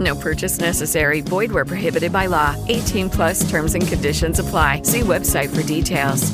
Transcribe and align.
No 0.00 0.16
purchase 0.16 0.58
necessary. 0.58 1.20
Void 1.20 1.52
where 1.52 1.66
prohibited 1.66 2.12
by 2.12 2.26
law. 2.26 2.56
18 2.68 3.10
plus 3.10 3.50
terms 3.50 3.74
and 3.74 3.86
conditions 3.86 4.38
apply. 4.38 4.82
See 4.84 5.00
website 5.00 5.54
for 5.54 5.62
details. 5.62 6.32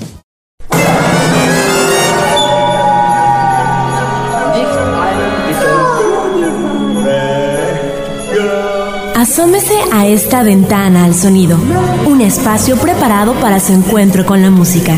Asómese 9.17 9.75
a 9.92 10.06
esta 10.06 10.42
ventana 10.45 11.05
al 11.05 11.14
sonido, 11.14 11.58
un 12.06 12.20
espacio 12.20 12.77
preparado 12.77 13.34
para 13.34 13.58
su 13.58 13.73
encuentro 13.73 14.25
con 14.25 14.41
la 14.41 14.51
música. 14.51 14.97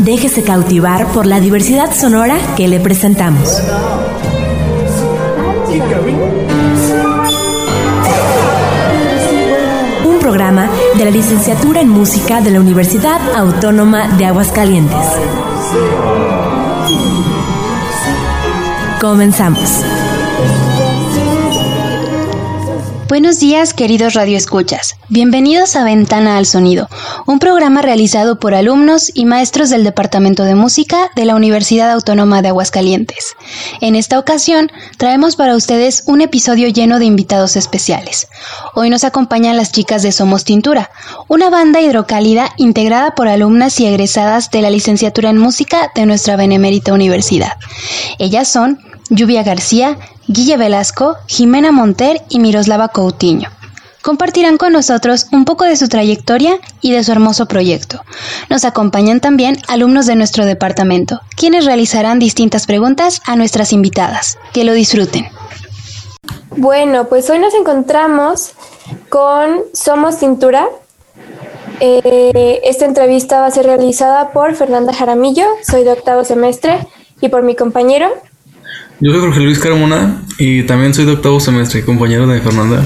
Déjese 0.00 0.42
cautivar 0.42 1.06
por 1.12 1.26
la 1.26 1.40
diversidad 1.40 1.94
sonora 1.94 2.36
que 2.56 2.68
le 2.68 2.80
presentamos. 2.80 3.62
De 10.96 11.04
la 11.04 11.10
licenciatura 11.10 11.80
en 11.80 11.88
música 11.88 12.40
de 12.40 12.50
la 12.50 12.60
Universidad 12.60 13.20
Autónoma 13.34 14.08
de 14.16 14.26
Aguascalientes. 14.26 15.06
Comenzamos. 19.00 19.82
Buenos 23.12 23.40
días, 23.40 23.74
queridos 23.74 24.14
radioescuchas. 24.14 24.96
Bienvenidos 25.10 25.76
a 25.76 25.84
Ventana 25.84 26.38
al 26.38 26.46
Sonido, 26.46 26.88
un 27.26 27.40
programa 27.40 27.82
realizado 27.82 28.40
por 28.40 28.54
alumnos 28.54 29.10
y 29.12 29.26
maestros 29.26 29.68
del 29.68 29.84
Departamento 29.84 30.44
de 30.44 30.54
Música 30.54 31.10
de 31.14 31.26
la 31.26 31.34
Universidad 31.34 31.90
Autónoma 31.90 32.40
de 32.40 32.48
Aguascalientes. 32.48 33.36
En 33.82 33.96
esta 33.96 34.18
ocasión, 34.18 34.72
traemos 34.96 35.36
para 35.36 35.56
ustedes 35.56 36.04
un 36.06 36.22
episodio 36.22 36.68
lleno 36.68 36.98
de 36.98 37.04
invitados 37.04 37.56
especiales. 37.56 38.28
Hoy 38.74 38.88
nos 38.88 39.04
acompañan 39.04 39.58
las 39.58 39.72
chicas 39.72 40.02
de 40.02 40.10
Somos 40.10 40.44
Tintura, 40.44 40.90
una 41.28 41.50
banda 41.50 41.82
hidrocálida 41.82 42.48
integrada 42.56 43.14
por 43.14 43.28
alumnas 43.28 43.78
y 43.78 43.84
egresadas 43.84 44.50
de 44.50 44.62
la 44.62 44.70
licenciatura 44.70 45.28
en 45.28 45.36
música 45.36 45.92
de 45.94 46.06
nuestra 46.06 46.36
benemérita 46.36 46.94
universidad. 46.94 47.58
Ellas 48.18 48.48
son 48.48 48.78
Lluvia 49.10 49.42
García, 49.42 49.98
Guille 50.26 50.56
Velasco, 50.56 51.16
Jimena 51.26 51.72
Monter 51.72 52.22
y 52.28 52.38
Miroslava 52.38 52.88
Coutinho. 52.88 53.48
Compartirán 54.02 54.58
con 54.58 54.72
nosotros 54.72 55.28
un 55.30 55.44
poco 55.44 55.64
de 55.64 55.76
su 55.76 55.88
trayectoria 55.88 56.58
y 56.80 56.90
de 56.90 57.04
su 57.04 57.12
hermoso 57.12 57.46
proyecto. 57.46 58.02
Nos 58.50 58.64
acompañan 58.64 59.20
también 59.20 59.58
alumnos 59.68 60.06
de 60.06 60.16
nuestro 60.16 60.44
departamento, 60.44 61.20
quienes 61.36 61.66
realizarán 61.66 62.18
distintas 62.18 62.66
preguntas 62.66 63.22
a 63.26 63.36
nuestras 63.36 63.72
invitadas. 63.72 64.38
Que 64.52 64.64
lo 64.64 64.72
disfruten. 64.72 65.26
Bueno, 66.56 67.08
pues 67.08 67.30
hoy 67.30 67.38
nos 67.38 67.54
encontramos 67.54 68.52
con 69.08 69.60
Somos 69.72 70.16
Cintura. 70.16 70.66
Eh, 71.78 72.60
esta 72.64 72.84
entrevista 72.84 73.40
va 73.40 73.46
a 73.46 73.50
ser 73.50 73.66
realizada 73.66 74.32
por 74.32 74.54
Fernanda 74.54 74.92
Jaramillo, 74.92 75.46
soy 75.64 75.84
de 75.84 75.92
octavo 75.92 76.24
semestre, 76.24 76.86
y 77.20 77.28
por 77.28 77.42
mi 77.42 77.54
compañero 77.54 78.08
yo 79.02 79.10
soy 79.10 79.20
Jorge 79.20 79.40
Luis 79.40 79.58
Carmona 79.58 80.22
y 80.38 80.62
también 80.62 80.94
soy 80.94 81.04
de 81.04 81.12
octavo 81.12 81.40
semestre, 81.40 81.84
compañero 81.84 82.24
de 82.28 82.40
Fernanda. 82.40 82.84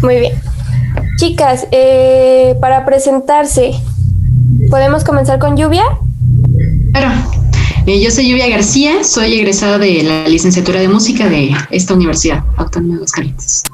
Muy 0.00 0.20
bien. 0.20 0.32
Chicas, 1.18 1.66
eh, 1.70 2.56
para 2.58 2.86
presentarse, 2.86 3.72
¿podemos 4.70 5.04
comenzar 5.04 5.38
con 5.38 5.54
Lluvia? 5.58 5.84
Claro. 6.92 7.10
Eh, 7.84 8.02
yo 8.02 8.10
soy 8.10 8.30
Lluvia 8.30 8.48
García, 8.48 9.04
soy 9.04 9.34
egresada 9.34 9.76
de 9.76 10.02
la 10.02 10.26
licenciatura 10.26 10.80
de 10.80 10.88
música 10.88 11.28
de 11.28 11.54
esta 11.70 11.92
universidad, 11.92 12.42
Autónoma 12.56 12.94
de 12.94 12.96
Aguascalientes. 12.96 13.64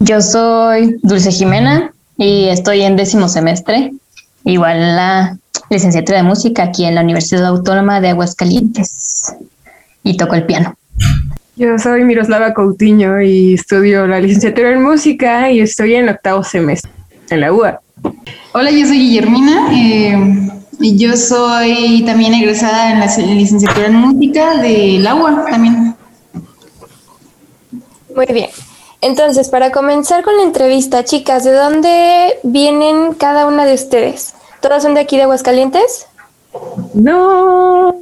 Yo 0.00 0.20
soy 0.20 0.96
Dulce 1.02 1.30
Jimena 1.30 1.92
y 2.18 2.48
estoy 2.48 2.82
en 2.82 2.96
décimo 2.96 3.28
semestre, 3.28 3.92
igual 4.44 4.96
la 4.96 5.38
licenciatura 5.70 6.18
de 6.18 6.24
música 6.24 6.64
aquí 6.64 6.84
en 6.84 6.94
la 6.94 7.02
Universidad 7.02 7.46
Autónoma 7.46 8.00
de 8.00 8.10
Aguascalientes 8.10 9.34
y 10.02 10.16
toco 10.16 10.34
el 10.34 10.44
piano. 10.44 10.76
Yo 11.56 11.78
soy 11.78 12.04
Miroslava 12.04 12.52
Coutinho 12.52 13.20
y 13.20 13.54
estudio 13.54 14.06
la 14.06 14.20
licenciatura 14.20 14.72
en 14.72 14.82
música 14.82 15.50
y 15.50 15.60
estoy 15.60 15.94
en 15.94 16.04
el 16.04 16.10
octavo 16.10 16.44
semestre 16.44 16.90
en 17.30 17.40
la 17.40 17.52
UA. 17.52 17.80
Hola, 18.52 18.70
yo 18.70 18.86
soy 18.86 18.98
Guillermina 18.98 19.68
eh, 19.72 20.50
y 20.80 20.96
yo 20.96 21.16
soy 21.16 22.04
también 22.06 22.34
egresada 22.34 22.92
en 22.92 23.00
la 23.00 23.06
licenciatura 23.34 23.86
en 23.86 23.94
música 23.94 24.58
de 24.58 24.98
la 25.00 25.14
UA 25.14 25.46
también. 25.50 25.96
Muy 28.14 28.26
bien. 28.26 28.50
Entonces, 29.00 29.48
para 29.48 29.72
comenzar 29.72 30.22
con 30.24 30.36
la 30.36 30.42
entrevista, 30.42 31.04
chicas, 31.04 31.44
¿de 31.44 31.52
dónde 31.52 32.38
vienen 32.42 33.14
cada 33.14 33.46
una 33.46 33.64
de 33.64 33.74
ustedes? 33.74 34.35
¿Todas 34.66 34.82
son 34.82 34.94
de 34.94 35.00
aquí 35.00 35.16
de 35.16 35.22
Aguascalientes? 35.22 36.08
No. 36.92 37.94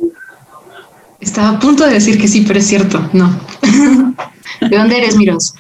Estaba 1.21 1.51
a 1.51 1.61
punto 1.61 1.85
de 1.85 1.93
decir 1.93 2.19
que 2.19 2.27
sí, 2.27 2.43
pero 2.47 2.59
es 2.59 2.67
cierto, 2.67 3.07
no. 3.13 3.39
¿De 4.63 4.75
dónde 4.75 4.97
eres, 4.97 5.15
Miros? 5.15 5.55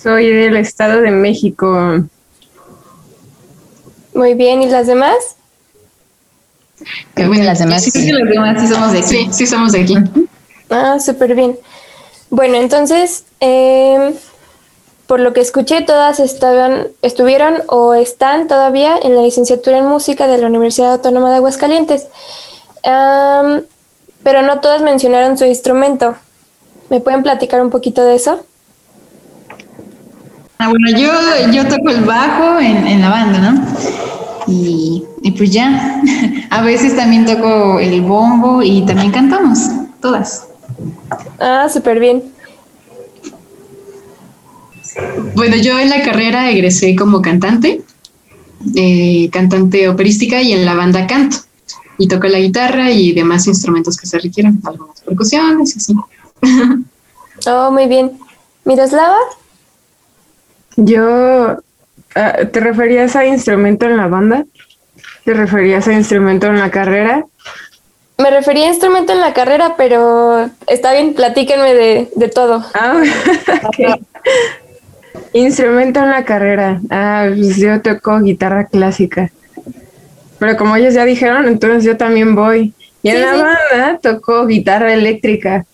Soy 0.00 0.30
del 0.30 0.56
Estado 0.56 1.00
de 1.00 1.10
México. 1.10 2.04
Muy 4.14 4.34
bien, 4.34 4.62
¿y 4.62 4.66
las 4.68 4.86
demás? 4.86 5.16
Creo 7.14 7.32
que 7.32 7.42
las 7.42 7.58
demás. 7.58 7.82
Sí, 7.82 7.90
sí, 7.90 8.12
las 8.12 8.28
demás 8.28 8.60
sí 8.60 8.68
somos 8.68 8.92
de 8.92 8.98
aquí. 8.98 9.08
Sí, 9.08 9.28
sí 9.32 9.46
somos 9.48 9.72
de 9.72 9.80
aquí. 9.80 9.96
Ah, 10.70 11.00
súper 11.00 11.34
bien. 11.34 11.58
Bueno, 12.30 12.54
entonces, 12.58 13.24
eh, 13.40 14.14
por 15.06 15.20
lo 15.20 15.32
que 15.32 15.40
escuché, 15.40 15.82
todas 15.82 16.18
estaban, 16.18 16.88
estuvieron 17.02 17.62
o 17.68 17.94
están 17.94 18.48
todavía 18.48 18.96
en 19.02 19.14
la 19.14 19.22
licenciatura 19.22 19.78
en 19.78 19.86
música 19.86 20.26
de 20.26 20.38
la 20.38 20.46
Universidad 20.46 20.92
Autónoma 20.92 21.30
de 21.30 21.36
Aguascalientes. 21.36 22.06
pero 22.82 24.42
no 24.42 24.60
todas 24.60 24.82
mencionaron 24.82 25.36
su 25.36 25.44
instrumento. 25.44 26.16
¿Me 26.90 27.00
pueden 27.00 27.22
platicar 27.22 27.62
un 27.62 27.70
poquito 27.70 28.04
de 28.04 28.14
eso? 28.14 28.44
Ah, 30.58 30.68
bueno, 30.68 30.96
yo, 30.96 31.10
yo 31.52 31.66
toco 31.68 31.90
el 31.90 32.04
bajo 32.04 32.58
en, 32.60 32.86
en 32.86 33.00
la 33.02 33.10
banda, 33.10 33.38
¿no? 33.38 33.64
Y, 34.46 35.04
y, 35.22 35.30
pues 35.32 35.50
ya, 35.50 36.00
a 36.50 36.62
veces 36.62 36.96
también 36.96 37.26
toco 37.26 37.78
el 37.80 38.00
bombo 38.02 38.62
y 38.62 38.84
también 38.86 39.10
cantamos, 39.10 39.58
todas. 40.00 40.46
Ah, 41.40 41.66
súper 41.70 41.98
bien. 41.98 42.33
Bueno, 45.34 45.56
yo 45.56 45.78
en 45.78 45.90
la 45.90 46.02
carrera 46.02 46.50
egresé 46.50 46.94
como 46.96 47.20
cantante 47.20 47.82
eh, 48.74 49.28
cantante 49.30 49.88
operística 49.88 50.40
y 50.40 50.52
en 50.52 50.64
la 50.64 50.74
banda 50.74 51.06
canto. 51.06 51.38
Y 51.98 52.08
toco 52.08 52.26
la 52.26 52.38
guitarra 52.38 52.90
y 52.90 53.12
demás 53.12 53.46
instrumentos 53.46 53.96
que 53.96 54.06
se 54.06 54.18
requieran, 54.18 54.60
algunas 54.64 55.00
percusiones 55.02 55.74
y 55.74 55.78
así. 55.78 55.94
Oh, 57.46 57.68
muy 57.72 57.88
bien. 57.88 58.12
Miroslava, 58.64 59.18
Yo, 60.76 61.58
ah, 62.14 62.36
¿te 62.50 62.60
referías 62.60 63.16
a 63.16 63.26
instrumento 63.26 63.86
en 63.86 63.96
la 63.96 64.06
banda? 64.06 64.46
¿Te 65.24 65.34
referías 65.34 65.88
a 65.88 65.92
instrumento 65.92 66.46
en 66.46 66.60
la 66.60 66.70
carrera? 66.70 67.26
me 68.16 68.30
refería 68.30 68.66
a 68.66 68.68
instrumento 68.68 69.12
en 69.12 69.20
la 69.20 69.34
carrera, 69.34 69.74
pero 69.76 70.48
está 70.68 70.92
bien, 70.92 71.14
platíquenme 71.14 71.74
de, 71.74 72.10
de 72.14 72.28
todo. 72.28 72.64
Ah. 72.72 73.02
Instrumento 75.32 76.00
en 76.00 76.10
la 76.10 76.24
carrera. 76.24 76.80
Ah, 76.90 77.26
pues 77.34 77.56
yo 77.56 77.80
toco 77.80 78.20
guitarra 78.20 78.66
clásica. 78.66 79.30
Pero 80.38 80.56
como 80.56 80.76
ellos 80.76 80.94
ya 80.94 81.04
dijeron, 81.04 81.46
entonces 81.48 81.84
yo 81.84 81.96
también 81.96 82.34
voy. 82.34 82.72
Y 83.02 83.08
en 83.10 83.16
Sí, 83.16 83.22
la 83.22 83.34
sí. 83.34 83.40
banda 83.42 83.98
toco 84.02 84.46
guitarra 84.46 84.92
eléctrica 84.92 85.64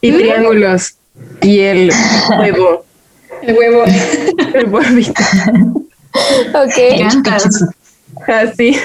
y 0.00 0.12
Mm. 0.12 0.16
triángulos 0.16 0.94
y 1.42 1.60
el 1.60 1.92
huevo, 2.38 2.84
El 3.42 3.56
huevo. 3.56 3.84
el 4.54 4.66
huevito. 4.68 5.22
Ok. 6.54 6.78
Así. 8.26 8.76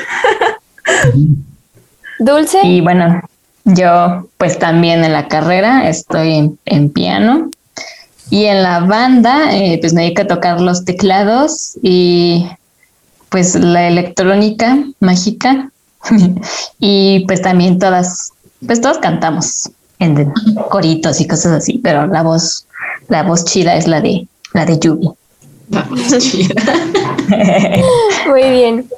Dulce, 2.19 2.59
Y 2.63 2.81
bueno, 2.81 3.21
yo 3.65 4.27
pues 4.37 4.59
también 4.59 5.03
en 5.03 5.13
la 5.13 5.27
carrera 5.27 5.87
estoy 5.89 6.33
en, 6.35 6.59
en 6.65 6.89
piano 6.89 7.49
y 8.29 8.45
en 8.45 8.63
la 8.63 8.79
banda 8.81 9.55
eh, 9.55 9.77
pues 9.79 9.93
me 9.93 10.03
dedico 10.03 10.23
a 10.23 10.27
tocar 10.27 10.61
los 10.61 10.85
teclados 10.85 11.77
y 11.81 12.47
pues 13.29 13.55
la 13.55 13.87
electrónica 13.87 14.77
mágica 14.99 15.71
y 16.79 17.25
pues 17.25 17.41
también 17.41 17.79
todas, 17.79 18.31
pues 18.65 18.81
todos 18.81 18.97
cantamos 18.99 19.71
en 19.99 20.31
coritos 20.69 21.21
y 21.21 21.27
cosas 21.27 21.53
así, 21.53 21.79
pero 21.83 22.07
la 22.07 22.23
voz, 22.23 22.67
la 23.07 23.23
voz 23.23 23.45
chida 23.45 23.75
es 23.75 23.87
la 23.87 24.01
de 24.01 24.27
la 24.53 24.65
de 24.65 24.79
Yubi. 24.79 25.09
Vamos, 25.69 26.17
chida. 26.19 26.53
muy 28.27 28.43
bien. 28.43 28.89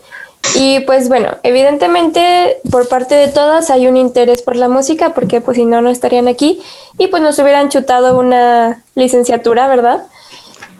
Y 0.54 0.80
pues 0.82 1.10
bueno, 1.10 1.30
evidentemente 1.44 2.58
por 2.72 2.88
parte 2.88 3.16
de 3.16 3.28
todas 3.28 3.70
hay 3.70 3.88
un 3.88 3.98
interés 3.98 4.42
por 4.42 4.56
la 4.56 4.70
música, 4.70 5.14
porque 5.14 5.42
pues 5.42 5.58
si 5.58 5.66
no, 5.66 5.82
no 5.82 5.90
estarían 5.90 6.28
aquí 6.28 6.62
y 6.98 7.08
pues 7.08 7.22
nos 7.22 7.38
hubieran 7.40 7.70
chutado 7.70 8.18
una 8.18 8.84
licenciatura, 8.96 9.68
¿verdad? 9.68 10.04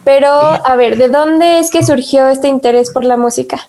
Pero 0.04 0.30
a 0.30 0.76
ver, 0.76 0.96
¿de 0.96 1.08
dónde 1.08 1.58
es 1.58 1.70
que 1.70 1.84
surgió 1.84 2.28
este 2.28 2.48
interés 2.48 2.90
por 2.90 3.04
la 3.04 3.16
música? 3.16 3.68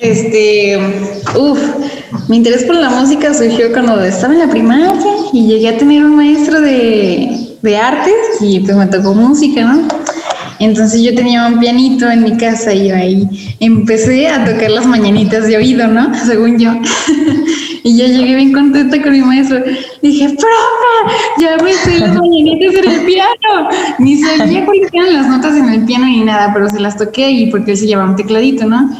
Este, 0.00 0.78
uff, 1.36 1.60
mi 2.28 2.36
interés 2.36 2.64
por 2.64 2.76
la 2.76 2.90
música 2.90 3.34
surgió 3.34 3.72
cuando 3.72 4.02
estaba 4.04 4.32
en 4.32 4.40
la 4.40 4.48
primaria 4.48 4.94
y 5.32 5.46
llegué 5.46 5.68
a 5.68 5.78
tener 5.78 6.04
un 6.04 6.14
maestro 6.14 6.60
de, 6.60 7.56
de 7.62 7.76
artes 7.76 8.14
y 8.40 8.60
pues 8.60 8.76
me 8.76 8.86
tocó 8.86 9.14
música, 9.14 9.62
¿no? 9.64 9.88
Entonces 10.60 11.02
yo 11.02 11.14
tenía 11.14 11.46
un 11.46 11.60
pianito 11.60 12.10
en 12.10 12.22
mi 12.22 12.36
casa 12.36 12.74
y 12.74 12.90
ahí 12.90 13.56
empecé 13.60 14.28
a 14.28 14.44
tocar 14.44 14.70
las 14.70 14.86
mañanitas 14.86 15.46
de 15.46 15.56
oído, 15.56 15.86
¿no? 15.88 16.12
Según 16.26 16.58
yo. 16.58 16.72
y 17.84 17.96
yo 17.96 18.06
llegué 18.06 18.34
bien 18.34 18.52
contenta 18.52 19.00
con 19.00 19.12
mi 19.12 19.20
maestro. 19.20 19.62
Dije, 20.02 20.28
profe, 20.28 21.40
ya 21.40 21.56
me 21.62 21.72
sé 21.72 21.98
las 22.00 22.14
mañanitas 22.16 22.74
en 22.74 22.90
el 22.90 23.06
piano. 23.06 23.68
Ni 23.98 24.16
sabía 24.22 24.64
cuáles 24.64 24.92
eran 24.92 25.14
las 25.14 25.28
notas 25.28 25.56
en 25.56 25.68
el 25.68 25.84
piano 25.84 26.06
ni 26.06 26.24
nada, 26.24 26.52
pero 26.52 26.68
se 26.68 26.80
las 26.80 26.96
toqué 26.96 27.30
y 27.30 27.50
porque 27.50 27.72
él 27.72 27.76
se 27.76 27.86
llevaba 27.86 28.10
un 28.10 28.16
tecladito, 28.16 28.66
¿no? 28.66 28.90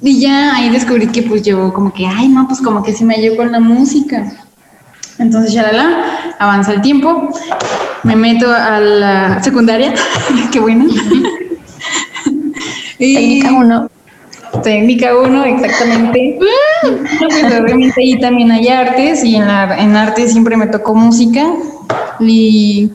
Y 0.00 0.20
ya 0.20 0.54
ahí 0.54 0.70
descubrí 0.70 1.08
que 1.08 1.22
pues 1.22 1.42
yo 1.42 1.72
como 1.72 1.92
que, 1.92 2.06
ay, 2.06 2.28
no, 2.28 2.46
pues 2.46 2.60
como 2.60 2.82
que 2.82 2.92
sí 2.92 3.04
me 3.04 3.14
halló 3.14 3.36
con 3.36 3.50
la 3.50 3.60
música. 3.60 4.47
Entonces, 5.18 5.52
ya 5.52 5.72
la 5.72 6.34
avanza 6.38 6.72
el 6.74 6.80
tiempo, 6.82 7.28
me 8.04 8.14
meto 8.16 8.46
a 8.52 8.78
la 8.80 9.42
secundaria, 9.42 9.92
qué 10.52 10.60
bueno. 10.60 10.86
Y- 12.98 13.40
Técnica 13.40 13.52
uno. 13.52 13.90
Técnica 14.62 15.16
1, 15.16 15.44
exactamente. 15.44 16.38
Pues 16.80 17.60
obviamente 17.60 18.00
ahí 18.00 18.18
también 18.20 18.52
hay 18.52 18.68
artes 18.68 19.24
y 19.24 19.34
en, 19.36 19.48
la, 19.48 19.76
en 19.78 19.96
arte 19.96 20.28
siempre 20.28 20.56
me 20.56 20.68
tocó 20.68 20.94
música 20.94 21.44
y, 22.20 22.90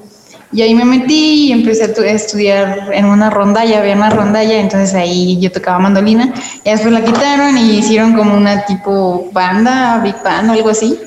y 0.54 0.62
ahí 0.62 0.74
me 0.74 0.86
metí 0.86 1.48
y 1.48 1.52
empecé 1.52 1.84
a, 1.84 1.94
tu- 1.94 2.02
a 2.02 2.06
estudiar 2.08 2.90
en 2.94 3.06
una 3.06 3.30
rondalla, 3.30 3.80
había 3.80 3.96
una 3.96 4.10
rondalla, 4.10 4.58
entonces 4.60 4.94
ahí 4.96 5.38
yo 5.42 5.52
tocaba 5.52 5.80
mandolina 5.80 6.34
y 6.64 6.70
después 6.70 6.94
la 6.94 7.04
quitaron 7.04 7.58
y 7.58 7.80
hicieron 7.80 8.14
como 8.14 8.36
una 8.38 8.66
tipo 8.66 9.30
banda, 9.34 10.00
big 10.02 10.16
band 10.24 10.50
o 10.52 10.54
algo 10.54 10.70
así. 10.70 10.98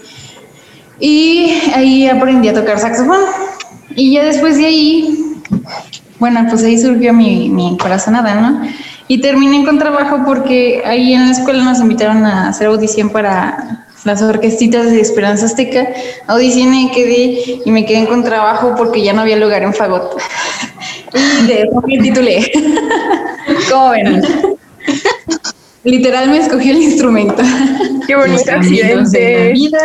Y 1.00 1.50
ahí 1.74 2.06
aprendí 2.06 2.48
a 2.48 2.54
tocar 2.54 2.78
saxofón. 2.78 3.20
Y 3.94 4.14
ya 4.14 4.24
después 4.24 4.56
de 4.56 4.66
ahí, 4.66 5.42
bueno, 6.18 6.46
pues 6.48 6.62
ahí 6.64 6.78
surgió 6.78 7.12
mi, 7.12 7.48
mi 7.48 7.76
corazonada, 7.78 8.34
¿no? 8.34 8.62
Y 9.08 9.20
terminé 9.20 9.64
con 9.64 9.78
trabajo 9.78 10.22
porque 10.26 10.82
ahí 10.84 11.14
en 11.14 11.26
la 11.26 11.32
escuela 11.32 11.62
nos 11.62 11.80
invitaron 11.80 12.24
a 12.24 12.48
hacer 12.48 12.66
audición 12.66 13.10
para 13.10 13.86
las 14.04 14.22
orquestitas 14.22 14.90
de 14.90 15.00
Esperanza 15.00 15.46
Azteca. 15.46 15.86
Audicioné, 16.26 16.90
quedé 16.94 17.60
y 17.64 17.70
me 17.70 17.84
quedé 17.84 18.06
con 18.06 18.24
trabajo 18.24 18.74
porque 18.76 19.02
ya 19.02 19.12
no 19.12 19.22
había 19.22 19.36
lugar 19.36 19.62
en 19.62 19.74
Fagot. 19.74 20.16
Y 21.14 21.46
de 21.46 21.62
eso 21.62 21.82
me 21.86 21.98
titulé. 21.98 22.50
¿Cómo 23.70 23.90
ven? 23.90 24.22
Literal 25.84 26.28
me 26.30 26.38
escogí 26.38 26.70
el 26.70 26.82
instrumento. 26.82 27.42
Qué 28.06 28.14
Los 28.14 28.26
bonito 28.26 28.42
caminos 28.46 28.70
de 28.70 28.94
la 28.94 29.02
accidente. 29.02 29.52
vida 29.52 29.78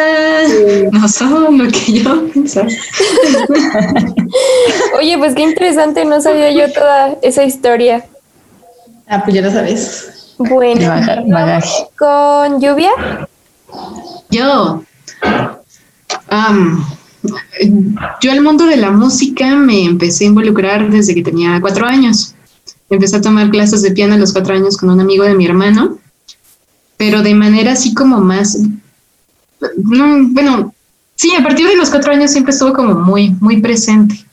no 0.92 1.08
son 1.08 1.58
lo 1.58 1.68
que 1.72 1.94
yo 1.94 2.28
pensaba. 2.34 2.68
Oye, 5.00 5.18
pues 5.18 5.36
qué 5.36 5.42
interesante, 5.44 6.06
no 6.06 6.22
sabía 6.22 6.52
yo 6.52 6.72
toda 6.72 7.16
esa 7.22 7.44
historia. 7.44 8.06
Ah, 9.08 9.22
pues 9.24 9.36
ya 9.36 9.42
lo 9.42 9.52
sabes. 9.52 10.34
Bueno, 10.38 10.88
Baga- 10.88 11.24
bagaje. 11.28 11.84
con 11.98 12.62
lluvia. 12.62 12.92
Yo, 14.30 14.84
am, 16.30 16.84
yo 18.22 18.32
al 18.32 18.42
mundo 18.42 18.66
de 18.66 18.78
la 18.78 18.92
música 18.92 19.56
me 19.56 19.84
empecé 19.86 20.26
a 20.26 20.28
involucrar 20.28 20.90
desde 20.90 21.14
que 21.14 21.22
tenía 21.24 21.60
cuatro 21.62 21.86
años. 21.86 22.36
Empecé 22.90 23.18
a 23.18 23.22
tomar 23.22 23.50
clases 23.50 23.82
de 23.82 23.92
piano 23.92 24.16
a 24.16 24.18
los 24.18 24.34
cuatro 24.34 24.54
años 24.56 24.78
con 24.78 24.90
un 24.90 25.00
amigo 25.00 25.24
de 25.24 25.36
mi 25.36 25.46
hermano, 25.46 26.00
pero 27.02 27.24
de 27.24 27.34
manera 27.34 27.72
así 27.72 27.96
como 27.96 28.22
más, 28.22 28.60
no, 29.76 30.28
bueno, 30.28 30.72
sí, 31.16 31.34
a 31.34 31.42
partir 31.42 31.68
de 31.68 31.76
los 31.76 31.90
cuatro 31.90 32.12
años 32.14 32.30
siempre 32.30 32.54
estuvo 32.54 32.74
como 32.74 32.94
muy, 32.94 33.32
muy 33.40 33.60
presente. 33.60 34.24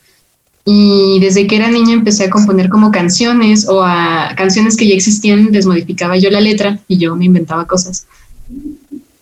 Y 0.65 1.19
desde 1.19 1.47
que 1.47 1.55
era 1.55 1.71
niña 1.71 1.93
empecé 1.93 2.25
a 2.25 2.29
componer 2.29 2.69
como 2.69 2.91
canciones 2.91 3.67
o 3.67 3.81
a 3.83 4.35
canciones 4.37 4.77
que 4.77 4.87
ya 4.87 4.93
existían, 4.93 5.51
les 5.51 5.65
modificaba 5.65 6.15
yo 6.17 6.29
la 6.29 6.41
letra 6.41 6.79
y 6.87 6.99
yo 6.99 7.15
me 7.15 7.25
inventaba 7.25 7.65
cosas 7.65 8.05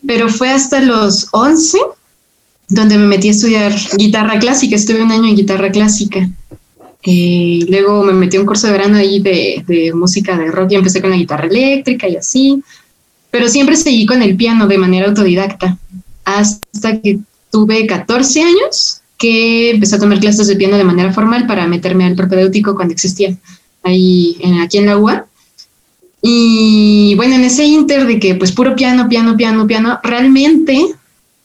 pero 0.06 0.28
fue 0.28 0.50
hasta 0.50 0.82
los 0.82 1.30
11 1.32 1.78
donde 2.68 2.98
me 2.98 3.08
metí 3.08 3.30
a 3.30 3.32
estudiar 3.32 3.74
guitarra 3.98 4.40
clásica. 4.40 4.76
Estuve 4.76 5.02
un 5.02 5.12
año 5.12 5.30
en 5.30 5.38
guitarra 5.38 5.72
clásica. 5.72 6.30
Eh, 7.02 7.66
luego 7.70 8.04
me 8.04 8.12
metí 8.12 8.36
a 8.36 8.42
un 8.42 8.46
curso 8.46 8.68
de 8.68 8.74
verano 8.74 8.98
ahí 8.98 9.20
de 9.20 9.94
música 9.96 10.38
de 10.38 10.52
rock 10.52 10.74
y 10.74 10.76
empecé 10.76 11.00
con 11.00 11.12
la 11.12 11.16
guitarra 11.16 11.48
eléctrica 11.48 12.10
y 12.10 12.18
así. 12.18 12.62
Pero 13.38 13.50
siempre 13.50 13.76
seguí 13.76 14.08
con 14.08 14.24
el 14.24 14.36
piano 14.36 14.66
de 14.66 14.80
manera 14.80 15.08
autodidacta 15.10 15.78
hasta 16.26 17.00
que 17.00 17.20
tuve 17.52 17.86
14 17.86 18.42
años 18.42 19.02
que 19.16 19.70
empecé 19.70 19.96
a 19.96 20.00
tomar 20.00 20.20
clases 20.20 20.48
de 20.48 20.56
piano 20.56 20.76
de 20.76 20.84
manera 20.84 21.14
formal 21.14 21.46
para 21.46 21.68
meterme 21.68 22.06
al 22.06 22.16
propedéutico 22.16 22.74
cuando 22.74 22.94
existía 22.96 23.38
ahí 23.84 24.38
en- 24.40 24.60
aquí 24.60 24.80
en 24.80 24.88
la 24.88 24.98
UA. 24.98 25.28
Y 26.24 27.14
bueno, 27.16 27.36
en 27.36 27.44
ese 27.44 27.64
inter 27.66 28.08
de 28.08 28.20
que 28.20 28.34
pues 28.34 28.52
puro 28.52 28.76
piano, 28.76 29.08
piano, 29.08 29.38
piano, 29.38 29.68
piano, 29.68 30.00
realmente 30.02 30.96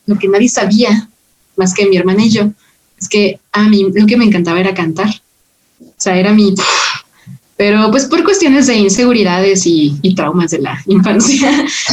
lo 0.06 0.18
que 0.18 0.28
nadie 0.28 0.48
sabía, 0.48 1.10
más 1.56 1.74
que 1.74 1.86
mi 1.86 1.98
hermana 1.98 2.24
y 2.24 2.30
yo, 2.30 2.50
es 2.98 3.06
que 3.06 3.38
a 3.52 3.64
mí 3.64 3.86
lo 3.94 4.06
que 4.06 4.16
me 4.16 4.24
encantaba 4.24 4.60
era 4.60 4.72
cantar. 4.72 5.10
O 5.78 5.94
sea, 5.98 6.16
era 6.16 6.32
mi... 6.32 6.54
Pero 7.62 7.92
pues 7.92 8.06
por 8.06 8.24
cuestiones 8.24 8.66
de 8.66 8.74
inseguridades 8.74 9.66
y, 9.66 9.96
y 10.02 10.16
traumas 10.16 10.50
de 10.50 10.58
la 10.58 10.82
infancia, 10.86 11.48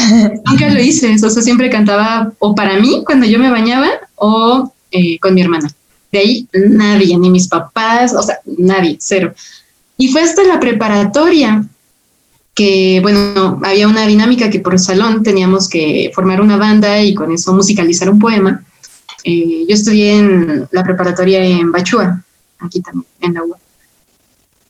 nunca 0.48 0.68
lo 0.68 0.82
hice. 0.82 1.14
O 1.14 1.30
sea, 1.30 1.44
siempre 1.44 1.70
cantaba 1.70 2.34
o 2.40 2.56
para 2.56 2.80
mí 2.80 3.04
cuando 3.06 3.28
yo 3.28 3.38
me 3.38 3.52
bañaba 3.52 3.88
o 4.16 4.74
eh, 4.90 5.20
con 5.20 5.36
mi 5.36 5.42
hermana. 5.42 5.72
De 6.12 6.18
ahí 6.18 6.48
nadie, 6.54 7.16
ni 7.20 7.30
mis 7.30 7.48
papás, 7.48 8.16
o 8.16 8.24
sea, 8.24 8.40
nadie, 8.58 8.98
cero. 9.00 9.32
Y 9.96 10.08
fue 10.08 10.24
hasta 10.24 10.44
la 10.44 10.60
preparatoria 10.60 11.64
que, 12.56 12.98
bueno, 13.04 13.62
había 13.64 13.88
una 13.88 14.08
dinámica 14.08 14.50
que 14.50 14.62
por 14.62 14.80
salón 14.80 15.22
teníamos 15.22 15.70
que 15.70 16.10
formar 16.16 16.42
una 16.42 16.58
banda 16.58 17.00
y 17.00 17.14
con 17.14 17.32
eso 17.32 17.54
musicalizar 17.54 18.10
un 18.10 18.18
poema. 18.18 18.64
Eh, 19.24 19.66
yo 19.68 19.76
estudié 19.76 20.18
en 20.18 20.68
la 20.72 20.84
preparatoria 20.84 21.46
en 21.46 21.72
Bachúa, 21.72 22.24
aquí 22.58 22.82
también, 22.82 23.06
en 23.22 23.34
la 23.36 23.44
UA. 23.44 23.60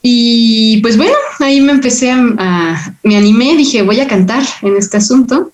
Y 0.01 0.79
pues 0.81 0.97
bueno, 0.97 1.15
ahí 1.39 1.59
me 1.61 1.73
empecé 1.73 2.11
a, 2.11 2.95
me 3.03 3.17
animé, 3.17 3.57
dije, 3.57 3.81
voy 3.81 3.99
a 3.99 4.07
cantar 4.07 4.43
en 4.61 4.77
este 4.77 4.97
asunto. 4.97 5.51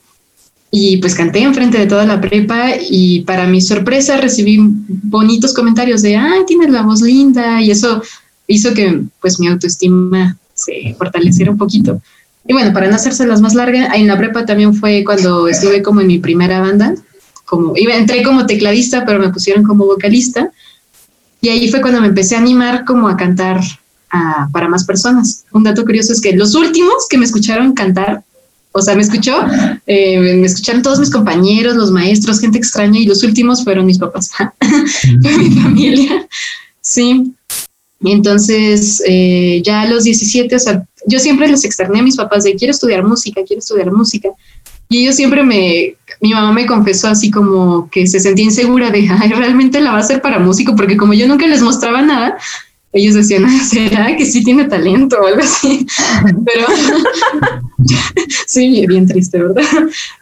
Y 0.71 0.97
pues 0.97 1.15
canté 1.15 1.39
enfrente 1.39 1.77
de 1.77 1.87
toda 1.87 2.05
la 2.05 2.19
prepa 2.19 2.71
y 2.89 3.21
para 3.21 3.47
mi 3.47 3.61
sorpresa 3.61 4.17
recibí 4.17 4.57
bonitos 4.59 5.53
comentarios 5.53 6.01
de, 6.01 6.17
ay, 6.17 6.41
tienes 6.45 6.69
la 6.69 6.81
voz 6.81 7.01
linda 7.01 7.61
y 7.61 7.71
eso 7.71 8.01
hizo 8.47 8.73
que 8.73 9.03
pues 9.21 9.39
mi 9.39 9.47
autoestima 9.47 10.37
se 10.53 10.93
fortaleciera 10.97 11.51
un 11.51 11.57
poquito. 11.57 12.01
Y 12.47 12.53
bueno, 12.53 12.73
para 12.73 12.87
no 12.87 12.95
hacerse 12.95 13.25
las 13.25 13.41
más 13.41 13.55
largas, 13.55 13.95
en 13.95 14.07
la 14.07 14.17
prepa 14.17 14.45
también 14.45 14.73
fue 14.73 15.03
cuando 15.03 15.47
estuve 15.47 15.81
como 15.81 16.01
en 16.01 16.07
mi 16.07 16.19
primera 16.19 16.59
banda, 16.59 16.93
como 17.45 17.73
entré 17.75 18.21
como 18.21 18.45
tecladista, 18.45 19.05
pero 19.05 19.19
me 19.19 19.29
pusieron 19.29 19.63
como 19.63 19.85
vocalista. 19.85 20.51
Y 21.41 21.49
ahí 21.49 21.69
fue 21.69 21.81
cuando 21.81 22.01
me 22.01 22.07
empecé 22.07 22.35
a 22.35 22.39
animar 22.39 22.85
como 22.85 23.07
a 23.07 23.15
cantar 23.17 23.61
para 24.51 24.67
más 24.67 24.85
personas. 24.85 25.45
Un 25.51 25.63
dato 25.63 25.83
curioso 25.83 26.13
es 26.13 26.21
que 26.21 26.33
los 26.33 26.55
últimos 26.55 27.07
que 27.09 27.17
me 27.17 27.25
escucharon 27.25 27.73
cantar, 27.73 28.23
o 28.71 28.81
sea, 28.81 28.95
me 28.95 29.01
escuchó, 29.01 29.35
eh, 29.87 30.19
me 30.19 30.45
escucharon 30.45 30.81
todos 30.81 30.99
mis 30.99 31.09
compañeros, 31.09 31.75
los 31.75 31.91
maestros, 31.91 32.39
gente 32.39 32.57
extraña, 32.57 32.99
y 32.99 33.05
los 33.05 33.23
últimos 33.23 33.63
fueron 33.63 33.85
mis 33.85 33.97
papás, 33.97 34.31
fue 35.21 35.37
mi 35.37 35.51
familia. 35.51 36.27
Sí. 36.81 37.33
Y 38.01 38.11
entonces, 38.11 39.01
eh, 39.07 39.61
ya 39.63 39.81
a 39.81 39.87
los 39.87 40.03
17, 40.03 40.55
o 40.55 40.59
sea, 40.59 40.85
yo 41.07 41.19
siempre 41.19 41.47
les 41.47 41.63
externé 41.63 41.99
a 41.99 42.03
mis 42.03 42.17
papás 42.17 42.43
de 42.43 42.55
quiero 42.55 42.71
estudiar 42.71 43.03
música, 43.03 43.41
quiero 43.45 43.59
estudiar 43.59 43.91
música. 43.91 44.29
Y 44.87 45.01
ellos 45.01 45.15
siempre 45.15 45.41
me, 45.43 45.95
mi 46.21 46.33
mamá 46.33 46.51
me 46.51 46.67
confesó 46.67 47.07
así 47.07 47.31
como 47.31 47.89
que 47.89 48.05
se 48.05 48.19
sentía 48.19 48.45
insegura 48.45 48.91
de, 48.91 49.09
ay, 49.09 49.29
realmente 49.29 49.81
la 49.81 49.91
va 49.91 49.97
a 49.97 50.01
hacer 50.01 50.21
para 50.21 50.39
músico, 50.39 50.75
porque 50.75 50.97
como 50.97 51.13
yo 51.13 51.27
nunca 51.27 51.47
les 51.47 51.61
mostraba 51.61 52.01
nada, 52.01 52.37
ellos 52.95 53.13
decían, 53.13 53.45
¿será 53.69 54.15
que 54.15 54.25
sí 54.25 54.43
tiene 54.43 54.65
talento 54.65 55.17
o 55.21 55.27
algo 55.27 55.41
así? 55.41 55.85
Pero 56.45 56.65
sí, 58.47 58.85
bien 58.87 59.05
triste, 59.05 59.37
¿verdad? 59.37 59.63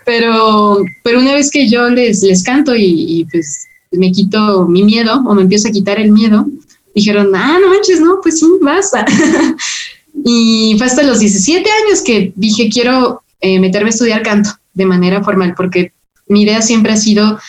Pero, 0.05 0.83
pero 1.03 1.19
una 1.19 1.35
vez 1.35 1.51
que 1.51 1.69
yo 1.69 1.87
les, 1.89 2.23
les 2.23 2.43
canto 2.43 2.75
y, 2.75 3.25
pues 3.31 3.67
me 3.91 4.11
quito 4.11 4.67
mi 4.67 4.83
miedo 4.83 5.21
o 5.27 5.35
me 5.35 5.43
empiezo 5.43 5.67
a 5.67 5.71
quitar 5.71 5.99
el 5.99 6.11
miedo, 6.11 6.47
dijeron, 6.95 7.29
ah, 7.35 7.59
no 7.61 7.69
manches, 7.69 8.01
no, 8.01 8.19
pues 8.23 8.39
sí, 8.39 8.47
basta. 8.59 9.05
y 10.25 10.73
fue 10.77 10.87
hasta 10.87 11.03
los 11.03 11.19
17 11.19 11.69
años 11.69 12.01
que 12.01 12.33
dije, 12.35 12.69
quiero 12.73 13.21
eh, 13.39 13.59
meterme 13.59 13.89
a 13.89 13.91
estudiar 13.91 14.23
canto 14.23 14.49
de 14.73 14.87
manera 14.87 15.23
formal, 15.23 15.53
porque 15.55 15.93
mi 16.27 16.41
idea 16.41 16.63
siempre 16.63 16.93
ha 16.93 16.97
sido, 16.97 17.39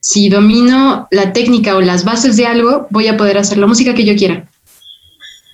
si 0.00 0.28
domino 0.28 1.08
la 1.10 1.32
técnica 1.32 1.74
o 1.74 1.80
las 1.80 2.04
bases 2.04 2.36
de 2.36 2.44
algo, 2.44 2.86
voy 2.90 3.06
a 3.06 3.16
poder 3.16 3.38
hacer 3.38 3.56
la 3.56 3.66
música 3.66 3.94
que 3.94 4.04
yo 4.04 4.14
quiera. 4.14 4.46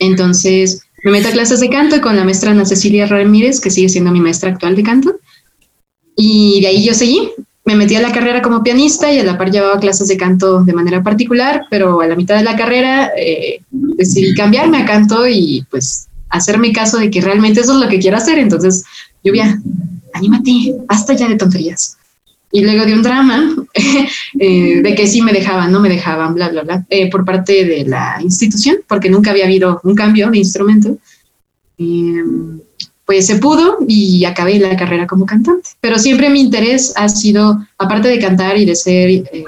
Entonces, 0.01 0.83
me 1.05 1.13
meto 1.13 1.29
a 1.29 1.33
clases 1.33 1.61
de 1.61 1.71
canto 1.71 2.01
con 2.01 2.17
la 2.17 2.25
maestra 2.25 2.51
Ana 2.51 2.65
Cecilia 2.65 3.07
Ramírez, 3.07 3.61
que 3.61 3.71
sigue 3.71 3.89
siendo 3.89 4.11
mi 4.11 4.21
maestra 4.21 4.51
actual 4.51 4.75
de 4.75 4.83
canto. 4.83 5.21
Y 6.17 6.61
de 6.61 6.67
ahí 6.67 6.85
yo 6.85 6.95
seguí. 6.95 7.31
Me 7.65 7.77
metí 7.77 7.95
a 7.95 8.01
la 8.01 8.11
carrera 8.11 8.43
como 8.43 8.63
pianista 8.63 9.13
y 9.13 9.19
a 9.19 9.25
la 9.25 9.39
par 9.39 9.51
llevaba 9.51 9.79
clases 9.79 10.09
de 10.09 10.17
canto 10.17 10.65
de 10.65 10.73
manera 10.73 11.03
particular, 11.03 11.67
pero 11.71 12.01
a 12.01 12.07
la 12.07 12.17
mitad 12.17 12.37
de 12.37 12.43
la 12.43 12.57
carrera 12.57 13.13
eh, 13.17 13.63
decidí 13.71 14.35
cambiarme 14.35 14.79
a 14.79 14.87
canto 14.87 15.29
y 15.29 15.65
pues 15.71 16.09
hacerme 16.31 16.73
caso 16.73 16.99
de 16.99 17.11
que 17.11 17.21
realmente 17.21 17.61
eso 17.61 17.75
es 17.75 17.79
lo 17.79 17.89
que 17.89 17.99
quiero 17.99 18.17
hacer. 18.17 18.39
Entonces, 18.39 18.83
lluvia, 19.23 19.61
anímate, 20.15 20.75
basta 20.89 21.13
ya 21.13 21.29
de 21.29 21.37
tonterías. 21.37 21.99
Y 22.53 22.63
luego 22.63 22.85
de 22.85 22.95
un 22.95 23.03
drama 23.03 23.55
eh, 24.39 24.81
de 24.83 24.95
que 24.95 25.07
sí 25.07 25.23
me 25.23 25.33
dejaban, 25.33 25.71
no 25.71 25.81
me 25.81 25.89
dejaban, 25.89 26.35
bla, 26.35 26.49
bla, 26.49 26.63
bla, 26.63 26.87
eh, 26.91 27.09
por 27.11 27.25
parte 27.25 27.65
de 27.65 27.85
la 27.85 28.19
institución, 28.23 28.79
porque 28.89 29.09
nunca 29.09 29.31
había 29.31 29.45
habido 29.45 29.81
un 29.85 29.95
cambio 29.95 30.31
de 30.31 30.39
instrumento. 30.39 30.99
Em, 31.79 32.61
pues 33.11 33.27
se 33.27 33.37
pudo 33.37 33.79
y 33.89 34.25
acabé 34.25 34.59
la 34.61 34.77
carrera 34.77 35.07
como 35.07 35.27
cantante. 35.27 35.71
Pero 35.81 35.99
siempre 35.99 36.31
mi 36.31 36.41
interés 36.41 36.93
ha 36.97 37.09
sido, 37.09 37.59
aparte 37.77 38.07
de 38.07 38.21
cantar 38.21 38.57
y 38.57 38.65
de 38.65 38.77
ser, 38.77 39.11
eh, 39.11 39.45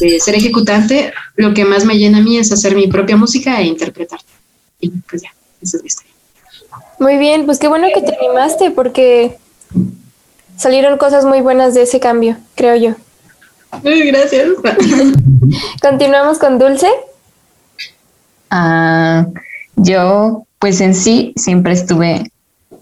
de 0.00 0.18
ser 0.18 0.34
ejecutante, 0.34 1.12
lo 1.36 1.54
que 1.54 1.64
más 1.64 1.84
me 1.84 1.96
llena 1.96 2.18
a 2.18 2.20
mí 2.20 2.36
es 2.36 2.50
hacer 2.50 2.74
mi 2.74 2.88
propia 2.88 3.16
música 3.16 3.60
e 3.60 3.66
interpretar. 3.66 4.18
Y 4.80 4.88
pues 4.90 5.22
ya, 5.22 5.32
esa 5.60 5.76
es 5.76 5.82
la 5.82 5.86
historia. 5.86 6.12
Muy 6.98 7.16
bien, 7.16 7.46
pues 7.46 7.58
qué 7.58 7.68
bueno 7.68 7.86
que 7.94 8.02
te 8.02 8.16
animaste 8.16 8.72
porque 8.72 9.36
salieron 10.58 10.98
cosas 10.98 11.24
muy 11.24 11.40
buenas 11.40 11.72
de 11.74 11.82
ese 11.82 12.00
cambio, 12.00 12.36
creo 12.54 12.76
yo. 12.76 12.94
Gracias. 13.82 14.48
Continuamos 15.82 16.38
con 16.38 16.58
Dulce. 16.58 16.88
Ah, 18.50 19.26
yo, 19.76 20.46
pues 20.58 20.80
en 20.80 20.94
sí, 20.94 21.32
siempre 21.36 21.72
estuve 21.72 22.30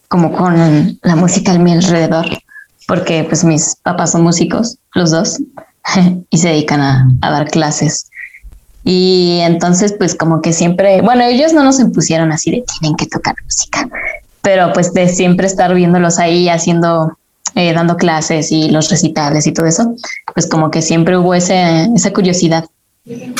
como 0.09 0.33
con 0.33 0.99
la 1.03 1.17
música 1.17 1.53
al 1.53 1.59
mi 1.59 1.73
alrededor, 1.73 2.27
porque 2.87 3.25
pues 3.25 3.45
mis 3.45 3.77
papás 3.77 4.13
son 4.13 4.23
músicos, 4.23 4.79
los 4.95 5.11
dos, 5.11 5.39
y 6.31 6.39
se 6.39 6.49
dedican 6.49 6.81
a, 6.81 7.09
a 7.21 7.31
dar 7.31 7.49
clases. 7.51 8.11
Y 8.85 9.41
entonces, 9.43 9.95
pues 9.99 10.15
como 10.15 10.41
que 10.41 10.53
siempre, 10.53 11.03
bueno, 11.03 11.25
ellos 11.25 11.53
no 11.53 11.65
nos 11.65 11.81
impusieron 11.81 12.31
así 12.31 12.53
de 12.53 12.65
tienen 12.79 12.97
que 12.97 13.07
tocar 13.07 13.35
música, 13.43 13.89
pero 14.43 14.73
pues 14.73 14.93
de 14.93 15.09
siempre 15.09 15.49
estar 15.49 15.75
viéndolos 15.75 16.21
ahí 16.21 16.49
haciendo, 16.49 17.19
eh, 17.57 17.73
dando 17.73 17.97
clases 17.97 18.53
y 18.53 18.69
los 18.69 18.91
recitales 18.91 19.47
y 19.47 19.53
todo 19.53 19.65
eso, 19.65 19.95
pues 20.35 20.47
como 20.47 20.71
que 20.71 20.83
siempre 20.83 21.17
hubo 21.17 21.35
ese, 21.35 21.89
esa 21.97 22.13
curiosidad. 22.13 22.67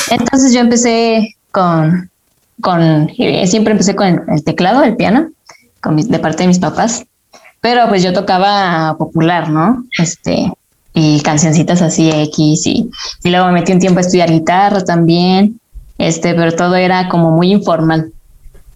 Entonces 0.09 0.51
yo 0.53 0.59
empecé 0.59 1.35
con, 1.51 2.09
con 2.59 3.11
eh, 3.15 3.45
siempre 3.47 3.73
empecé 3.73 3.95
con 3.95 4.23
el, 4.27 4.43
teclado, 4.43 4.83
el 4.83 4.95
piano, 4.95 5.29
con 5.81 5.95
de 5.95 6.19
parte 6.19 6.43
de 6.43 6.47
mis 6.47 6.57
papás, 6.57 7.05
pero 7.61 7.87
pues 7.89 8.01
yo 8.01 8.11
tocaba 8.11 8.97
popular, 8.97 9.49
¿no? 9.49 9.85
Este, 9.99 10.51
y 10.95 11.21
cancioncitas 11.21 11.83
así 11.83 12.09
X 12.09 12.65
y, 12.65 12.89
luego 13.23 13.45
me 13.45 13.53
metí 13.53 13.71
un 13.71 13.79
tiempo 13.79 13.99
a 13.99 14.01
estudiar 14.01 14.31
guitarra 14.31 14.83
también, 14.83 15.59
este, 15.99 16.33
pero 16.33 16.55
todo 16.55 16.75
era 16.75 17.07
como 17.07 17.29
muy 17.29 17.51
informal 17.51 18.11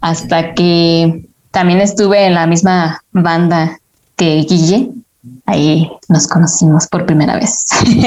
hasta 0.01 0.53
que 0.53 1.27
también 1.49 1.81
estuve 1.81 2.27
en 2.27 2.35
la 2.35 2.45
misma 2.45 3.03
banda 3.11 3.79
que 4.15 4.45
Guille. 4.47 4.91
Ahí 5.45 5.89
nos 6.07 6.27
conocimos 6.27 6.87
por 6.87 7.05
primera 7.05 7.35
vez 7.35 7.65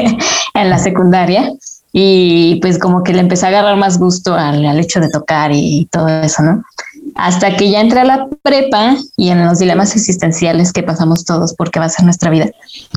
en 0.54 0.70
la 0.70 0.78
secundaria. 0.78 1.52
Y 1.92 2.56
pues 2.56 2.78
como 2.78 3.04
que 3.04 3.12
le 3.12 3.20
empecé 3.20 3.46
a 3.46 3.50
agarrar 3.50 3.76
más 3.76 3.98
gusto 3.98 4.34
al, 4.34 4.64
hecho 4.80 4.98
de 4.98 5.08
tocar 5.08 5.52
y 5.52 5.86
todo 5.92 6.08
eso, 6.08 6.42
¿no? 6.42 6.64
Hasta 7.14 7.56
que 7.56 7.70
ya 7.70 7.80
entré 7.80 8.00
a 8.00 8.04
la 8.04 8.26
prepa 8.42 8.96
y 9.16 9.28
en 9.30 9.46
los 9.46 9.60
dilemas 9.60 9.94
existenciales 9.94 10.72
que 10.72 10.82
pasamos 10.82 11.24
todos 11.24 11.54
porque 11.54 11.78
va 11.78 11.86
a 11.86 11.90
ser 11.90 12.04
nuestra 12.04 12.30
vida, 12.30 12.46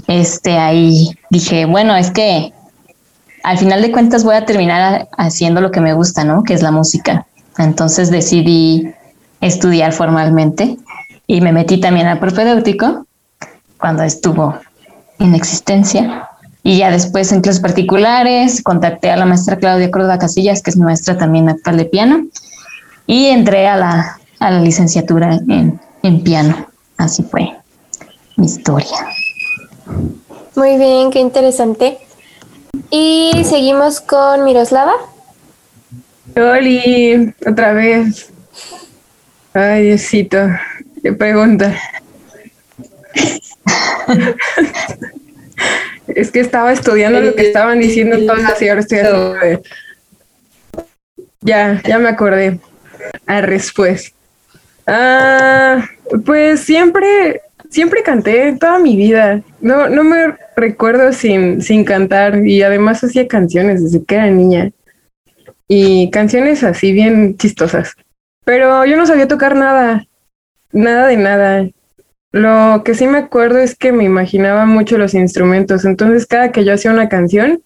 este, 0.07 0.57
ahí 0.57 1.12
dije, 1.29 1.65
bueno, 1.65 1.95
es 1.95 2.09
que 2.09 2.53
al 3.43 3.59
final 3.59 3.83
de 3.83 3.91
cuentas 3.91 4.24
voy 4.24 4.36
a 4.36 4.45
terminar 4.45 5.07
haciendo 5.15 5.62
lo 5.62 5.69
que 5.69 5.79
me 5.79 5.93
gusta, 5.93 6.24
¿no? 6.24 6.43
Que 6.43 6.55
es 6.55 6.63
la 6.63 6.71
música. 6.71 7.27
Entonces 7.59 8.09
decidí 8.09 8.91
estudiar 9.41 9.93
formalmente 9.93 10.77
y 11.27 11.41
me 11.41 11.51
metí 11.51 11.79
también 11.79 12.07
al 12.07 12.19
propedéutico 12.19 13.06
cuando 13.79 14.03
estuvo 14.03 14.57
en 15.19 15.36
existencia. 15.36 16.29
Y 16.63 16.79
ya 16.79 16.91
después 16.91 17.31
en 17.31 17.41
clases 17.41 17.62
particulares 17.62 18.62
contacté 18.62 19.10
a 19.10 19.17
la 19.17 19.25
maestra 19.25 19.57
Claudia 19.57 19.89
Córdoba 19.89 20.19
Casillas, 20.19 20.62
que 20.62 20.69
es 20.69 20.77
maestra 20.77 21.17
también 21.17 21.48
actual 21.48 21.77
de 21.77 21.86
piano, 21.86 22.25
y 23.05 23.27
entré 23.27 23.67
a 23.67 23.77
la, 23.77 24.19
a 24.39 24.51
la 24.51 24.60
licenciatura 24.60 25.39
en, 25.48 25.79
en 26.03 26.24
piano. 26.24 26.67
Así 26.98 27.24
fue 27.24 27.55
mi 28.36 28.48
historia. 28.48 29.07
Muy 30.55 30.77
bien, 30.77 31.12
qué 31.12 31.19
interesante. 31.19 32.00
Y 32.89 33.31
seguimos 33.46 34.01
con 34.01 34.43
Miroslava. 34.43 34.93
Oli, 36.36 37.34
otra 37.50 37.74
vez. 37.74 38.29
Ay, 39.53 39.86
Diosito, 39.86 40.38
qué 41.01 41.13
pregunta. 41.13 41.74
Es 46.07 46.31
que 46.31 46.39
estaba 46.39 46.71
estudiando 46.71 47.19
lo 47.19 47.36
que 47.36 47.47
estaban 47.47 47.79
diciendo 47.79 48.17
todas 48.25 48.62
y 48.62 48.69
ahora 48.69 48.81
estoy 48.81 49.00
haciendo. 49.00 49.36
Ya, 51.41 51.81
ya 51.83 52.00
me 52.00 52.09
acordé. 52.09 52.59
A 53.25 53.41
después. 53.41 54.13
Ah, 54.86 55.88
pues 56.25 56.62
siempre, 56.62 57.41
siempre 57.69 58.03
canté 58.03 58.55
toda 58.59 58.79
mi 58.79 58.95
vida. 58.95 59.41
No, 59.62 59.89
no 59.89 60.03
me 60.03 60.36
recuerdo 60.55 61.13
sin, 61.13 61.62
sin 61.62 61.83
cantar 61.83 62.45
y 62.45 62.63
además 62.63 63.03
hacía 63.03 63.27
canciones 63.27 63.83
desde 63.83 64.03
que 64.05 64.15
era 64.15 64.27
niña. 64.27 64.71
Y 65.67 66.09
canciones 66.12 66.63
así 66.63 66.93
bien 66.93 67.38
chistosas. 67.38 67.93
Pero 68.45 68.86
yo 68.86 68.95
no 68.95 69.05
sabía 69.05 69.27
tocar 69.27 69.55
nada, 69.55 70.05
nada 70.71 71.07
de 71.07 71.17
nada. 71.17 71.67
Lo 72.31 72.84
que 72.84 72.93
sí 72.93 73.07
me 73.07 73.19
acuerdo 73.19 73.60
es 73.60 73.75
que 73.75 73.91
me 73.91 74.03
imaginaba 74.03 74.65
mucho 74.65 74.98
los 74.98 75.13
instrumentos, 75.13 75.86
entonces 75.86 76.25
cada 76.25 76.51
que 76.51 76.65
yo 76.65 76.74
hacía 76.74 76.91
una 76.91 77.10
canción, 77.10 77.63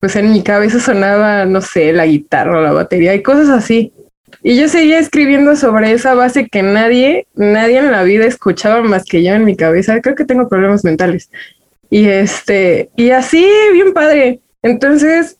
pues 0.00 0.16
en 0.16 0.32
mi 0.32 0.42
cabeza 0.42 0.80
sonaba, 0.80 1.46
no 1.46 1.60
sé, 1.60 1.92
la 1.92 2.06
guitarra 2.06 2.60
la 2.60 2.72
batería 2.72 3.14
y 3.14 3.22
cosas 3.22 3.48
así. 3.48 3.92
Y 4.42 4.58
yo 4.58 4.68
seguía 4.68 4.98
escribiendo 4.98 5.56
sobre 5.56 5.92
esa 5.92 6.14
base 6.14 6.48
que 6.48 6.62
nadie, 6.62 7.26
nadie 7.34 7.78
en 7.78 7.90
la 7.90 8.02
vida 8.02 8.26
escuchaba 8.26 8.82
más 8.82 9.04
que 9.04 9.22
yo 9.22 9.32
en 9.32 9.44
mi 9.44 9.56
cabeza. 9.56 10.02
Creo 10.02 10.14
que 10.14 10.26
tengo 10.26 10.48
problemas 10.48 10.84
mentales. 10.84 11.30
Y 11.88 12.08
este, 12.08 12.90
y 12.96 13.10
así, 13.10 13.46
bien 13.72 13.94
padre. 13.94 14.40
Entonces, 14.62 15.38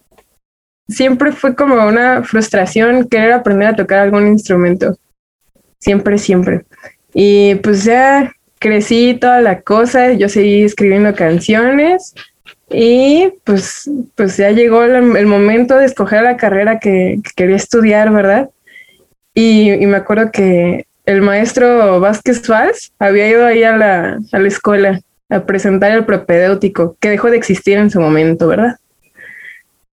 siempre 0.89 1.33
fue 1.33 1.55
como 1.55 1.75
una 1.87 2.23
frustración 2.23 3.09
querer 3.09 3.33
aprender 3.33 3.69
a 3.69 3.77
tocar 3.77 3.99
algún 3.99 4.29
instrumento. 4.29 4.97
Siempre, 5.79 6.17
siempre. 6.17 6.65
Y 7.15 7.55
pues 7.57 7.85
ya 7.85 8.35
crecí 8.59 9.15
toda 9.15 9.41
la 9.41 9.61
cosa, 9.61 10.13
yo 10.13 10.29
seguí 10.29 10.65
escribiendo 10.65 11.15
canciones 11.15 12.15
y 12.71 13.33
pues, 13.45 13.89
pues 14.15 14.37
ya 14.37 14.51
llegó 14.51 14.83
el, 14.83 15.27
momento 15.27 15.77
de 15.77 15.85
escoger 15.85 16.23
la 16.23 16.37
carrera 16.37 16.81
que, 16.81 17.21
quería 17.37 17.57
estudiar, 17.57 18.11
¿verdad? 18.11 18.51
Y, 19.35 19.71
me 19.87 19.97
acuerdo 19.97 20.31
que 20.33 20.87
el 21.07 21.21
maestro 21.21 22.01
Vázquez 22.01 22.47
Valls 22.49 22.93
había 22.99 23.29
ido 23.29 23.47
ahí 23.47 23.63
a 23.63 23.77
la, 23.77 24.19
a 24.33 24.39
la 24.39 24.49
escuela 24.49 25.01
a 25.29 25.45
presentar 25.45 25.93
el 25.93 26.05
propedéutico, 26.05 26.97
que 27.01 27.11
dejó 27.11 27.31
de 27.31 27.37
existir 27.37 27.79
en 27.79 27.91
su 27.91 28.01
momento, 28.01 28.49
¿verdad? 28.49 28.77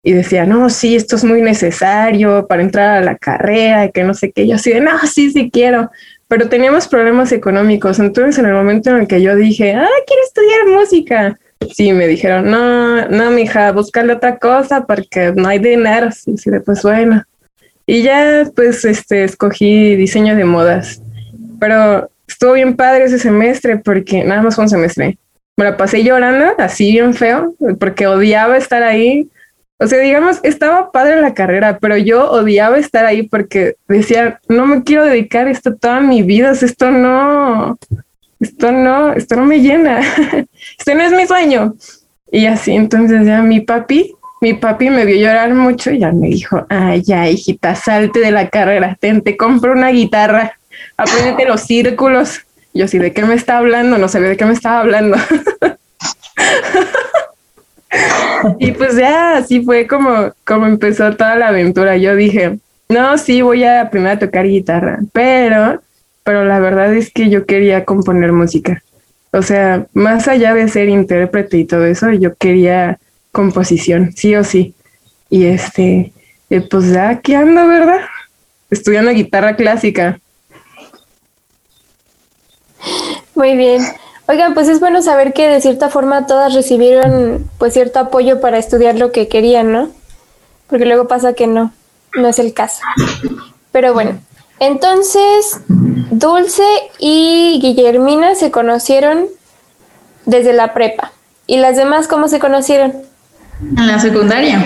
y 0.02 0.12
decía, 0.12 0.46
no, 0.46 0.70
sí, 0.70 0.96
esto 0.96 1.16
es 1.16 1.24
muy 1.24 1.42
necesario 1.42 2.46
para 2.46 2.62
entrar 2.62 2.96
a 2.96 3.04
la 3.04 3.16
carrera, 3.16 3.90
que 3.90 4.02
no 4.02 4.14
sé 4.14 4.32
qué. 4.32 4.46
Yo 4.46 4.54
así 4.54 4.72
de, 4.72 4.80
no, 4.80 4.98
sí, 5.06 5.30
sí 5.30 5.50
quiero. 5.50 5.90
Pero 6.30 6.48
teníamos 6.48 6.86
problemas 6.86 7.32
económicos. 7.32 7.98
Entonces, 7.98 8.38
en 8.38 8.46
el 8.46 8.54
momento 8.54 8.90
en 8.90 8.98
el 8.98 9.08
que 9.08 9.20
yo 9.20 9.34
dije, 9.34 9.74
ah, 9.74 9.88
quiero 10.06 10.22
estudiar 10.22 10.78
música, 10.78 11.38
sí, 11.74 11.92
me 11.92 12.06
dijeron, 12.06 12.48
no, 12.48 13.08
no, 13.08 13.32
mija, 13.32 13.72
búscale 13.72 14.12
otra 14.12 14.38
cosa 14.38 14.86
porque 14.86 15.32
no 15.34 15.48
hay 15.48 15.58
dinero. 15.58 16.08
Y 16.26 16.38
sí, 16.38 16.50
pues 16.64 16.84
bueno. 16.84 17.24
Y 17.84 18.04
ya, 18.04 18.48
pues, 18.54 18.84
este, 18.84 19.24
escogí 19.24 19.96
diseño 19.96 20.36
de 20.36 20.44
modas. 20.44 21.02
Pero 21.58 22.08
estuvo 22.28 22.52
bien 22.52 22.76
padre 22.76 23.06
ese 23.06 23.18
semestre 23.18 23.78
porque 23.78 24.22
nada 24.22 24.40
más 24.40 24.54
fue 24.54 24.62
un 24.62 24.70
semestre. 24.70 25.18
Me 25.56 25.64
la 25.64 25.76
pasé 25.76 26.04
llorando, 26.04 26.54
así 26.58 26.92
bien 26.92 27.12
feo, 27.12 27.56
porque 27.80 28.06
odiaba 28.06 28.56
estar 28.56 28.84
ahí 28.84 29.28
o 29.82 29.86
sea, 29.86 29.98
digamos, 29.98 30.40
estaba 30.42 30.92
padre 30.92 31.22
la 31.22 31.32
carrera, 31.32 31.78
pero 31.78 31.96
yo 31.96 32.30
odiaba 32.30 32.76
estar 32.76 33.06
ahí 33.06 33.22
porque 33.22 33.76
decía, 33.88 34.38
no 34.46 34.66
me 34.66 34.84
quiero 34.84 35.06
dedicar 35.06 35.48
esto 35.48 35.74
toda 35.74 36.00
mi 36.00 36.22
vida, 36.22 36.50
esto 36.50 36.90
no, 36.90 37.78
esto 38.40 38.72
no, 38.72 39.14
esto 39.14 39.36
no 39.36 39.46
me 39.46 39.60
llena, 39.60 40.00
esto 40.78 40.94
no 40.94 41.02
es 41.02 41.12
mi 41.12 41.26
sueño. 41.26 41.74
Y 42.30 42.44
así, 42.44 42.72
entonces 42.72 43.26
ya 43.26 43.40
mi 43.40 43.60
papi, 43.60 44.14
mi 44.42 44.52
papi 44.52 44.90
me 44.90 45.06
vio 45.06 45.16
llorar 45.16 45.54
mucho 45.54 45.90
y 45.90 46.00
ya 46.00 46.12
me 46.12 46.28
dijo, 46.28 46.66
ay, 46.68 47.00
ya, 47.02 47.30
hijita, 47.30 47.74
salte 47.74 48.20
de 48.20 48.32
la 48.32 48.50
carrera, 48.50 48.98
te 49.00 49.36
compro 49.38 49.72
una 49.72 49.88
guitarra, 49.88 50.58
apréndete 50.98 51.46
los 51.46 51.62
círculos. 51.62 52.42
Yo 52.74 52.84
así, 52.84 52.98
¿de 52.98 53.14
qué 53.14 53.24
me 53.24 53.34
está 53.34 53.56
hablando? 53.56 53.96
No 53.96 54.08
sabía 54.08 54.28
de 54.28 54.36
qué 54.36 54.44
me 54.44 54.52
estaba 54.52 54.80
hablando. 54.80 55.16
y 58.58 58.72
pues 58.72 58.96
ya 58.96 59.36
así 59.36 59.62
fue 59.62 59.86
como, 59.86 60.32
como 60.44 60.66
empezó 60.66 61.14
toda 61.16 61.36
la 61.36 61.48
aventura. 61.48 61.96
Yo 61.96 62.16
dije, 62.16 62.58
no, 62.88 63.18
sí, 63.18 63.42
voy 63.42 63.64
a 63.64 63.82
aprender 63.82 64.12
a 64.12 64.18
tocar 64.18 64.46
guitarra, 64.46 65.00
pero, 65.12 65.80
pero 66.24 66.44
la 66.44 66.58
verdad 66.58 66.94
es 66.94 67.12
que 67.12 67.30
yo 67.30 67.46
quería 67.46 67.84
componer 67.84 68.32
música. 68.32 68.82
O 69.32 69.42
sea, 69.42 69.86
más 69.92 70.26
allá 70.26 70.54
de 70.54 70.68
ser 70.68 70.88
intérprete 70.88 71.58
y 71.58 71.64
todo 71.64 71.84
eso, 71.84 72.10
yo 72.12 72.34
quería 72.34 72.98
composición, 73.32 74.12
sí 74.12 74.34
o 74.34 74.42
sí. 74.42 74.74
Y 75.28 75.46
este, 75.46 76.12
pues 76.68 76.92
ya 76.92 77.10
aquí 77.10 77.34
ando, 77.34 77.66
¿verdad? 77.68 78.00
Estudiando 78.70 79.12
guitarra 79.12 79.54
clásica. 79.54 80.18
Muy 83.34 83.56
bien. 83.56 83.82
Oigan, 84.30 84.54
pues 84.54 84.68
es 84.68 84.78
bueno 84.78 85.02
saber 85.02 85.32
que 85.32 85.48
de 85.48 85.60
cierta 85.60 85.88
forma 85.88 86.28
todas 86.28 86.54
recibieron 86.54 87.50
pues 87.58 87.72
cierto 87.72 87.98
apoyo 87.98 88.40
para 88.40 88.58
estudiar 88.58 88.94
lo 88.94 89.10
que 89.10 89.26
querían, 89.26 89.72
¿no? 89.72 89.88
Porque 90.68 90.86
luego 90.86 91.08
pasa 91.08 91.32
que 91.32 91.48
no, 91.48 91.72
no 92.14 92.28
es 92.28 92.38
el 92.38 92.54
caso. 92.54 92.80
Pero 93.72 93.92
bueno, 93.92 94.20
entonces 94.60 95.62
Dulce 95.66 96.62
y 97.00 97.58
Guillermina 97.60 98.36
se 98.36 98.52
conocieron 98.52 99.26
desde 100.26 100.52
la 100.52 100.74
prepa. 100.74 101.10
¿Y 101.48 101.56
las 101.56 101.76
demás 101.76 102.06
cómo 102.06 102.28
se 102.28 102.38
conocieron? 102.38 102.92
En 103.76 103.84
la 103.88 103.98
secundaria. 103.98 104.62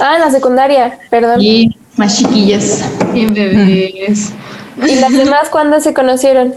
Ah, 0.00 0.16
en 0.16 0.20
la 0.20 0.30
secundaria, 0.30 0.98
perdón. 1.08 1.40
Y 1.40 1.78
más 1.96 2.18
chiquillas. 2.18 2.84
Y 3.14 3.24
bebés. 3.24 4.34
¿Y 4.86 4.96
las 4.96 5.12
demás 5.14 5.48
cuándo 5.48 5.80
se 5.80 5.94
conocieron? 5.94 6.54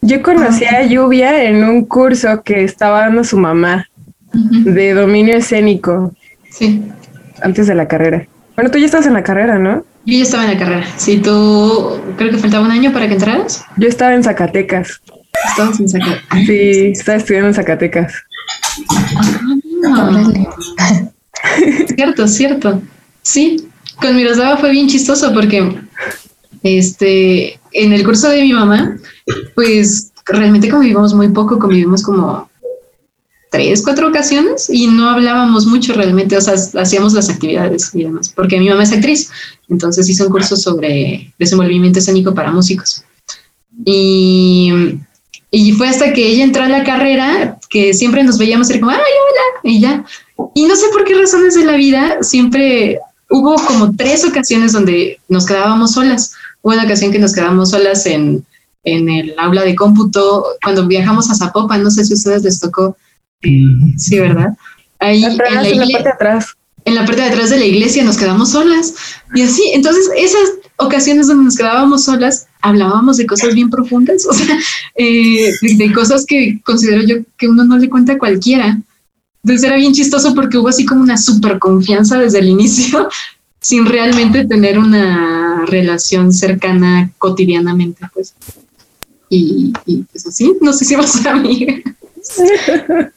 Yo 0.00 0.22
conocí 0.22 0.64
a 0.64 0.84
Lluvia 0.84 1.44
en 1.44 1.64
un 1.64 1.84
curso 1.84 2.42
que 2.42 2.64
estaba 2.64 3.00
dando 3.00 3.24
su 3.24 3.36
mamá 3.36 3.88
de 4.32 4.94
dominio 4.94 5.36
escénico. 5.36 6.14
Sí. 6.50 6.82
Antes 7.42 7.66
de 7.66 7.74
la 7.74 7.88
carrera. 7.88 8.26
Bueno, 8.54 8.70
tú 8.70 8.78
ya 8.78 8.86
estabas 8.86 9.06
en 9.06 9.14
la 9.14 9.22
carrera, 9.22 9.58
¿no? 9.58 9.84
Yo 10.04 10.18
ya 10.18 10.22
estaba 10.22 10.44
en 10.44 10.52
la 10.52 10.58
carrera. 10.58 10.86
Sí, 10.96 11.18
tú 11.18 12.00
creo 12.16 12.30
que 12.30 12.38
faltaba 12.38 12.64
un 12.64 12.70
año 12.70 12.92
para 12.92 13.08
que 13.08 13.14
entraras. 13.14 13.64
Yo 13.76 13.88
estaba 13.88 14.14
en 14.14 14.22
Zacatecas. 14.22 15.00
Estabas 15.50 15.80
en 15.80 15.88
Zacatecas. 15.88 16.46
Sí, 16.46 16.92
estaba 16.92 17.18
estudiando 17.18 17.48
en 17.48 17.54
Zacatecas. 17.54 18.14
Ah, 19.84 20.24
cierto, 21.94 22.28
cierto. 22.28 22.82
Sí, 23.22 23.68
con 24.00 24.16
Miroslava 24.16 24.56
fue 24.56 24.70
bien 24.70 24.88
chistoso 24.88 25.34
porque 25.34 25.76
este, 26.62 27.58
en 27.76 27.92
el 27.92 28.04
curso 28.04 28.28
de 28.28 28.42
mi 28.42 28.52
mamá, 28.52 28.96
pues 29.54 30.12
realmente 30.24 30.68
convivimos 30.68 31.14
muy 31.14 31.28
poco, 31.28 31.58
convivimos 31.58 32.02
como 32.02 32.48
tres, 33.50 33.82
cuatro 33.82 34.08
ocasiones 34.08 34.68
y 34.68 34.86
no 34.86 35.08
hablábamos 35.08 35.66
mucho 35.66 35.92
realmente, 35.92 36.36
o 36.36 36.40
sea, 36.40 36.54
hacíamos 36.54 37.12
las 37.12 37.28
actividades 37.28 37.94
y 37.94 38.04
demás, 38.04 38.32
porque 38.34 38.58
mi 38.58 38.68
mamá 38.68 38.82
es 38.82 38.92
actriz, 38.92 39.30
entonces 39.68 40.08
hizo 40.08 40.24
un 40.26 40.32
curso 40.32 40.56
sobre 40.56 41.32
desenvolvimiento 41.38 41.98
escénico 41.98 42.34
para 42.34 42.50
músicos. 42.50 43.04
Y, 43.84 44.72
y 45.50 45.72
fue 45.72 45.88
hasta 45.88 46.12
que 46.12 46.26
ella 46.26 46.44
entró 46.44 46.64
a 46.64 46.68
la 46.68 46.82
carrera 46.82 47.58
que 47.68 47.94
siempre 47.94 48.24
nos 48.24 48.38
veíamos 48.38 48.70
y 48.70 48.80
como, 48.80 48.90
ay, 48.90 48.98
hola, 48.98 49.60
y 49.62 49.80
ya. 49.80 50.04
Y 50.54 50.64
no 50.64 50.74
sé 50.74 50.86
por 50.92 51.04
qué 51.04 51.14
razones 51.14 51.54
de 51.54 51.64
la 51.64 51.76
vida, 51.76 52.18
siempre 52.22 52.98
hubo 53.28 53.56
como 53.56 53.94
tres 53.94 54.24
ocasiones 54.24 54.72
donde 54.72 55.18
nos 55.28 55.46
quedábamos 55.46 55.92
solas 55.92 56.32
Hubo 56.66 56.74
una 56.74 56.82
ocasión 56.82 57.12
que 57.12 57.20
nos 57.20 57.32
quedamos 57.32 57.70
solas 57.70 58.06
en, 58.06 58.44
en 58.82 59.08
el 59.08 59.36
aula 59.38 59.62
de 59.62 59.76
cómputo 59.76 60.44
cuando 60.64 60.84
viajamos 60.88 61.30
a 61.30 61.36
Zapopan, 61.36 61.80
no 61.80 61.92
sé 61.92 62.04
si 62.04 62.12
a 62.12 62.16
ustedes 62.16 62.42
les 62.42 62.58
tocó. 62.58 62.96
Sí, 63.40 64.18
¿verdad? 64.18 64.48
Ahí 64.98 65.22
en, 65.22 65.36
la 65.36 65.44
parte 65.44 66.02
de 66.02 66.08
atrás. 66.08 66.56
En 66.84 66.96
la 66.96 67.06
parte 67.06 67.22
de 67.22 67.28
atrás 67.28 67.50
de 67.50 67.58
la 67.60 67.66
iglesia 67.66 68.02
nos 68.02 68.16
quedamos 68.16 68.50
solas. 68.50 68.94
Y 69.32 69.42
así, 69.42 69.62
entonces 69.74 70.10
esas 70.16 70.54
ocasiones 70.78 71.28
donde 71.28 71.44
nos 71.44 71.56
quedábamos 71.56 72.02
solas, 72.02 72.48
hablábamos 72.62 73.18
de 73.18 73.26
cosas 73.26 73.54
bien 73.54 73.70
profundas, 73.70 74.26
o 74.28 74.32
sea, 74.32 74.58
eh, 74.96 75.52
de, 75.62 75.92
cosas 75.92 76.26
que 76.26 76.60
considero 76.64 77.04
yo 77.04 77.18
que 77.38 77.46
uno 77.46 77.62
no 77.62 77.78
le 77.78 77.88
cuenta 77.88 78.14
a 78.14 78.18
cualquiera. 78.18 78.76
Entonces 79.44 79.64
era 79.64 79.76
bien 79.76 79.92
chistoso 79.92 80.34
porque 80.34 80.58
hubo 80.58 80.66
así 80.66 80.84
como 80.84 81.02
una 81.02 81.16
super 81.16 81.60
confianza 81.60 82.18
desde 82.18 82.40
el 82.40 82.48
inicio, 82.48 83.08
sin 83.60 83.86
realmente 83.86 84.44
tener 84.46 84.80
una 84.80 85.35
relación 85.66 86.32
cercana 86.32 87.10
cotidianamente, 87.18 88.06
pues. 88.12 88.34
Y, 89.28 89.72
pues 90.10 90.26
así, 90.26 90.52
nos 90.60 90.80
hicimos 90.80 91.24
amigas. 91.26 91.80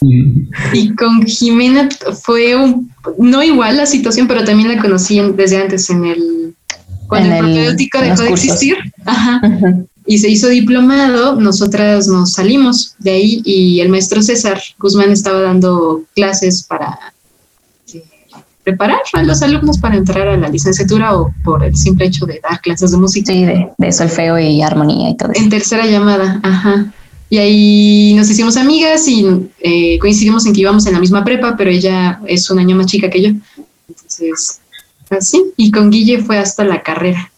y 0.73 0.93
con 0.95 1.25
Jimena 1.25 1.89
fue 2.21 2.55
un, 2.55 2.91
no 3.17 3.43
igual 3.43 3.77
la 3.77 3.85
situación, 3.85 4.27
pero 4.27 4.43
también 4.43 4.67
la 4.67 4.81
conocí 4.81 5.19
desde 5.35 5.61
antes 5.61 5.89
en 5.89 6.05
el 6.05 6.55
cuando 7.07 7.33
el, 7.33 7.39
propedéutico 7.39 7.99
dejó 7.99 8.23
de 8.23 8.29
existir. 8.29 8.77
Ajá. 9.05 9.41
Y 10.05 10.17
se 10.19 10.29
hizo 10.29 10.47
diplomado, 10.47 11.35
nosotras 11.35 12.07
nos 12.07 12.33
salimos 12.33 12.95
de 12.99 13.11
ahí 13.11 13.41
y 13.45 13.79
el 13.79 13.89
maestro 13.89 14.21
César 14.21 14.59
Guzmán 14.79 15.11
estaba 15.11 15.41
dando 15.41 16.03
clases 16.15 16.63
para 16.63 17.13
preparar 18.69 18.99
a 19.13 19.23
los 19.23 19.41
alumnos 19.41 19.77
para 19.79 19.95
entrar 19.95 20.27
a 20.27 20.37
la 20.37 20.47
licenciatura 20.47 21.17
o 21.17 21.33
por 21.43 21.63
el 21.63 21.75
simple 21.75 22.05
hecho 22.05 22.25
de 22.25 22.39
dar 22.41 22.61
clases 22.61 22.91
de 22.91 22.97
música. 22.97 23.33
Sí, 23.33 23.45
de, 23.45 23.91
solfeo 23.91 24.37
y 24.37 24.61
armonía 24.61 25.09
y 25.09 25.17
todo 25.17 25.31
eso. 25.31 25.41
En 25.41 25.49
tercera 25.49 25.85
llamada, 25.85 26.39
ajá. 26.43 26.91
Y 27.31 27.37
ahí 27.37 28.13
nos 28.15 28.29
hicimos 28.29 28.57
amigas 28.57 29.07
y 29.07 29.25
eh, 29.59 29.99
coincidimos 29.99 30.45
en 30.45 30.53
que 30.53 30.61
íbamos 30.61 30.85
en 30.87 30.93
la 30.93 30.99
misma 30.99 31.23
prepa, 31.23 31.55
pero 31.57 31.69
ella 31.69 32.19
es 32.25 32.49
un 32.49 32.59
año 32.59 32.75
más 32.75 32.87
chica 32.87 33.09
que 33.09 33.21
yo. 33.21 33.29
Entonces, 33.87 34.61
así. 35.09 35.43
Y 35.57 35.71
con 35.71 35.89
Guille 35.89 36.23
fue 36.23 36.37
hasta 36.37 36.63
la 36.63 36.81
carrera, 36.81 37.31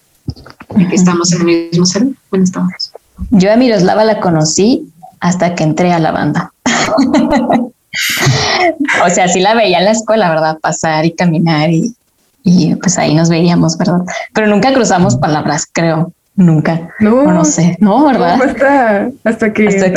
que 0.90 0.96
estamos 0.96 1.32
en 1.34 1.42
el 1.42 1.70
mismo 1.72 1.86
salón. 1.86 2.18
Bueno, 2.30 2.44
estamos. 2.44 2.92
Yo 3.32 3.52
a 3.52 3.58
Miroslava 3.58 4.04
la 4.04 4.20
conocí 4.20 4.90
hasta 5.20 5.56
que 5.56 5.64
entré 5.64 5.92
a 5.92 6.00
la 6.00 6.12
banda. 6.12 6.54
o 9.06 9.10
sea, 9.10 9.28
sí 9.28 9.40
la 9.40 9.54
veía 9.54 9.80
en 9.80 9.86
la 9.86 9.92
escuela, 9.92 10.30
¿verdad? 10.30 10.58
Pasar 10.60 11.06
y 11.06 11.12
caminar 11.12 11.70
y, 11.70 11.96
y 12.44 12.76
pues 12.76 12.98
ahí 12.98 13.14
nos 13.14 13.30
veíamos, 13.30 13.78
¿verdad? 13.78 14.02
Pero 14.34 14.48
nunca 14.48 14.74
cruzamos 14.74 15.16
palabras, 15.16 15.68
creo, 15.72 16.14
nunca. 16.36 16.90
No, 17.00 17.24
no 17.32 17.46
sé, 17.46 17.78
no, 17.80 18.06
¿verdad? 18.06 18.42
hasta, 18.42 19.10
hasta 19.24 19.54
que 19.54 19.68
hasta 19.68 19.92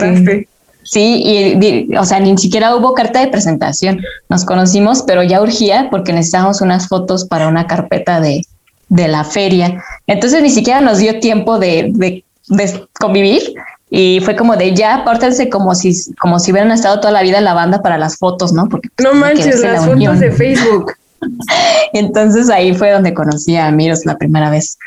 Sí, 0.85 1.23
y, 1.25 1.97
o 1.97 2.05
sea, 2.05 2.21
ni 2.21 2.37
siquiera 2.37 2.77
hubo 2.77 2.93
carta 2.93 3.21
de 3.21 3.29
presentación. 3.29 4.01
Nos 4.29 4.45
conocimos, 4.45 5.03
pero 5.07 5.23
ya 5.23 5.41
urgía 5.41 5.89
porque 5.91 6.13
necesitábamos 6.13 6.61
unas 6.61 6.89
fotos 6.89 7.25
para 7.25 7.49
una 7.49 7.67
carpeta 7.67 8.21
de, 8.21 8.43
de 8.91 9.09
la 9.09 9.25
feria. 9.25 9.83
Entonces 10.07 10.43
ni 10.43 10.51
siquiera 10.51 10.83
nos 10.83 10.99
dio 10.99 11.21
tiempo 11.21 11.59
de, 11.59 11.91
de, 11.95 12.25
de 12.49 12.87
convivir 13.01 13.55
y 13.97 14.19
fue 14.19 14.35
como 14.35 14.57
de 14.57 14.75
ya, 14.75 14.97
apártense 14.97 15.49
como 15.49 15.73
si, 15.77 15.95
como 16.19 16.41
si 16.41 16.51
hubieran 16.51 16.73
estado 16.73 16.99
toda 16.99 17.13
la 17.13 17.23
vida 17.23 17.39
en 17.39 17.45
la 17.45 17.55
banda 17.55 17.81
para 17.81 17.97
las 17.97 18.19
fotos, 18.19 18.53
¿no? 18.53 18.69
Porque 18.69 18.89
no 19.01 19.15
manches, 19.15 19.61
las 19.61 19.87
fotos 19.87 20.19
de 20.19 20.33
Facebook. 20.33 20.95
Entonces 21.93 22.51
ahí 22.51 22.75
fue 22.75 22.91
donde 22.91 23.15
conocí 23.15 23.57
a 23.57 23.71
Miros 23.71 24.05
la 24.05 24.17
primera 24.17 24.51
vez. 24.51 24.79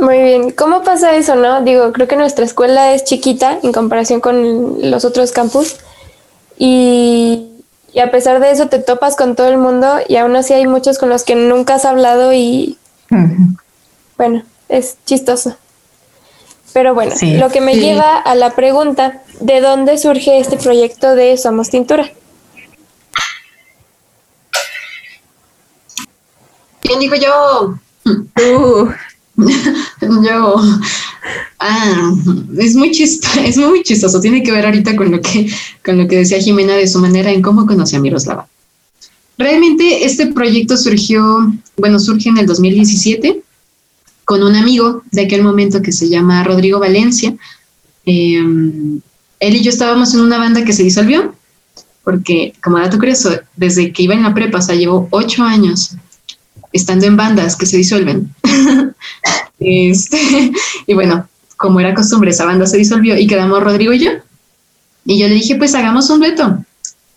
Muy 0.00 0.22
bien. 0.22 0.50
¿Cómo 0.52 0.84
pasa 0.84 1.16
eso, 1.16 1.34
no? 1.34 1.62
Digo, 1.64 1.92
creo 1.92 2.06
que 2.06 2.14
nuestra 2.14 2.44
escuela 2.44 2.94
es 2.94 3.02
chiquita 3.02 3.58
en 3.60 3.72
comparación 3.72 4.20
con 4.20 4.88
los 4.88 5.04
otros 5.04 5.32
campus. 5.32 5.74
Y, 6.58 7.48
y, 7.92 7.98
a 7.98 8.12
pesar 8.12 8.38
de 8.38 8.52
eso 8.52 8.68
te 8.68 8.78
topas 8.78 9.16
con 9.16 9.34
todo 9.34 9.48
el 9.48 9.58
mundo 9.58 9.96
y 10.06 10.14
aún 10.14 10.36
así 10.36 10.52
hay 10.52 10.68
muchos 10.68 10.98
con 10.98 11.08
los 11.08 11.24
que 11.24 11.34
nunca 11.34 11.74
has 11.74 11.86
hablado 11.86 12.32
y 12.32 12.78
bueno, 14.16 14.44
es 14.68 14.96
chistoso. 15.04 15.56
Pero 16.74 16.92
bueno, 16.92 17.14
lo 17.22 17.50
que 17.50 17.60
me 17.60 17.76
lleva 17.76 18.18
a 18.18 18.34
la 18.34 18.50
pregunta, 18.50 19.22
¿de 19.40 19.60
dónde 19.60 19.96
surge 19.96 20.40
este 20.40 20.56
proyecto 20.56 21.14
de 21.14 21.36
Somos 21.36 21.70
Tintura? 21.70 22.10
¿Quién 26.80 26.98
dijo 26.98 27.14
yo? 27.14 27.78
Uh. 28.04 28.88
yo. 30.24 30.56
Ah, 31.60 32.12
es 32.58 32.74
muy 32.74 32.90
chistoso, 32.90 33.40
es 33.40 33.56
muy 33.56 33.84
chistoso. 33.84 34.20
Tiene 34.20 34.42
que 34.42 34.50
ver 34.50 34.66
ahorita 34.66 34.96
con 34.96 35.12
lo 35.12 35.20
que, 35.20 35.48
con 35.84 35.96
lo 35.96 36.08
que 36.08 36.16
decía 36.16 36.40
Jimena 36.40 36.74
de 36.74 36.88
su 36.88 36.98
manera 36.98 37.30
en 37.30 37.40
cómo 37.40 37.66
conocí 37.66 37.94
a 37.94 38.00
Miroslava. 38.00 38.48
Realmente 39.38 40.04
este 40.04 40.26
proyecto 40.26 40.76
surgió, 40.76 41.54
bueno, 41.76 42.00
surge 42.00 42.30
en 42.30 42.38
el 42.38 42.46
2017 42.46 43.43
con 44.24 44.42
un 44.42 44.56
amigo 44.56 45.02
de 45.10 45.22
aquel 45.22 45.42
momento 45.42 45.82
que 45.82 45.92
se 45.92 46.08
llama 46.08 46.44
Rodrigo 46.44 46.80
Valencia. 46.80 47.34
Em, 48.06 49.00
él 49.40 49.56
y 49.56 49.62
yo 49.62 49.70
estábamos 49.70 50.14
en 50.14 50.20
una 50.20 50.38
banda 50.38 50.64
que 50.64 50.72
se 50.72 50.82
disolvió, 50.82 51.34
porque 52.02 52.54
como 52.62 52.78
dato 52.78 52.98
curioso, 52.98 53.30
desde 53.56 53.92
que 53.92 54.02
iba 54.02 54.14
en 54.14 54.22
la 54.22 54.34
prepa, 54.34 54.58
o 54.58 54.62
sea, 54.62 54.76
ocho 55.10 55.42
años 55.42 55.96
estando 56.72 57.06
en 57.06 57.16
bandas 57.16 57.56
que 57.56 57.66
se 57.66 57.76
disuelven. 57.76 58.34
este, 59.60 60.52
y 60.86 60.94
bueno, 60.94 61.28
como 61.56 61.80
era 61.80 61.94
costumbre, 61.94 62.30
esa 62.30 62.44
banda 62.44 62.66
se 62.66 62.76
disolvió 62.76 63.16
y 63.16 63.26
quedamos 63.26 63.62
Rodrigo 63.62 63.92
y 63.92 64.00
yo. 64.00 64.10
Y 65.06 65.18
yo 65.18 65.28
le 65.28 65.34
dije, 65.34 65.56
pues 65.56 65.74
hagamos 65.74 66.10
un 66.10 66.18
dueto, 66.18 66.64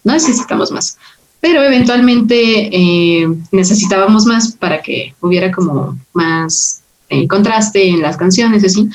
no 0.03 0.13
necesitamos 0.13 0.71
más. 0.71 0.97
Pero 1.39 1.63
eventualmente 1.63 2.69
eh, 2.71 3.27
necesitábamos 3.51 4.25
más 4.25 4.51
para 4.53 4.81
que 4.81 5.15
hubiera 5.21 5.51
como 5.51 5.97
más 6.13 6.81
eh, 7.09 7.27
contraste 7.27 7.87
en 7.87 8.01
las 8.01 8.17
canciones, 8.17 8.63
así. 8.63 8.89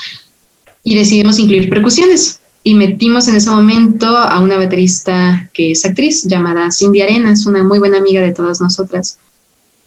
Y 0.85 0.97
decidimos 0.97 1.39
incluir 1.39 1.69
percusiones. 1.69 2.41
Y 2.65 2.75
metimos 2.75 3.27
en 3.29 3.37
ese 3.37 3.51
momento 3.51 4.07
a 4.07 4.39
una 4.41 4.57
baterista 4.57 5.51
que 5.53 5.73
es 5.73 5.85
actriz, 5.85 6.25
llamada 6.25 6.71
Cindy 6.71 7.03
Arenas, 7.03 7.47
una 7.47 7.65
muy 7.65 7.79
buena 7.79 7.99
amiga 7.99 8.21
de 8.21 8.33
todas 8.33 8.61
nosotras 8.61 9.19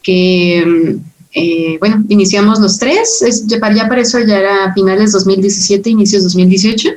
que, 0.06 1.00
eh, 1.34 1.78
bueno, 1.80 2.06
iniciamos 2.10 2.60
los 2.60 2.78
tres, 2.78 3.24
es, 3.24 3.48
ya, 3.48 3.60
para 3.60 4.00
eso 4.00 4.20
ya 4.20 4.38
era 4.38 4.74
finales 4.74 5.12
2017, 5.14 5.90
inicios 5.90 6.24
2018. 6.24 6.90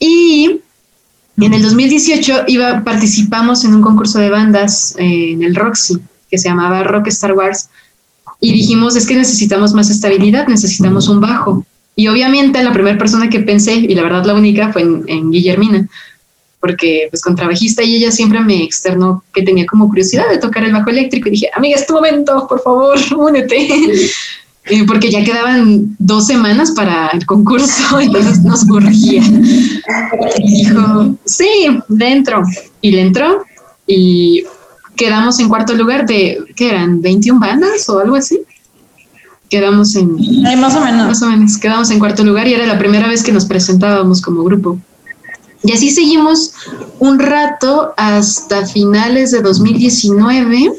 Y 0.00 0.60
en 1.40 1.54
el 1.54 1.62
2018 1.62 2.44
iba, 2.48 2.82
participamos 2.82 3.64
en 3.64 3.74
un 3.76 3.82
concurso 3.82 4.18
de 4.18 4.30
bandas 4.30 4.96
eh, 4.98 5.30
en 5.32 5.44
el 5.44 5.54
Roxy, 5.54 5.96
que 6.28 6.38
se 6.38 6.48
llamaba 6.48 6.82
Rock 6.82 7.06
Star 7.06 7.34
Wars, 7.34 7.68
y 8.40 8.52
dijimos, 8.52 8.96
es 8.96 9.06
que 9.06 9.14
necesitamos 9.16 9.72
más 9.72 9.90
estabilidad, 9.90 10.46
necesitamos 10.46 11.08
un 11.08 11.20
bajo. 11.20 11.64
Y 11.94 12.08
obviamente 12.08 12.62
la 12.62 12.72
primera 12.72 12.98
persona 12.98 13.30
que 13.30 13.40
pensé, 13.40 13.74
y 13.74 13.94
la 13.94 14.02
verdad 14.02 14.24
la 14.24 14.34
única, 14.34 14.72
fue 14.72 14.82
en, 14.82 15.04
en 15.06 15.30
Guillermina, 15.30 15.88
porque 16.60 17.06
pues 17.10 17.22
contrabajista 17.22 17.82
y 17.82 17.96
ella 17.96 18.10
siempre 18.10 18.40
me 18.40 18.62
externó 18.62 19.22
que 19.32 19.42
tenía 19.42 19.66
como 19.66 19.88
curiosidad 19.88 20.28
de 20.28 20.38
tocar 20.38 20.64
el 20.64 20.72
bajo 20.72 20.90
eléctrico 20.90 21.28
y 21.28 21.32
dije, 21.32 21.48
amiga, 21.54 21.76
es 21.76 21.86
tu 21.86 21.94
momento, 21.94 22.46
por 22.48 22.60
favor, 22.60 22.98
únete. 23.16 23.68
porque 24.86 25.10
ya 25.10 25.22
quedaban 25.22 25.96
dos 25.98 26.26
semanas 26.26 26.72
para 26.72 27.08
el 27.08 27.24
concurso, 27.24 28.00
entonces 28.00 28.42
nos 28.42 28.64
urgía. 28.68 29.22
Y 30.38 30.64
dijo, 30.64 31.16
sí, 31.24 31.68
dentro. 31.88 32.42
Y 32.80 32.90
le 32.90 33.00
entró 33.02 33.44
y 33.86 34.44
quedamos 34.96 35.38
en 35.38 35.48
cuarto 35.48 35.74
lugar 35.74 36.06
de, 36.06 36.38
¿qué 36.56 36.70
eran? 36.70 37.02
¿21 37.02 37.38
bandas 37.38 37.88
o 37.88 37.98
algo 38.00 38.16
así? 38.16 38.40
Quedamos 39.48 39.94
en... 39.94 40.16
más 40.58 40.74
o 40.74 40.80
menos. 40.80 41.06
Más 41.06 41.22
o 41.22 41.30
menos, 41.30 41.56
quedamos 41.58 41.90
en 41.90 41.98
cuarto 41.98 42.24
lugar 42.24 42.48
y 42.48 42.54
era 42.54 42.66
la 42.66 42.78
primera 42.78 43.06
vez 43.06 43.22
que 43.22 43.32
nos 43.32 43.44
presentábamos 43.44 44.20
como 44.20 44.42
grupo. 44.42 44.78
Y 45.62 45.72
así 45.72 45.90
seguimos 45.90 46.52
un 46.98 47.18
rato 47.18 47.92
hasta 47.96 48.66
finales 48.66 49.30
de 49.30 49.42
2019, 49.42 50.72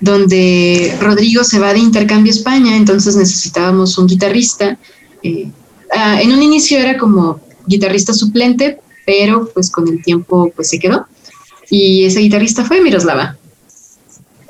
donde 0.00 0.96
Rodrigo 1.00 1.44
se 1.44 1.58
va 1.58 1.72
de 1.72 1.78
intercambio 1.78 2.32
a 2.32 2.36
España, 2.36 2.76
entonces 2.76 3.16
necesitábamos 3.16 3.98
un 3.98 4.06
guitarrista. 4.06 4.78
Eh, 5.22 5.50
ah, 5.94 6.20
en 6.20 6.32
un 6.32 6.42
inicio 6.42 6.78
era 6.78 6.96
como 6.96 7.40
guitarrista 7.66 8.12
suplente, 8.12 8.80
pero 9.04 9.48
pues 9.52 9.70
con 9.70 9.88
el 9.88 10.02
tiempo 10.02 10.52
pues 10.54 10.68
se 10.70 10.78
quedó. 10.78 11.06
Y 11.70 12.04
ese 12.04 12.20
guitarrista 12.20 12.64
fue 12.64 12.80
Miroslava. 12.80 13.36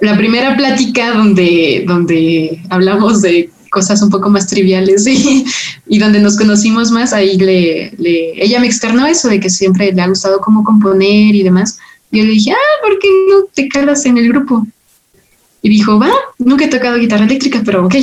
La 0.00 0.16
primera 0.16 0.56
plática 0.56 1.12
donde, 1.12 1.84
donde 1.86 2.62
hablamos 2.70 3.20
de 3.20 3.50
cosas 3.70 4.02
un 4.02 4.10
poco 4.10 4.30
más 4.30 4.46
triviales 4.46 5.06
y, 5.06 5.44
y 5.86 5.98
donde 5.98 6.20
nos 6.20 6.36
conocimos 6.36 6.90
más, 6.90 7.12
ahí 7.12 7.36
le, 7.36 7.92
le, 7.98 8.42
ella 8.42 8.58
me 8.60 8.66
externó 8.66 9.06
eso 9.06 9.28
de 9.28 9.38
que 9.40 9.50
siempre 9.50 9.92
le 9.92 10.02
ha 10.02 10.08
gustado 10.08 10.40
cómo 10.40 10.64
componer 10.64 11.34
y 11.34 11.42
demás. 11.42 11.78
Yo 12.10 12.24
le 12.24 12.30
dije, 12.30 12.52
ah, 12.52 12.82
¿por 12.82 12.98
qué 12.98 13.08
no 13.30 13.44
te 13.54 13.68
quedas 13.68 14.04
en 14.06 14.18
el 14.18 14.28
grupo? 14.28 14.66
Y 15.62 15.68
dijo, 15.68 15.98
va, 15.98 16.10
nunca 16.38 16.64
he 16.64 16.68
tocado 16.68 16.98
guitarra 16.98 17.24
eléctrica, 17.24 17.62
pero 17.64 17.86
ok. 17.86 17.94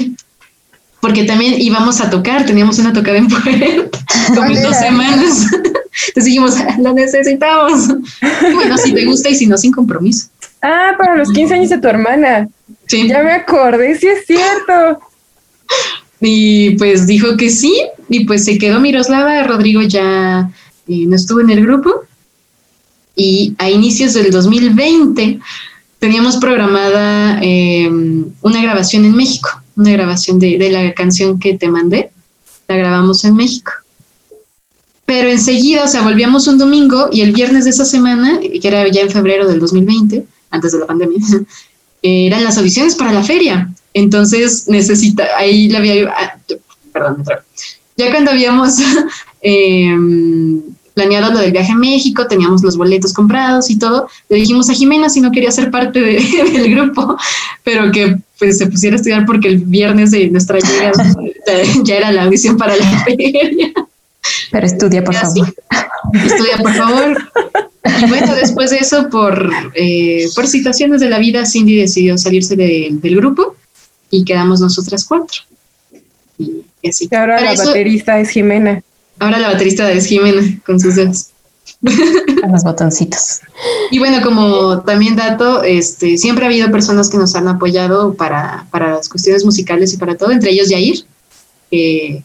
Porque 1.01 1.25
también 1.25 1.59
íbamos 1.59 1.99
a 2.01 2.09
tocar, 2.09 2.45
teníamos 2.45 2.79
una 2.79 2.93
tocada 2.93 3.17
en 3.17 3.27
Puebla, 3.29 3.89
como 4.35 4.45
en 4.45 4.63
dos 4.63 4.77
semanas. 4.77 5.47
Entonces 6.07 6.25
dijimos, 6.25 6.55
ah, 6.57 6.77
lo 6.79 6.93
necesitamos. 6.93 7.87
bueno, 8.53 8.77
si 8.77 8.93
te 8.93 9.05
gusta 9.05 9.29
y 9.29 9.35
si 9.35 9.47
no, 9.47 9.57
sin 9.57 9.71
compromiso. 9.71 10.27
Ah, 10.61 10.93
para 10.97 11.15
los 11.15 11.31
15 11.31 11.53
años 11.53 11.69
de 11.69 11.77
tu 11.77 11.87
hermana. 11.87 12.49
Sí. 12.87 13.07
Ya 13.07 13.21
me 13.23 13.31
acordé, 13.31 13.97
sí 13.97 14.07
es 14.07 14.25
cierto. 14.25 14.99
Y 16.19 16.71
pues 16.77 17.05
dijo 17.05 17.37
que 17.37 17.49
sí, 17.49 17.79
y 18.09 18.25
pues 18.25 18.45
se 18.45 18.57
quedó 18.57 18.79
Miroslava, 18.79 19.43
Rodrigo 19.43 19.81
ya 19.83 20.51
eh, 20.87 21.05
no 21.05 21.15
estuvo 21.15 21.41
en 21.41 21.49
el 21.51 21.61
grupo. 21.61 22.03
Y 23.15 23.55
a 23.57 23.69
inicios 23.69 24.13
del 24.13 24.31
2020 24.31 25.39
teníamos 25.99 26.37
programada 26.37 27.39
em, 27.41 28.25
una 28.41 28.61
grabación 28.61 29.05
en 29.05 29.15
México, 29.15 29.49
una 29.75 29.91
grabación 29.91 30.39
de, 30.39 30.57
de 30.57 30.71
la 30.71 30.93
canción 30.93 31.39
que 31.39 31.57
te 31.57 31.67
mandé, 31.67 32.11
la 32.67 32.77
grabamos 32.77 33.23
en 33.25 33.35
México. 33.35 33.71
Pero 35.07 35.29
enseguida, 35.29 35.85
o 35.85 35.87
sea, 35.87 36.01
volvíamos 36.01 36.47
un 36.47 36.57
domingo 36.57 37.07
y 37.09 37.21
el 37.21 37.31
viernes 37.31 37.63
de 37.63 37.69
esa 37.69 37.85
semana, 37.85 38.41
que 38.41 38.67
era 38.67 38.85
ya 38.89 38.99
en 38.99 39.09
febrero 39.09 39.47
del 39.47 39.57
2020, 39.57 40.25
antes 40.51 40.73
de 40.73 40.79
la 40.79 40.85
pandemia, 40.85 41.17
eran 42.01 42.43
las 42.43 42.57
audiciones 42.57 42.93
para 42.93 43.13
la 43.13 43.23
feria. 43.23 43.73
Entonces 43.93 44.67
necesita, 44.67 45.25
ahí 45.37 45.69
la 45.69 45.79
había, 45.79 46.09
ah, 46.09 46.37
perdón, 46.91 47.23
ya 47.95 48.11
cuando 48.11 48.31
habíamos 48.31 48.79
em, 49.41 50.61
planeado 50.93 51.31
lo 51.31 51.39
del 51.39 51.53
viaje 51.53 51.71
a 51.71 51.75
México, 51.75 52.27
teníamos 52.27 52.61
los 52.61 52.75
boletos 52.75 53.13
comprados 53.13 53.69
y 53.69 53.79
todo, 53.79 54.09
le 54.27 54.35
dijimos 54.35 54.69
a 54.69 54.73
Jimena 54.73 55.07
si 55.07 55.21
no 55.21 55.31
quería 55.31 55.51
ser 55.51 55.71
parte 55.71 56.01
del 56.01 56.75
grupo, 56.75 57.15
pero 57.63 57.93
que 57.93 58.17
pues 58.37 58.57
se 58.57 58.67
pusiera 58.67 58.95
a 58.95 58.97
estudiar 58.97 59.25
porque 59.25 59.47
el 59.47 59.59
viernes 59.59 60.11
de 60.11 60.29
nuestra 60.29 60.59
llegada 60.59 61.15
ya 61.85 61.95
era 61.95 62.11
la 62.11 62.23
audición 62.23 62.57
para 62.57 62.75
la 62.75 63.05
feria. 63.05 63.71
Pero 64.51 64.65
estudia, 64.65 65.03
por 65.03 65.15
favor. 65.15 65.53
Estudia, 66.13 66.57
por 66.57 66.73
favor. 66.73 67.31
Y 68.01 68.05
bueno, 68.07 68.35
después 68.35 68.71
de 68.71 68.77
eso, 68.77 69.09
por, 69.09 69.49
eh, 69.73 70.27
por 70.35 70.47
situaciones 70.47 71.01
de 71.01 71.09
la 71.09 71.19
vida, 71.19 71.45
Cindy 71.45 71.77
decidió 71.77 72.17
salirse 72.17 72.55
del 72.55 73.15
grupo 73.15 73.55
y 74.09 74.23
quedamos 74.23 74.59
nosotras 74.59 75.05
cuatro. 75.05 75.41
Y, 76.37 76.63
así. 76.87 77.09
ahora 77.15 77.41
la 77.41 77.55
baterista 77.55 78.19
es 78.19 78.29
Jimena. 78.29 78.83
Ahora 79.19 79.39
la 79.39 79.51
baterista 79.51 79.91
es 79.91 80.05
Jimena 80.05 80.59
con 80.65 80.79
sus 80.79 80.95
dedos. 80.95 81.27
Con 82.41 82.51
los 82.51 82.63
botoncitos. 82.63 83.41
Y 83.91 83.99
bueno, 83.99 84.21
como 84.21 84.81
también 84.81 85.15
dato, 85.15 85.63
este, 85.63 86.17
siempre 86.17 86.45
ha 86.45 86.47
habido 86.47 86.71
personas 86.71 87.09
que 87.09 87.17
nos 87.17 87.35
han 87.35 87.47
apoyado 87.47 88.13
para, 88.13 88.67
para 88.71 88.95
las 88.95 89.09
cuestiones 89.09 89.45
musicales 89.45 89.93
y 89.93 89.97
para 89.97 90.15
todo, 90.15 90.31
entre 90.31 90.51
ellos 90.51 90.69
Yair, 90.69 91.05
que 91.69 92.23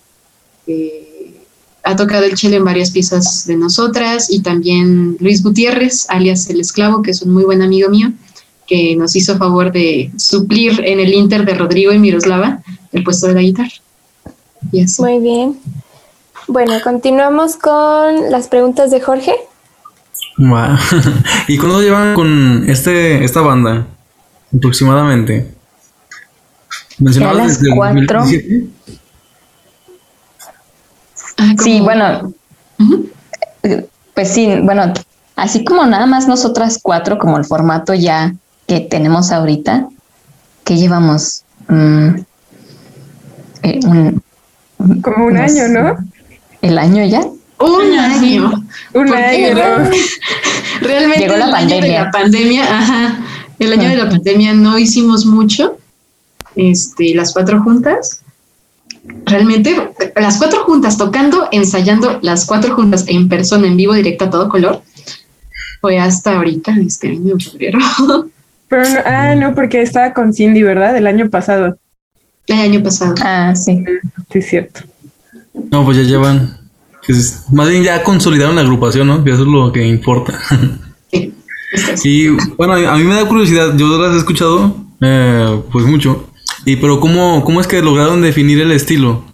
ha 1.84 1.96
tocado 1.96 2.24
el 2.24 2.34
chile 2.34 2.56
en 2.56 2.64
varias 2.64 2.90
piezas 2.90 3.46
de 3.46 3.56
nosotras, 3.56 4.30
y 4.30 4.40
también 4.40 5.16
Luis 5.20 5.42
Gutiérrez, 5.42 6.06
alias 6.08 6.48
El 6.48 6.60
Esclavo, 6.60 7.02
que 7.02 7.10
es 7.10 7.22
un 7.22 7.32
muy 7.32 7.44
buen 7.44 7.62
amigo 7.62 7.88
mío, 7.88 8.12
que 8.66 8.96
nos 8.96 9.16
hizo 9.16 9.36
favor 9.36 9.72
de 9.72 10.10
suplir 10.16 10.80
en 10.84 11.00
el 11.00 11.12
Inter 11.12 11.44
de 11.44 11.54
Rodrigo 11.54 11.92
y 11.92 11.98
Miroslava 11.98 12.62
el 12.92 13.02
puesto 13.02 13.26
de 13.26 13.34
la 13.34 13.40
guitarra. 13.40 13.72
Muy 14.98 15.18
bien. 15.18 15.58
Bueno, 16.46 16.74
continuamos 16.82 17.56
con 17.56 18.30
las 18.30 18.48
preguntas 18.48 18.90
de 18.90 19.00
Jorge. 19.00 19.34
¿Y 21.48 21.56
cuándo 21.58 21.82
llevan 21.82 22.14
con 22.14 22.64
este, 22.68 23.24
esta 23.24 23.40
banda? 23.40 23.86
Aproximadamente. 24.54 25.54
¿Mencionabas 26.98 27.60
desde 27.60 27.74
cuatro. 27.74 28.24
Ah, 31.42 31.54
sí, 31.58 31.80
bueno. 31.80 32.32
Pues 34.14 34.28
sí, 34.28 34.48
bueno, 34.62 34.92
así 35.34 35.64
como 35.64 35.84
nada 35.86 36.06
más 36.06 36.28
nosotras 36.28 36.78
cuatro, 36.80 37.18
como 37.18 37.36
el 37.36 37.44
formato 37.44 37.94
ya 37.94 38.34
que 38.68 38.80
tenemos 38.80 39.32
ahorita, 39.32 39.88
que 40.64 40.76
llevamos 40.76 41.42
mm, 41.68 42.08
eh, 43.62 43.80
como 45.02 45.26
un 45.26 45.36
año, 45.36 45.68
¿no? 45.68 45.96
El 46.60 46.78
año 46.78 47.04
ya. 47.04 47.20
Un 47.58 47.98
año. 47.98 48.52
Un 48.94 49.12
año. 49.12 49.54
Realmente 50.80 51.26
Llegó 51.26 51.36
la 51.36 51.46
el 51.46 51.50
pandemia. 51.50 51.76
año 51.76 51.92
de 51.98 52.04
la 52.04 52.10
pandemia, 52.10 52.78
ajá. 52.78 53.18
El 53.58 53.72
año 53.72 53.88
de 53.88 53.96
la 53.96 54.08
pandemia 54.08 54.52
no 54.52 54.78
hicimos 54.78 55.26
mucho. 55.26 55.76
Este, 56.54 57.14
las 57.14 57.32
cuatro 57.32 57.62
juntas. 57.62 58.21
Realmente, 59.04 59.90
las 60.16 60.38
cuatro 60.38 60.64
juntas 60.64 60.96
tocando, 60.96 61.48
ensayando 61.50 62.20
las 62.22 62.46
cuatro 62.46 62.74
juntas 62.74 63.04
en 63.08 63.28
persona, 63.28 63.66
en 63.66 63.76
vivo, 63.76 63.94
directo 63.94 64.26
a 64.26 64.30
todo 64.30 64.48
color, 64.48 64.82
fue 65.80 65.98
hasta 65.98 66.36
ahorita, 66.36 66.76
este 66.86 67.08
año, 67.08 67.36
febrero. 67.38 67.78
Pero 68.68 68.88
no, 68.88 69.00
ah, 69.04 69.34
no, 69.34 69.54
porque 69.54 69.82
estaba 69.82 70.14
con 70.14 70.32
Cindy, 70.32 70.62
¿verdad? 70.62 70.96
El 70.96 71.06
año 71.06 71.28
pasado. 71.28 71.76
El 72.46 72.58
año 72.58 72.82
pasado. 72.82 73.14
Ah, 73.20 73.54
sí. 73.54 73.84
Sí, 74.30 74.38
es 74.38 74.48
cierto. 74.48 74.80
No, 75.70 75.84
pues 75.84 75.98
ya 75.98 76.04
llevan. 76.04 76.58
pues, 77.06 77.44
más 77.52 77.68
bien 77.68 77.82
ya 77.82 78.02
consolidaron 78.02 78.54
la 78.54 78.62
agrupación, 78.62 79.08
¿no? 79.08 79.22
Que 79.22 79.32
eso 79.32 79.42
es 79.42 79.48
lo 79.48 79.72
que 79.72 79.86
importa. 79.86 80.40
y 82.04 82.28
bueno, 82.56 82.74
a 82.74 82.96
mí 82.96 83.04
me 83.04 83.14
da 83.14 83.28
curiosidad. 83.28 83.76
Yo 83.76 83.98
las 83.98 84.14
he 84.14 84.18
escuchado, 84.18 84.74
eh, 85.02 85.60
pues 85.70 85.84
mucho. 85.84 86.31
Y 86.64 86.76
pero 86.76 87.00
cómo, 87.00 87.42
cómo 87.44 87.60
es 87.60 87.66
que 87.66 87.82
lograron 87.82 88.22
definir 88.22 88.60
el 88.60 88.72
estilo. 88.72 89.24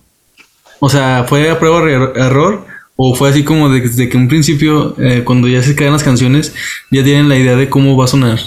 O 0.81 0.89
sea, 0.89 1.25
fue 1.29 1.51
a 1.51 1.59
prueba 1.59 1.85
de 1.85 1.93
error 2.21 2.65
o 2.97 3.15
fue 3.15 3.29
así 3.31 3.45
como 3.45 3.69
de- 3.69 3.81
desde 3.81 4.09
que 4.09 4.17
un 4.17 4.29
principio, 4.29 4.95
eh, 4.99 5.23
cuando 5.25 5.47
ya 5.49 5.63
se 5.63 5.75
caen 5.75 5.93
las 5.93 6.03
canciones, 6.05 6.55
ya 6.91 7.03
tienen 7.05 7.29
la 7.29 7.37
idea 7.37 7.57
de 7.57 7.69
cómo 7.69 7.97
va 7.97 8.05
a 8.05 8.09
sonar. 8.09 8.39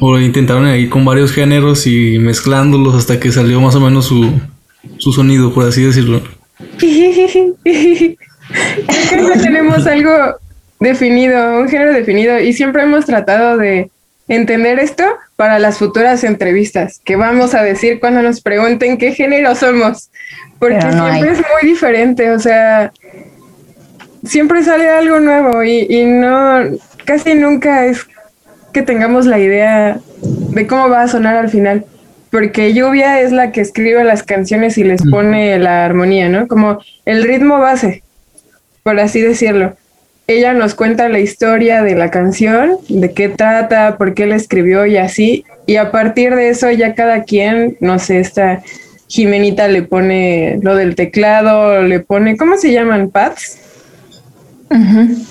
O 0.00 0.18
intentaron 0.18 0.64
ahí 0.66 0.88
con 0.88 1.04
varios 1.04 1.32
géneros 1.32 1.86
y 1.86 2.18
mezclándolos 2.18 2.94
hasta 2.94 3.18
que 3.18 3.32
salió 3.32 3.60
más 3.60 3.74
o 3.74 3.80
menos 3.80 4.06
su, 4.06 4.30
su 4.98 5.12
sonido, 5.12 5.52
por 5.54 5.66
así 5.66 5.82
decirlo. 5.82 6.20
Creo 9.08 9.32
que 9.32 9.38
tenemos 9.42 9.86
algo 9.86 10.10
definido, 10.80 11.58
un 11.60 11.68
género 11.68 11.92
definido, 11.94 12.38
y 12.40 12.52
siempre 12.52 12.82
hemos 12.82 13.04
tratado 13.06 13.56
de 13.58 13.90
entender 14.28 14.78
esto 14.78 15.04
para 15.36 15.58
las 15.58 15.78
futuras 15.78 16.24
entrevistas 16.24 17.00
que 17.04 17.16
vamos 17.16 17.54
a 17.54 17.62
decir 17.62 18.00
cuando 18.00 18.22
nos 18.22 18.40
pregunten 18.40 18.98
qué 18.98 19.12
género 19.12 19.54
somos, 19.54 20.10
porque 20.58 20.76
no 20.76 21.08
siempre 21.10 21.10
hay. 21.10 21.22
es 21.28 21.38
muy 21.38 21.70
diferente, 21.70 22.30
o 22.30 22.38
sea, 22.38 22.92
siempre 24.24 24.62
sale 24.64 24.88
algo 24.88 25.20
nuevo 25.20 25.62
y, 25.62 25.86
y 25.88 26.04
no, 26.04 26.60
casi 27.04 27.34
nunca 27.34 27.86
es 27.86 28.06
que 28.72 28.82
tengamos 28.82 29.24
la 29.26 29.38
idea 29.38 30.00
de 30.20 30.66
cómo 30.66 30.88
va 30.90 31.02
a 31.02 31.08
sonar 31.08 31.36
al 31.36 31.48
final. 31.48 31.86
Porque 32.30 32.74
Lluvia 32.74 33.20
es 33.20 33.32
la 33.32 33.50
que 33.50 33.62
escribe 33.62 34.04
las 34.04 34.22
canciones 34.22 34.76
y 34.76 34.84
les 34.84 35.00
pone 35.02 35.58
la 35.58 35.86
armonía, 35.86 36.28
¿no? 36.28 36.48
Como 36.48 36.80
el 37.06 37.22
ritmo 37.22 37.58
base, 37.58 38.02
por 38.82 39.00
así 39.00 39.22
decirlo. 39.22 39.76
Ella 40.28 40.54
nos 40.54 40.74
cuenta 40.74 41.08
la 41.08 41.20
historia 41.20 41.82
de 41.82 41.94
la 41.94 42.10
canción, 42.10 42.78
de 42.88 43.12
qué 43.12 43.28
trata, 43.28 43.96
por 43.96 44.14
qué 44.14 44.26
la 44.26 44.34
escribió 44.34 44.84
y 44.84 44.96
así. 44.96 45.44
Y 45.66 45.76
a 45.76 45.92
partir 45.92 46.34
de 46.34 46.48
eso 46.48 46.70
ya 46.70 46.94
cada 46.94 47.22
quien, 47.22 47.76
no 47.80 47.98
sé, 47.98 48.18
esta 48.18 48.62
Jimenita 49.08 49.68
le 49.68 49.82
pone 49.82 50.58
lo 50.62 50.74
del 50.74 50.96
teclado, 50.96 51.82
le 51.82 52.00
pone, 52.00 52.36
¿cómo 52.36 52.56
se 52.56 52.72
llaman? 52.72 53.10
¿Pads? 53.10 53.60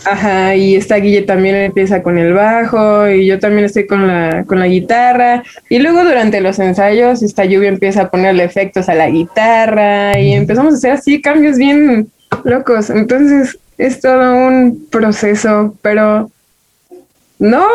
Ajá, 0.06 0.56
y 0.56 0.76
esta 0.76 0.96
Guille 0.96 1.24
también 1.24 1.56
empieza 1.56 2.02
con 2.02 2.18
el 2.18 2.34
bajo 2.34 3.10
y 3.10 3.26
yo 3.26 3.38
también 3.38 3.66
estoy 3.66 3.86
con 3.86 4.08
la, 4.08 4.46
con 4.46 4.60
la 4.60 4.68
guitarra. 4.68 5.44
Y 5.70 5.80
luego 5.80 6.06
durante 6.06 6.40
los 6.40 6.58
ensayos 6.60 7.22
esta 7.22 7.44
lluvia 7.44 7.68
empieza 7.68 8.04
a 8.04 8.10
ponerle 8.10 8.46
efectos 8.46 8.88
a 8.88 8.96
la 8.96 9.10
guitarra 9.10 10.18
y 10.18 10.32
empezamos 10.32 10.74
a 10.74 10.78
hacer 10.78 10.92
así 10.92 11.22
cambios 11.22 11.58
bien 11.58 12.08
locos. 12.46 12.90
Entonces 12.90 13.60
es 13.78 14.02
todo 14.02 14.34
un 14.34 14.88
proceso, 14.90 15.76
pero 15.82 16.30
no, 17.40 17.66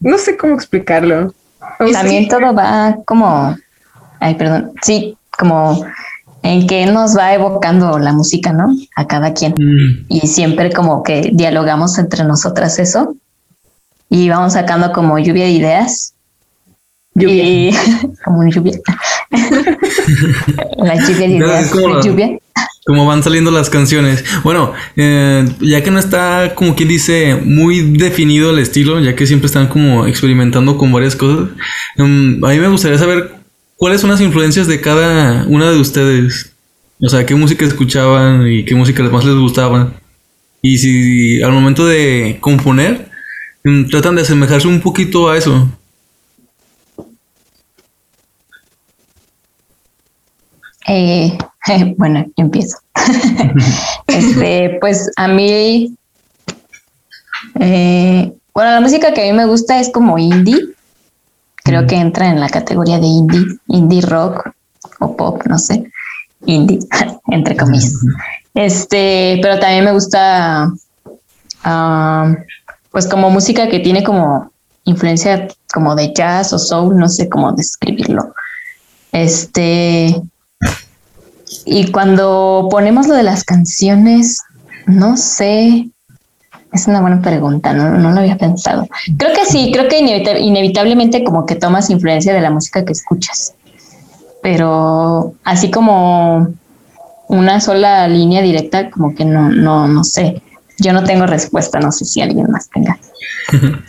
no 0.00 0.18
sé 0.18 0.36
cómo 0.36 0.54
explicarlo. 0.54 1.34
También 1.92 2.28
todo 2.28 2.52
va 2.54 2.96
como, 3.06 3.56
ay, 4.18 4.34
perdón, 4.34 4.72
sí, 4.82 5.16
como 5.38 5.84
en 6.42 6.66
que 6.66 6.86
nos 6.86 7.16
va 7.16 7.34
evocando 7.34 7.98
la 7.98 8.12
música, 8.12 8.52
¿no? 8.52 8.74
A 8.96 9.06
cada 9.06 9.32
quien. 9.34 9.54
Y 10.08 10.26
siempre 10.26 10.72
como 10.72 11.02
que 11.02 11.30
dialogamos 11.32 11.98
entre 11.98 12.24
nosotras 12.24 12.78
eso 12.78 13.14
y 14.08 14.28
vamos 14.28 14.54
sacando 14.54 14.92
como 14.92 15.18
lluvia 15.18 15.44
de 15.44 15.50
ideas. 15.50 16.14
Y 17.14 17.70
como 18.24 18.44
lluvia. 18.48 18.78
la 20.78 20.94
lluvia 20.96 21.28
de 21.28 21.34
ideas. 21.34 21.64
es 21.66 21.70
como 21.70 21.88
la 21.88 21.94
la- 21.96 22.02
lluvia. 22.02 22.38
Cómo 22.86 23.04
van 23.04 23.22
saliendo 23.22 23.50
las 23.50 23.68
canciones. 23.68 24.24
Bueno, 24.42 24.72
eh, 24.96 25.44
ya 25.60 25.82
que 25.82 25.90
no 25.90 25.98
está, 25.98 26.54
como 26.54 26.74
quien 26.74 26.88
dice, 26.88 27.36
muy 27.36 27.80
definido 27.92 28.50
el 28.50 28.58
estilo, 28.58 29.00
ya 29.00 29.14
que 29.14 29.26
siempre 29.26 29.46
están 29.46 29.68
como 29.68 30.06
experimentando 30.06 30.78
con 30.78 30.90
varias 30.90 31.14
cosas, 31.14 31.50
mm, 31.98 32.44
a 32.44 32.48
mí 32.48 32.58
me 32.58 32.68
gustaría 32.68 32.98
saber 32.98 33.32
cuáles 33.76 34.00
son 34.00 34.10
las 34.10 34.20
influencias 34.20 34.66
de 34.66 34.80
cada 34.80 35.44
una 35.46 35.70
de 35.70 35.78
ustedes. 35.78 36.54
O 37.02 37.08
sea, 37.08 37.26
qué 37.26 37.34
música 37.34 37.64
escuchaban 37.66 38.46
y 38.46 38.64
qué 38.64 38.74
música 38.74 39.02
más 39.04 39.24
les 39.24 39.36
gustaba. 39.36 39.92
Y 40.62 40.78
si 40.78 41.42
al 41.42 41.52
momento 41.52 41.86
de 41.86 42.38
componer, 42.40 43.10
mm, 43.64 43.88
tratan 43.88 44.16
de 44.16 44.22
asemejarse 44.22 44.68
un 44.68 44.80
poquito 44.80 45.28
a 45.30 45.36
eso. 45.38 45.68
Eh, 50.86 51.36
bueno, 51.96 52.24
yo 52.36 52.44
empiezo. 52.44 52.78
este, 54.06 54.78
pues 54.80 55.10
a 55.16 55.28
mí, 55.28 55.96
eh, 57.58 58.32
bueno, 58.54 58.70
la 58.72 58.80
música 58.80 59.12
que 59.12 59.22
a 59.22 59.32
mí 59.32 59.36
me 59.36 59.46
gusta 59.46 59.80
es 59.80 59.90
como 59.90 60.18
indie. 60.18 60.58
Creo 61.62 61.86
que 61.86 61.96
entra 61.96 62.28
en 62.28 62.40
la 62.40 62.48
categoría 62.48 62.98
de 62.98 63.06
indie, 63.06 63.58
indie 63.68 64.00
rock 64.00 64.50
o 64.98 65.16
pop, 65.16 65.42
no 65.46 65.58
sé, 65.58 65.90
indie, 66.46 66.80
entre 67.28 67.56
comillas. 67.56 67.94
Este, 68.54 69.38
pero 69.42 69.58
también 69.58 69.84
me 69.84 69.92
gusta, 69.92 70.72
ah, 71.62 72.34
pues 72.90 73.06
como 73.06 73.30
música 73.30 73.68
que 73.68 73.78
tiene 73.78 74.02
como 74.02 74.50
influencia 74.84 75.48
como 75.72 75.94
de 75.94 76.12
jazz 76.12 76.52
o 76.52 76.58
soul, 76.58 76.96
no 76.96 77.08
sé 77.08 77.28
cómo 77.28 77.52
describirlo. 77.52 78.34
Este, 79.12 80.20
y 81.64 81.90
cuando 81.90 82.68
ponemos 82.70 83.06
lo 83.06 83.14
de 83.14 83.22
las 83.22 83.44
canciones, 83.44 84.40
no 84.86 85.16
sé, 85.16 85.88
es 86.72 86.86
una 86.86 87.00
buena 87.00 87.20
pregunta, 87.20 87.72
no, 87.72 87.90
no 87.90 88.12
lo 88.12 88.20
había 88.20 88.36
pensado. 88.38 88.86
Creo 89.18 89.34
que 89.34 89.44
sí, 89.44 89.70
creo 89.72 89.88
que 89.88 90.00
inevita- 90.00 90.38
inevitablemente 90.38 91.24
como 91.24 91.46
que 91.46 91.56
tomas 91.56 91.90
influencia 91.90 92.32
de 92.32 92.40
la 92.40 92.50
música 92.50 92.84
que 92.84 92.92
escuchas, 92.92 93.54
pero 94.42 95.34
así 95.44 95.70
como 95.70 96.48
una 97.28 97.60
sola 97.60 98.08
línea 98.08 98.42
directa, 98.42 98.90
como 98.90 99.14
que 99.14 99.24
no, 99.24 99.50
no, 99.50 99.86
no 99.86 100.04
sé. 100.04 100.42
Yo 100.78 100.92
no 100.92 101.04
tengo 101.04 101.26
respuesta, 101.26 101.78
no 101.78 101.92
sé 101.92 102.04
si 102.04 102.22
alguien 102.22 102.50
más 102.50 102.68
tenga. 102.70 102.98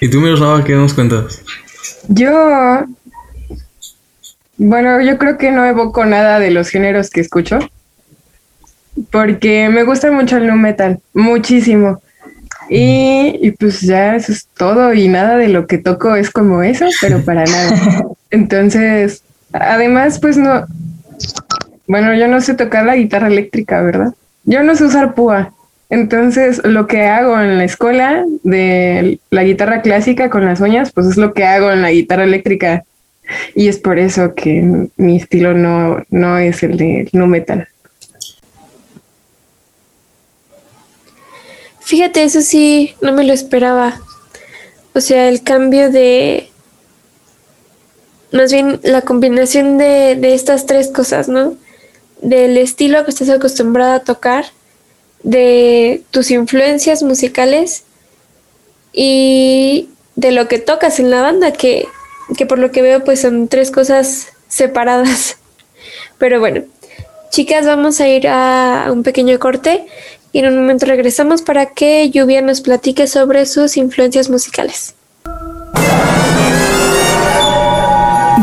¿Y 0.00 0.08
tú, 0.08 0.20
Miroslava, 0.20 0.64
qué 0.64 0.74
nos 0.74 0.94
cuentas? 0.94 1.42
Yo, 2.08 2.84
bueno, 4.62 5.00
yo 5.00 5.16
creo 5.16 5.38
que 5.38 5.50
no 5.50 5.64
evoco 5.64 6.04
nada 6.04 6.38
de 6.38 6.50
los 6.50 6.68
géneros 6.68 7.08
que 7.08 7.22
escucho, 7.22 7.58
porque 9.10 9.70
me 9.70 9.84
gusta 9.84 10.10
mucho 10.10 10.36
el 10.36 10.46
nu 10.46 10.56
metal, 10.56 11.00
muchísimo. 11.14 12.02
Y, 12.68 13.38
y, 13.40 13.52
pues 13.52 13.80
ya 13.80 14.14
eso 14.14 14.30
es 14.32 14.46
todo 14.56 14.92
y 14.92 15.08
nada 15.08 15.38
de 15.38 15.48
lo 15.48 15.66
que 15.66 15.78
toco 15.78 16.14
es 16.14 16.30
como 16.30 16.62
eso, 16.62 16.86
pero 17.00 17.24
para 17.24 17.44
nada. 17.44 18.04
Entonces, 18.30 19.24
además, 19.52 20.20
pues 20.20 20.36
no, 20.36 20.66
bueno, 21.86 22.14
yo 22.14 22.28
no 22.28 22.42
sé 22.42 22.52
tocar 22.52 22.84
la 22.84 22.96
guitarra 22.96 23.28
eléctrica, 23.28 23.80
¿verdad? 23.80 24.12
Yo 24.44 24.62
no 24.62 24.76
sé 24.76 24.84
usar 24.84 25.14
púa. 25.14 25.54
Entonces, 25.88 26.60
lo 26.64 26.86
que 26.86 27.06
hago 27.06 27.40
en 27.40 27.56
la 27.56 27.64
escuela 27.64 28.24
de 28.44 29.18
la 29.30 29.42
guitarra 29.42 29.80
clásica 29.80 30.28
con 30.28 30.44
las 30.44 30.60
uñas, 30.60 30.92
pues 30.92 31.06
es 31.06 31.16
lo 31.16 31.32
que 31.32 31.46
hago 31.46 31.72
en 31.72 31.80
la 31.80 31.90
guitarra 31.90 32.24
eléctrica. 32.24 32.84
Y 33.54 33.68
es 33.68 33.78
por 33.78 33.98
eso 33.98 34.34
que 34.34 34.88
mi 34.96 35.16
estilo 35.16 35.54
no, 35.54 36.04
no 36.10 36.38
es 36.38 36.62
el 36.62 36.76
de 36.76 37.08
no 37.12 37.26
metal. 37.26 37.68
Fíjate, 41.80 42.22
eso 42.22 42.40
sí, 42.40 42.94
no 43.00 43.12
me 43.12 43.24
lo 43.24 43.32
esperaba. 43.32 44.00
O 44.94 45.00
sea, 45.00 45.28
el 45.28 45.42
cambio 45.42 45.90
de... 45.90 46.48
Más 48.32 48.52
bien 48.52 48.78
la 48.84 49.02
combinación 49.02 49.76
de, 49.76 50.14
de 50.14 50.34
estas 50.34 50.66
tres 50.66 50.88
cosas, 50.88 51.28
¿no? 51.28 51.56
Del 52.22 52.56
estilo 52.58 53.04
que 53.04 53.10
estás 53.10 53.28
acostumbrado 53.28 53.94
a 53.94 54.04
tocar, 54.04 54.44
de 55.24 56.02
tus 56.12 56.30
influencias 56.30 57.02
musicales 57.02 57.82
y 58.92 59.88
de 60.14 60.32
lo 60.32 60.48
que 60.48 60.58
tocas 60.58 61.00
en 61.00 61.10
la 61.10 61.22
banda, 61.22 61.52
que, 61.52 61.86
que 62.36 62.46
por 62.46 62.58
lo 62.58 62.70
que 62.70 62.82
veo 62.82 63.04
pues 63.04 63.20
son 63.20 63.48
tres 63.48 63.70
cosas 63.70 64.28
separadas. 64.48 65.38
Pero 66.18 66.40
bueno, 66.40 66.62
chicas, 67.30 67.66
vamos 67.66 68.00
a 68.00 68.08
ir 68.08 68.28
a 68.28 68.88
un 68.90 69.02
pequeño 69.02 69.38
corte 69.38 69.86
y 70.32 70.40
en 70.40 70.48
un 70.48 70.56
momento 70.56 70.86
regresamos 70.86 71.42
para 71.42 71.66
que 71.66 72.10
Lluvia 72.10 72.42
nos 72.42 72.60
platique 72.60 73.06
sobre 73.06 73.46
sus 73.46 73.76
influencias 73.76 74.30
musicales. 74.30 74.94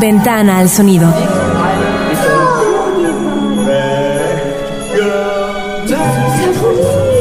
Ventana 0.00 0.58
al 0.60 0.68
sonido. 0.68 1.12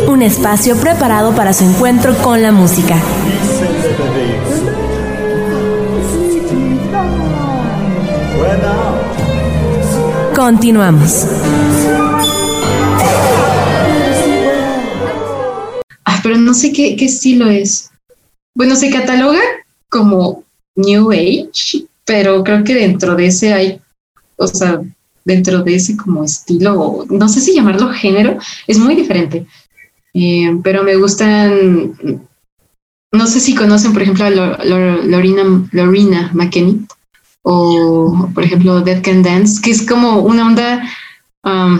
Un 0.08 0.22
espacio 0.22 0.76
preparado 0.78 1.34
para 1.34 1.54
su 1.54 1.64
encuentro 1.64 2.16
con 2.18 2.42
la 2.42 2.52
música. 2.52 2.96
Continuamos. 10.36 11.26
pero 16.28 16.42
no 16.42 16.54
sé 16.54 16.74
qué, 16.74 16.94
estilo 17.00 17.50
es. 17.50 17.90
Bueno, 18.54 18.76
se 18.76 18.90
cataloga 18.90 19.40
como 19.88 20.44
New 20.76 21.12
Age, 21.12 21.86
pero 22.04 22.44
creo 22.44 22.66
que 22.66 22.76
dentro 22.76 23.16
de 23.16 23.28
ese 23.28 23.54
hay, 23.54 23.80
o 24.36 24.46
sea, 24.46 24.82
dentro 25.24 25.64
de 25.64 25.76
ese 25.76 25.96
como 25.96 26.26
estilo, 26.26 27.06
no 27.10 27.30
sé 27.30 27.40
si 27.40 27.54
llamarlo 27.54 27.94
género, 27.94 28.38
es 28.68 28.78
muy 28.78 28.96
diferente. 28.96 29.48
Eh, 30.14 30.52
pero 30.64 30.84
me 30.84 30.98
gustan, 30.98 31.96
no 33.14 33.28
sé 33.28 33.40
si 33.40 33.56
conocen, 33.56 33.94
por 33.94 34.02
ejemplo, 34.02 34.26
a 34.26 34.30
Lorina, 34.30 35.44
Lorina 35.72 36.32
o, 37.44 38.30
por 38.34 38.44
ejemplo, 38.44 38.82
Dead 38.82 39.02
Can 39.02 39.24
Dance, 39.24 39.62
que 39.62 39.72
es 39.72 39.86
como 39.88 40.20
una 40.20 40.48
onda 40.48 40.84
um, 41.44 41.80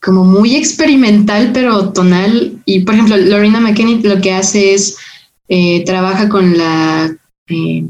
Como 0.00 0.24
muy 0.24 0.56
experimental, 0.56 1.50
pero 1.52 1.92
tonal. 1.92 2.60
Y 2.64 2.80
por 2.80 2.94
ejemplo, 2.94 3.16
Lorena 3.16 3.60
McKenney 3.60 4.02
lo 4.02 4.20
que 4.20 4.32
hace 4.32 4.74
es 4.74 4.96
eh, 5.48 5.84
trabaja 5.84 6.28
con 6.28 6.56
la 6.56 7.16
eh, 7.48 7.84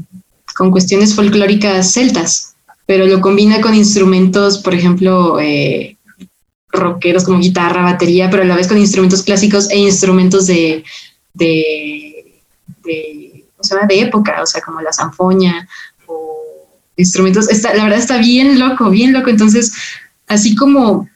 con 0.55 0.71
cuestiones 0.71 1.13
folclóricas 1.13 1.93
celtas, 1.93 2.55
pero 2.85 3.05
lo 3.05 3.21
combina 3.21 3.61
con 3.61 3.75
instrumentos, 3.75 4.57
por 4.57 4.73
ejemplo, 4.73 5.39
eh, 5.39 5.97
rockeros 6.69 7.23
como 7.23 7.39
guitarra, 7.39 7.83
batería, 7.83 8.29
pero 8.29 8.43
a 8.43 8.45
la 8.45 8.55
vez 8.55 8.67
con 8.67 8.77
instrumentos 8.77 9.23
clásicos 9.23 9.69
e 9.69 9.77
instrumentos 9.77 10.47
de, 10.47 10.83
de, 11.33 12.41
de, 12.83 13.45
de 13.87 13.99
época, 13.99 14.41
o 14.41 14.45
sea, 14.45 14.61
como 14.61 14.81
la 14.81 14.93
zanfoña 14.93 15.67
o 16.07 16.43
instrumentos. 16.95 17.49
Está, 17.49 17.73
la 17.73 17.83
verdad 17.83 17.99
está 17.99 18.17
bien 18.17 18.59
loco, 18.59 18.89
bien 18.89 19.13
loco. 19.13 19.29
Entonces, 19.29 19.71
así 20.27 20.55
como 20.55 21.07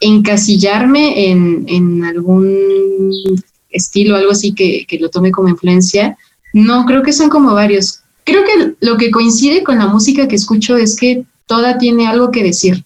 encasillarme 0.00 1.30
en, 1.30 1.64
en 1.68 2.04
algún 2.04 3.42
estilo, 3.70 4.16
algo 4.16 4.32
así 4.32 4.54
que, 4.54 4.86
que, 4.86 4.98
lo 4.98 5.10
tome 5.10 5.32
como 5.32 5.48
influencia. 5.48 6.16
No, 6.52 6.84
creo 6.86 7.02
que 7.02 7.12
son 7.12 7.28
como 7.28 7.54
varios. 7.54 8.00
Creo 8.24 8.44
que 8.44 8.74
lo 8.80 8.96
que 8.96 9.10
coincide 9.10 9.62
con 9.62 9.78
la 9.78 9.86
música 9.86 10.28
que 10.28 10.36
escucho 10.36 10.76
es 10.76 10.96
que 10.96 11.24
toda 11.46 11.78
tiene 11.78 12.06
algo 12.06 12.30
que 12.30 12.42
decir. 12.42 12.84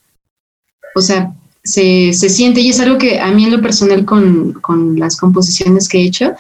O 0.94 1.01
sea, 1.01 1.35
se, 1.62 2.12
se 2.12 2.29
siente 2.29 2.61
y 2.61 2.70
es 2.70 2.81
algo 2.81 2.98
que 2.98 3.20
a 3.20 3.31
mí 3.31 3.44
en 3.44 3.53
lo 3.53 3.62
personal 3.62 4.05
con, 4.05 4.55
con 4.55 4.98
las 4.98 5.16
composiciones 5.16 5.88
que 5.88 5.98
he 5.98 6.05
hecho, 6.05 6.33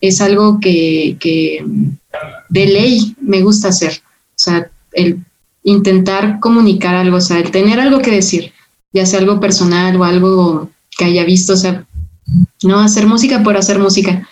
es 0.00 0.20
algo 0.20 0.58
que, 0.60 1.16
que 1.20 1.64
de 2.48 2.66
ley 2.66 3.14
me 3.20 3.42
gusta 3.42 3.68
hacer. 3.68 4.02
O 4.30 4.38
sea, 4.38 4.70
el 4.92 5.18
intentar 5.62 6.40
comunicar 6.40 6.94
algo, 6.94 7.18
o 7.18 7.20
sea, 7.20 7.38
el 7.38 7.50
tener 7.50 7.80
algo 7.80 8.00
que 8.00 8.10
decir 8.10 8.52
ya 8.92 9.06
sea 9.06 9.20
algo 9.20 9.40
personal 9.40 9.96
o 9.96 10.04
algo 10.04 10.70
que 10.96 11.04
haya 11.04 11.24
visto, 11.24 11.54
o 11.54 11.56
sea, 11.56 11.86
no 12.62 12.80
hacer 12.80 13.06
música 13.06 13.42
por 13.42 13.56
hacer 13.56 13.78
música. 13.78 14.28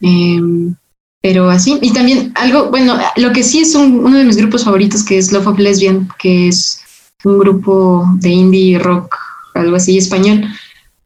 Em, 0.00 0.74
pero 1.22 1.50
así, 1.50 1.78
y 1.82 1.92
también 1.92 2.32
algo, 2.34 2.70
bueno, 2.70 2.98
lo 3.16 3.32
que 3.32 3.42
sí 3.42 3.60
es 3.60 3.74
uno 3.74 4.16
de 4.16 4.24
mis 4.24 4.36
grupos 4.36 4.64
favoritos, 4.64 5.04
que 5.04 5.18
es 5.18 5.32
Love 5.32 5.48
of 5.48 5.58
Lesbian, 5.58 6.08
que 6.18 6.48
es 6.48 6.80
un 7.24 7.38
grupo 7.38 8.06
de 8.16 8.30
indie 8.30 8.78
rock, 8.78 9.16
algo 9.54 9.76
así, 9.76 9.98
español. 9.98 10.44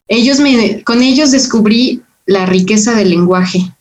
Ellos 0.07 0.39
me, 0.39 0.83
con 0.85 1.03
ellos 1.03 1.33
descubrí 1.33 2.03
la 2.27 2.47
riqueza 2.47 2.95
del 2.95 3.11
lenguaje. 3.11 3.73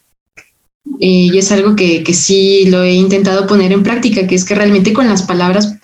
Eh, 0.99 1.29
y 1.31 1.37
es 1.37 1.51
algo 1.51 1.75
que, 1.75 2.03
que 2.03 2.13
sí 2.13 2.65
lo 2.65 2.83
he 2.83 2.93
intentado 2.93 3.47
poner 3.47 3.71
en 3.71 3.83
práctica, 3.83 4.27
que 4.27 4.35
es 4.35 4.43
que 4.43 4.55
realmente 4.55 4.91
con 4.91 5.07
las 5.07 5.23
palabras 5.23 5.75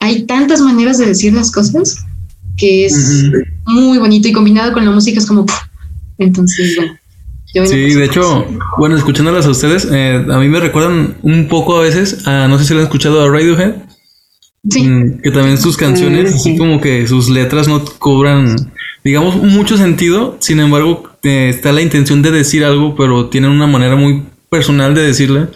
hay 0.00 0.24
tantas 0.24 0.60
maneras 0.60 0.98
de 0.98 1.06
decir 1.06 1.32
las 1.32 1.50
cosas 1.50 2.06
que 2.58 2.84
es 2.84 3.30
muy 3.64 3.98
bonito 3.98 4.28
y 4.28 4.32
combinado 4.32 4.72
con 4.72 4.84
la 4.84 4.90
música 4.90 5.18
es 5.18 5.26
como... 5.26 5.46
Entonces, 6.18 6.76
bueno. 6.76 6.98
Sí, 7.54 7.94
de 7.94 8.04
hecho, 8.04 8.44
bueno, 8.76 8.96
escuchándolas 8.96 9.46
a 9.46 9.50
ustedes, 9.50 9.88
eh, 9.90 10.22
a 10.28 10.38
mí 10.38 10.48
me 10.48 10.60
recuerdan 10.60 11.16
un 11.22 11.48
poco 11.48 11.78
a 11.78 11.82
veces 11.82 12.26
a, 12.26 12.46
no 12.46 12.58
sé 12.58 12.64
si 12.64 12.74
lo 12.74 12.80
han 12.80 12.86
escuchado 12.86 13.22
a 13.22 13.30
Radiohead. 13.30 13.74
Sí. 14.68 14.82
Mm, 14.82 15.22
que 15.22 15.30
también 15.30 15.56
sus 15.56 15.76
canciones, 15.76 16.34
así 16.34 16.58
como 16.58 16.80
que 16.80 17.06
sus 17.06 17.30
letras 17.30 17.68
no 17.68 17.82
cobran, 17.98 18.72
digamos, 19.02 19.36
mucho 19.36 19.78
sentido. 19.78 20.36
Sin 20.40 20.60
embargo, 20.60 21.10
eh, 21.22 21.48
está 21.48 21.72
la 21.72 21.80
intención 21.80 22.20
de 22.20 22.32
decir 22.32 22.64
algo, 22.64 22.94
pero 22.96 23.28
tienen 23.28 23.50
una 23.50 23.66
manera 23.66 23.96
muy 23.96 24.24
personal 24.50 24.94
de 24.94 25.02
decirle. 25.02 25.46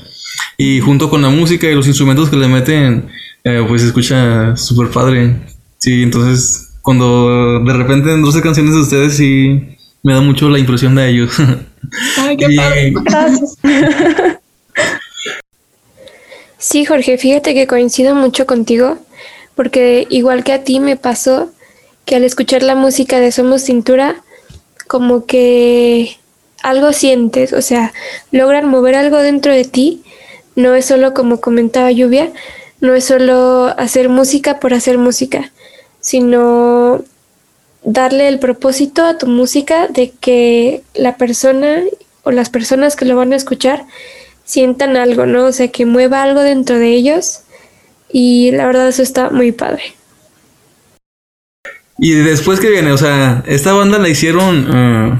Y 0.57 0.80
junto 0.80 1.11
con 1.11 1.20
la 1.20 1.28
música 1.28 1.68
y 1.68 1.74
los 1.74 1.86
instrumentos 1.86 2.30
que 2.30 2.36
le 2.36 2.48
meten, 2.48 3.09
eh, 3.44 3.64
pues 3.68 3.82
se 3.82 3.88
escucha 3.88 4.57
súper 4.57 4.88
padre. 4.88 5.36
Sí, 5.78 6.03
entonces 6.03 6.72
cuando 6.83 7.61
de 7.61 7.72
repente 7.72 8.12
en 8.12 8.22
12 8.22 8.43
canciones 8.43 8.74
de 8.74 8.80
ustedes 8.80 9.16
sí 9.16 9.76
me 10.03 10.14
da 10.14 10.20
mucho 10.20 10.49
la 10.49 10.59
impresión 10.59 10.95
de 10.95 11.09
ellos. 11.09 11.35
Ay, 12.18 12.37
qué 12.37 12.49
padre. 12.57 12.93
Gracias. 13.05 13.57
Sí, 16.59 16.85
Jorge, 16.85 17.18
fíjate 17.18 17.55
que 17.55 17.66
coincido 17.66 18.14
mucho 18.14 18.47
contigo, 18.47 18.99
porque 19.55 20.07
igual 20.11 20.45
que 20.45 20.53
a 20.53 20.62
ti 20.62 20.78
me 20.78 20.97
pasó 20.97 21.51
que 22.05 22.16
al 22.16 22.24
escuchar 22.24 22.62
la 22.62 22.74
música 22.74 23.20
de 23.20 23.33
Somos 23.33 23.62
Cintura, 23.62 24.22
como 24.87 25.26
que 25.26 26.16
algo 26.62 26.93
sientes, 26.93 27.53
o 27.53 27.62
sea, 27.62 27.93
logran 28.30 28.68
mover 28.68 28.95
algo 28.95 29.18
dentro 29.18 29.53
de 29.53 29.64
ti. 29.64 30.03
No 30.55 30.74
es 30.74 30.85
solo 30.85 31.14
como 31.14 31.41
comentaba 31.41 31.91
Lluvia, 31.91 32.30
no 32.80 32.95
es 32.95 33.07
solo 33.07 33.74
hacer 33.78 34.09
música 34.09 34.61
por 34.61 34.74
hacer 34.74 34.99
música, 34.99 35.51
sino 36.03 37.03
darle 37.82 38.28
el 38.28 38.38
propósito 38.38 39.05
a 39.05 39.16
tu 39.16 39.26
música 39.26 39.88
de 39.88 40.12
que 40.20 40.82
la 40.94 41.16
persona 41.16 41.80
o 42.24 42.30
las 42.30 42.50
personas 42.50 42.94
que 42.94 43.07
lo 43.07 43.16
van 43.16 43.32
a 43.32 43.36
escuchar 43.36 43.86
sientan 44.44 44.96
algo, 44.96 45.24
¿no? 45.24 45.46
O 45.46 45.53
sea, 45.53 45.68
que 45.68 45.86
mueva 45.86 46.22
algo 46.22 46.42
dentro 46.42 46.78
de 46.78 46.90
ellos 46.92 47.40
y 48.12 48.50
la 48.53 48.66
verdad 48.66 48.88
eso 48.88 49.03
está 49.03 49.30
muy 49.30 49.53
padre. 49.53 49.82
Y 51.98 52.12
después 52.12 52.61
que 52.61 52.68
viene, 52.70 52.92
o 52.92 52.98
sea, 52.98 53.42
esta 53.46 53.72
banda 53.72 53.98
la 53.98 54.09
hicieron 54.09 54.66
eh, 54.74 55.18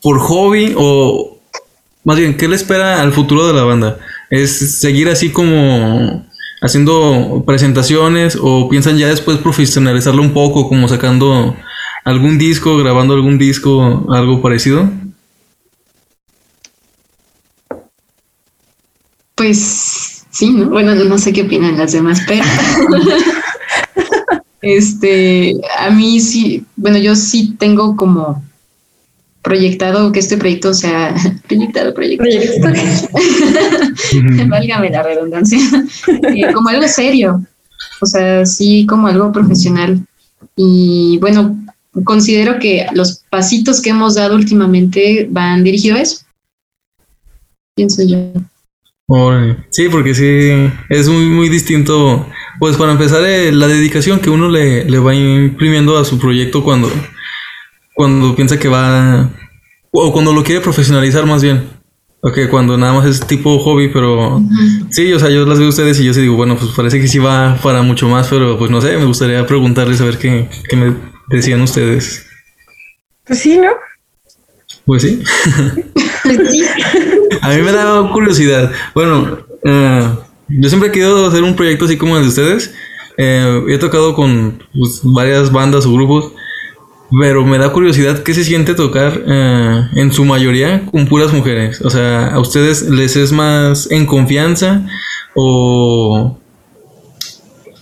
por 0.00 0.18
hobby 0.18 0.74
o 0.76 1.38
más 2.04 2.16
bien, 2.16 2.36
¿qué 2.36 2.48
le 2.48 2.56
espera 2.56 3.00
al 3.00 3.12
futuro 3.12 3.46
de 3.46 3.54
la 3.54 3.64
banda? 3.64 3.98
¿Es 4.30 4.80
seguir 4.80 5.08
así 5.08 5.30
como 5.30 6.26
haciendo 6.62 7.42
presentaciones 7.44 8.38
o 8.40 8.68
piensan 8.68 8.96
ya 8.96 9.08
después 9.08 9.38
profesionalizarlo 9.38 10.22
un 10.22 10.32
poco, 10.32 10.68
como 10.68 10.88
sacando 10.88 11.56
algún 12.04 12.38
disco, 12.38 12.78
grabando 12.78 13.14
algún 13.14 13.36
disco, 13.36 14.06
algo 14.10 14.40
parecido? 14.40 14.88
Pues 19.34 20.24
sí, 20.30 20.50
¿no? 20.50 20.70
Bueno, 20.70 20.94
no 20.94 21.18
sé 21.18 21.32
qué 21.32 21.42
opinan 21.42 21.76
las 21.76 21.92
demás, 21.92 22.22
pero 22.26 22.44
este, 24.62 25.54
a 25.78 25.90
mí 25.90 26.20
sí, 26.20 26.64
bueno, 26.76 26.98
yo 26.98 27.16
sí 27.16 27.56
tengo 27.58 27.96
como 27.96 28.42
proyectado 29.42 30.12
que 30.12 30.20
este 30.20 30.36
proyecto 30.36 30.72
sea 30.72 31.14
proyectado, 31.48 31.92
proyectado. 31.92 32.74
Válgame 34.48 34.90
la 34.90 35.02
redundancia. 35.02 35.58
Eh, 36.34 36.52
como 36.52 36.68
algo 36.68 36.86
serio. 36.88 37.44
O 38.00 38.06
sea, 38.06 38.46
sí, 38.46 38.86
como 38.86 39.08
algo 39.08 39.32
profesional. 39.32 40.00
Y 40.56 41.18
bueno, 41.20 41.56
considero 42.04 42.58
que 42.58 42.86
los 42.94 43.22
pasitos 43.30 43.80
que 43.80 43.90
hemos 43.90 44.14
dado 44.14 44.34
últimamente 44.34 45.26
van 45.30 45.62
dirigidos 45.62 45.98
a 45.98 46.02
eso. 46.02 46.16
Pienso 47.74 48.02
yo. 48.02 48.32
Sí, 49.70 49.88
porque 49.90 50.14
sí, 50.14 50.72
es 50.88 51.08
muy, 51.08 51.26
muy 51.26 51.48
distinto. 51.48 52.26
Pues 52.58 52.76
para 52.76 52.92
empezar, 52.92 53.24
eh, 53.24 53.52
la 53.52 53.66
dedicación 53.66 54.20
que 54.20 54.30
uno 54.30 54.48
le, 54.48 54.84
le 54.84 54.98
va 54.98 55.14
imprimiendo 55.14 55.98
a 55.98 56.04
su 56.04 56.18
proyecto 56.18 56.64
cuando 56.64 56.90
cuando 57.94 58.34
piensa 58.34 58.58
que 58.58 58.68
va 58.68 59.30
o 59.90 60.12
cuando 60.12 60.32
lo 60.32 60.42
quiere 60.42 60.60
profesionalizar 60.60 61.26
más 61.26 61.42
bien. 61.42 61.82
Ok, 62.24 62.38
cuando 62.50 62.78
nada 62.78 62.92
más 62.92 63.06
es 63.06 63.26
tipo 63.26 63.58
hobby, 63.58 63.88
pero 63.88 64.40
sí, 64.90 65.12
o 65.12 65.18
sea, 65.18 65.28
yo 65.28 65.44
las 65.44 65.58
veo 65.58 65.66
a 65.66 65.70
ustedes 65.70 65.98
y 65.98 66.04
yo 66.04 66.14
sí 66.14 66.20
digo, 66.20 66.36
bueno, 66.36 66.56
pues 66.56 66.70
parece 66.70 67.00
que 67.00 67.08
sí 67.08 67.18
va 67.18 67.58
para 67.60 67.82
mucho 67.82 68.08
más, 68.08 68.28
pero 68.28 68.56
pues 68.56 68.70
no 68.70 68.80
sé, 68.80 68.96
me 68.96 69.06
gustaría 69.06 69.44
preguntarles 69.44 70.00
a 70.00 70.04
ver 70.04 70.18
qué, 70.18 70.48
qué 70.68 70.76
me 70.76 70.94
decían 71.28 71.60
ustedes. 71.62 72.24
Pues 73.26 73.40
sí, 73.40 73.58
¿no? 73.58 73.70
Pues 74.86 75.02
sí. 75.02 75.20
a 77.40 77.48
mí 77.48 77.62
me 77.62 77.72
da 77.72 78.08
curiosidad. 78.12 78.70
Bueno, 78.94 79.38
eh, 79.64 80.08
yo 80.48 80.68
siempre 80.68 80.90
he 80.90 80.92
querido 80.92 81.26
hacer 81.26 81.42
un 81.42 81.56
proyecto 81.56 81.86
así 81.86 81.96
como 81.96 82.16
el 82.16 82.22
de 82.22 82.28
ustedes. 82.28 82.72
Eh, 83.16 83.64
he 83.68 83.78
tocado 83.78 84.14
con 84.14 84.62
pues, 84.72 85.00
varias 85.02 85.50
bandas 85.50 85.86
o 85.86 85.92
grupos 85.92 86.32
pero 87.20 87.44
me 87.44 87.58
da 87.58 87.72
curiosidad 87.72 88.22
qué 88.22 88.32
se 88.34 88.44
siente 88.44 88.74
tocar 88.74 89.22
eh, 89.26 89.88
en 89.94 90.12
su 90.12 90.24
mayoría 90.24 90.86
con 90.90 91.06
puras 91.06 91.32
mujeres. 91.32 91.80
O 91.82 91.90
sea, 91.90 92.28
¿a 92.28 92.40
ustedes 92.40 92.88
les 92.88 93.16
es 93.16 93.32
más 93.32 93.90
en 93.90 94.06
confianza 94.06 94.86
o, 95.34 96.38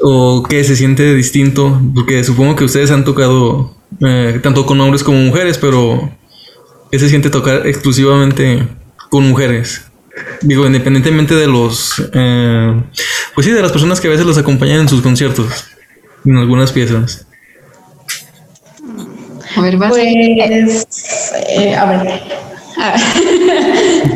o 0.01 0.43
qué 0.49 0.65
se 0.65 0.77
siente 0.77 1.15
distinto? 1.15 1.81
Porque 1.95 2.25
supongo 2.25 2.57
que 2.57 2.65
ustedes 2.65 2.91
han 2.91 3.05
tocado 3.05 3.75
eh, 4.01 4.41
tanto 4.43 4.67
con 4.67 4.81
hombres 4.81 5.05
como 5.05 5.19
mujeres, 5.19 5.59
pero 5.59 6.11
¿qué 6.91 6.99
se 6.99 7.09
siente 7.09 7.31
tocar 7.31 7.67
exclusivamente 7.67 8.67
con 9.11 9.29
mujeres? 9.29 9.87
Digo, 10.43 10.67
independientemente 10.67 11.35
de 11.35 11.47
los... 11.47 12.03
Eh, 12.13 12.83
pues 13.35 13.47
sí, 13.47 13.53
de 13.53 13.63
las 13.63 13.73
personas 13.73 14.01
que 14.01 14.09
a 14.09 14.11
veces 14.11 14.27
los 14.27 14.39
acompañan 14.39 14.81
en 14.81 14.89
sus 14.89 15.03
conciertos, 15.03 15.67
en 16.25 16.37
algunas 16.37 16.73
piezas. 16.73 17.27
A 19.57 19.61
ver, 19.61 19.77
vas. 19.77 19.91
Pues, 19.91 20.87
eh, 21.49 21.75
a 21.75 21.85
ver. 21.87 22.21
Ah, 22.79 22.97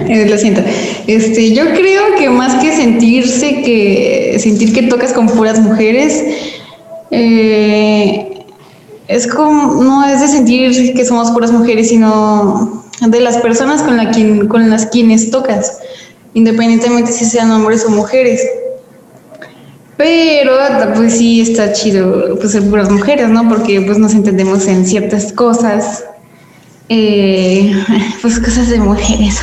lo 0.29 0.39
siento. 0.39 0.63
Este, 1.07 1.53
yo 1.53 1.65
creo 1.71 2.15
que 2.19 2.31
más 2.31 2.63
que 2.63 2.75
sentirse 2.75 3.63
que 3.63 4.37
sentir 4.39 4.73
que 4.73 4.85
tocas 4.85 5.13
con 5.13 5.27
puras 5.27 5.61
mujeres, 5.61 6.25
eh, 7.11 8.47
es 9.09 9.27
como 9.27 9.83
no 9.83 10.07
es 10.07 10.21
de 10.21 10.29
sentir 10.29 10.95
que 10.95 11.05
somos 11.05 11.31
puras 11.33 11.53
mujeres, 11.53 11.89
sino 11.89 12.85
de 13.01 13.21
las 13.21 13.37
personas 13.39 13.83
con 13.83 13.97
la 13.97 14.11
quien, 14.11 14.49
con 14.49 14.71
las 14.71 14.87
quienes 14.87 15.31
tocas, 15.31 15.79
independientemente 16.33 17.13
si 17.13 17.25
sean 17.25 17.51
hombres 17.51 17.85
o 17.85 17.91
mujeres. 17.91 18.41
Pero 19.97 20.53
pues 20.95 21.19
sí 21.19 21.41
está 21.41 21.73
chido 21.73 22.37
pues 22.39 22.53
ser 22.53 22.69
puras 22.69 22.91
mujeres, 22.91 23.29
¿no? 23.29 23.49
Porque 23.49 23.81
pues 23.81 23.99
nos 23.99 24.13
entendemos 24.13 24.67
en 24.67 24.87
ciertas 24.87 25.33
cosas. 25.33 26.05
Eh, 26.89 27.73
pues 28.23 28.41
cosas 28.41 28.69
de 28.69 28.79
mujeres. 28.79 29.39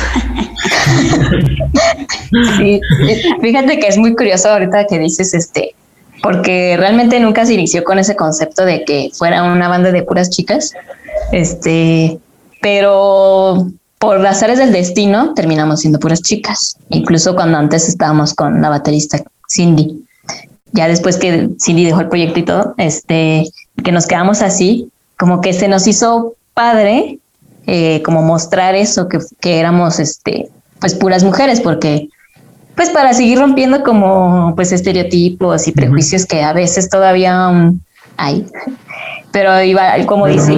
sí, 2.58 2.80
fíjate 3.40 3.78
que 3.78 3.88
es 3.88 3.98
muy 3.98 4.14
curioso 4.14 4.50
ahorita 4.50 4.86
que 4.86 4.98
dices 4.98 5.34
este, 5.34 5.74
porque 6.22 6.76
realmente 6.78 7.18
nunca 7.18 7.46
se 7.46 7.54
inició 7.54 7.82
con 7.82 7.98
ese 7.98 8.14
concepto 8.14 8.64
de 8.64 8.84
que 8.84 9.10
fuera 9.14 9.42
una 9.42 9.68
banda 9.68 9.90
de 9.90 10.02
puras 10.02 10.30
chicas. 10.30 10.72
Este, 11.32 12.18
pero 12.60 13.68
por 13.98 14.20
las 14.20 14.42
áreas 14.42 14.58
del 14.58 14.72
destino 14.72 15.32
terminamos 15.34 15.80
siendo 15.80 15.98
puras 15.98 16.22
chicas, 16.22 16.76
incluso 16.90 17.34
cuando 17.34 17.56
antes 17.56 17.88
estábamos 17.88 18.34
con 18.34 18.60
la 18.60 18.68
baterista 18.68 19.22
Cindy 19.48 20.04
ya 20.72 20.88
después 20.88 21.16
que 21.16 21.50
Cindy 21.60 21.84
dejó 21.84 22.00
el 22.00 22.08
proyecto 22.08 22.38
y 22.38 22.44
todo, 22.44 22.74
este, 22.78 23.44
que 23.82 23.92
nos 23.92 24.06
quedamos 24.06 24.42
así, 24.42 24.90
como 25.18 25.40
que 25.40 25.52
se 25.52 25.68
nos 25.68 25.86
hizo 25.86 26.34
padre, 26.54 27.18
eh, 27.66 28.02
como 28.02 28.22
mostrar 28.22 28.74
eso, 28.74 29.08
que, 29.08 29.18
que 29.40 29.60
éramos, 29.60 30.00
este, 30.00 30.48
pues 30.80 30.94
puras 30.94 31.22
mujeres, 31.24 31.60
porque, 31.60 32.08
pues 32.74 32.90
para 32.90 33.12
seguir 33.12 33.38
rompiendo 33.38 33.82
como, 33.82 34.54
pues 34.56 34.72
estereotipos 34.72 35.68
y 35.68 35.72
prejuicios 35.72 36.26
que 36.26 36.42
a 36.42 36.52
veces 36.52 36.88
todavía 36.88 37.72
hay. 38.16 38.46
Pero 39.30 39.62
iba, 39.62 39.94
como 40.06 40.26
dice 40.26 40.52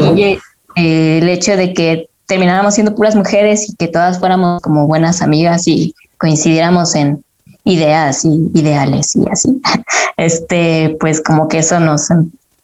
eh, 0.77 1.19
el 1.19 1.29
hecho 1.29 1.57
de 1.57 1.75
que 1.75 2.09
termináramos 2.27 2.75
siendo 2.75 2.95
puras 2.95 3.17
mujeres 3.17 3.69
y 3.69 3.77
que 3.77 3.89
todas 3.89 4.19
fuéramos 4.19 4.63
como 4.63 4.87
buenas 4.87 5.23
amigas 5.23 5.67
y 5.67 5.95
coincidiéramos 6.19 6.95
en, 6.95 7.24
ideas 7.65 8.25
y 8.25 8.51
ideales 8.55 9.17
y 9.17 9.29
así. 9.31 9.61
Este, 10.17 10.97
pues 11.01 11.21
como 11.21 11.49
que 11.49 11.59
eso 11.59 11.81
nos, 11.81 12.09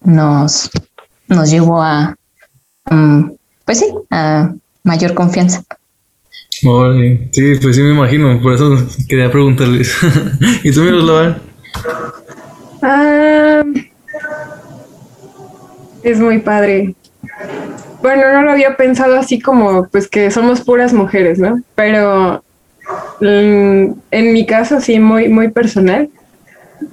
nos, 0.04 0.70
nos 1.26 1.50
llevó 1.50 1.82
a, 1.82 2.14
mm, 2.88 3.32
pues 3.64 3.80
sí, 3.80 3.86
a 4.08 4.54
mayor 4.84 5.14
confianza. 5.14 5.64
sí, 6.50 7.54
pues 7.60 7.74
sí 7.74 7.82
me 7.82 7.90
imagino, 7.90 8.40
por 8.40 8.54
eso 8.54 8.86
quería 9.08 9.32
preguntarles. 9.32 9.92
¿Y 10.62 10.70
tú, 10.70 10.82
Miroslava? 10.82 11.38
Ah, 12.82 13.64
es 16.04 16.20
muy 16.20 16.38
padre. 16.38 16.94
bueno, 18.00 18.32
no 18.32 18.42
lo 18.42 18.52
había 18.52 18.76
pensado 18.76 19.18
así 19.18 19.40
como 19.40 19.88
pues 19.88 20.06
que 20.06 20.30
somos 20.30 20.60
puras 20.60 20.92
mujeres, 20.92 21.40
¿no? 21.40 21.60
Pero 21.74 22.44
mm, 23.20 23.92
en 24.10 24.32
mi 24.32 24.46
caso 24.46 24.80
sí 24.80 24.98
muy 24.98 25.28
muy 25.28 25.48
personal. 25.48 26.08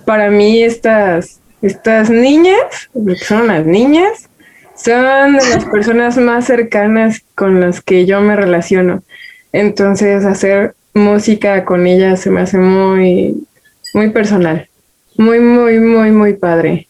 Para 0.05 0.29
mí 0.29 0.63
estas 0.63 1.39
estas 1.61 2.09
niñas, 2.09 2.89
son 3.25 3.47
las 3.47 3.65
niñas, 3.65 4.29
son 4.75 5.33
de 5.33 5.49
las 5.49 5.65
personas 5.65 6.17
más 6.17 6.45
cercanas 6.45 7.23
con 7.35 7.59
las 7.59 7.81
que 7.81 8.05
yo 8.05 8.21
me 8.21 8.35
relaciono. 8.35 9.03
Entonces 9.51 10.23
hacer 10.25 10.75
música 10.93 11.65
con 11.65 11.87
ellas 11.87 12.21
se 12.21 12.29
me 12.29 12.41
hace 12.41 12.57
muy 12.57 13.47
muy 13.93 14.09
personal, 14.09 14.69
muy 15.17 15.39
muy 15.39 15.79
muy 15.79 16.11
muy 16.11 16.33
padre. 16.33 16.87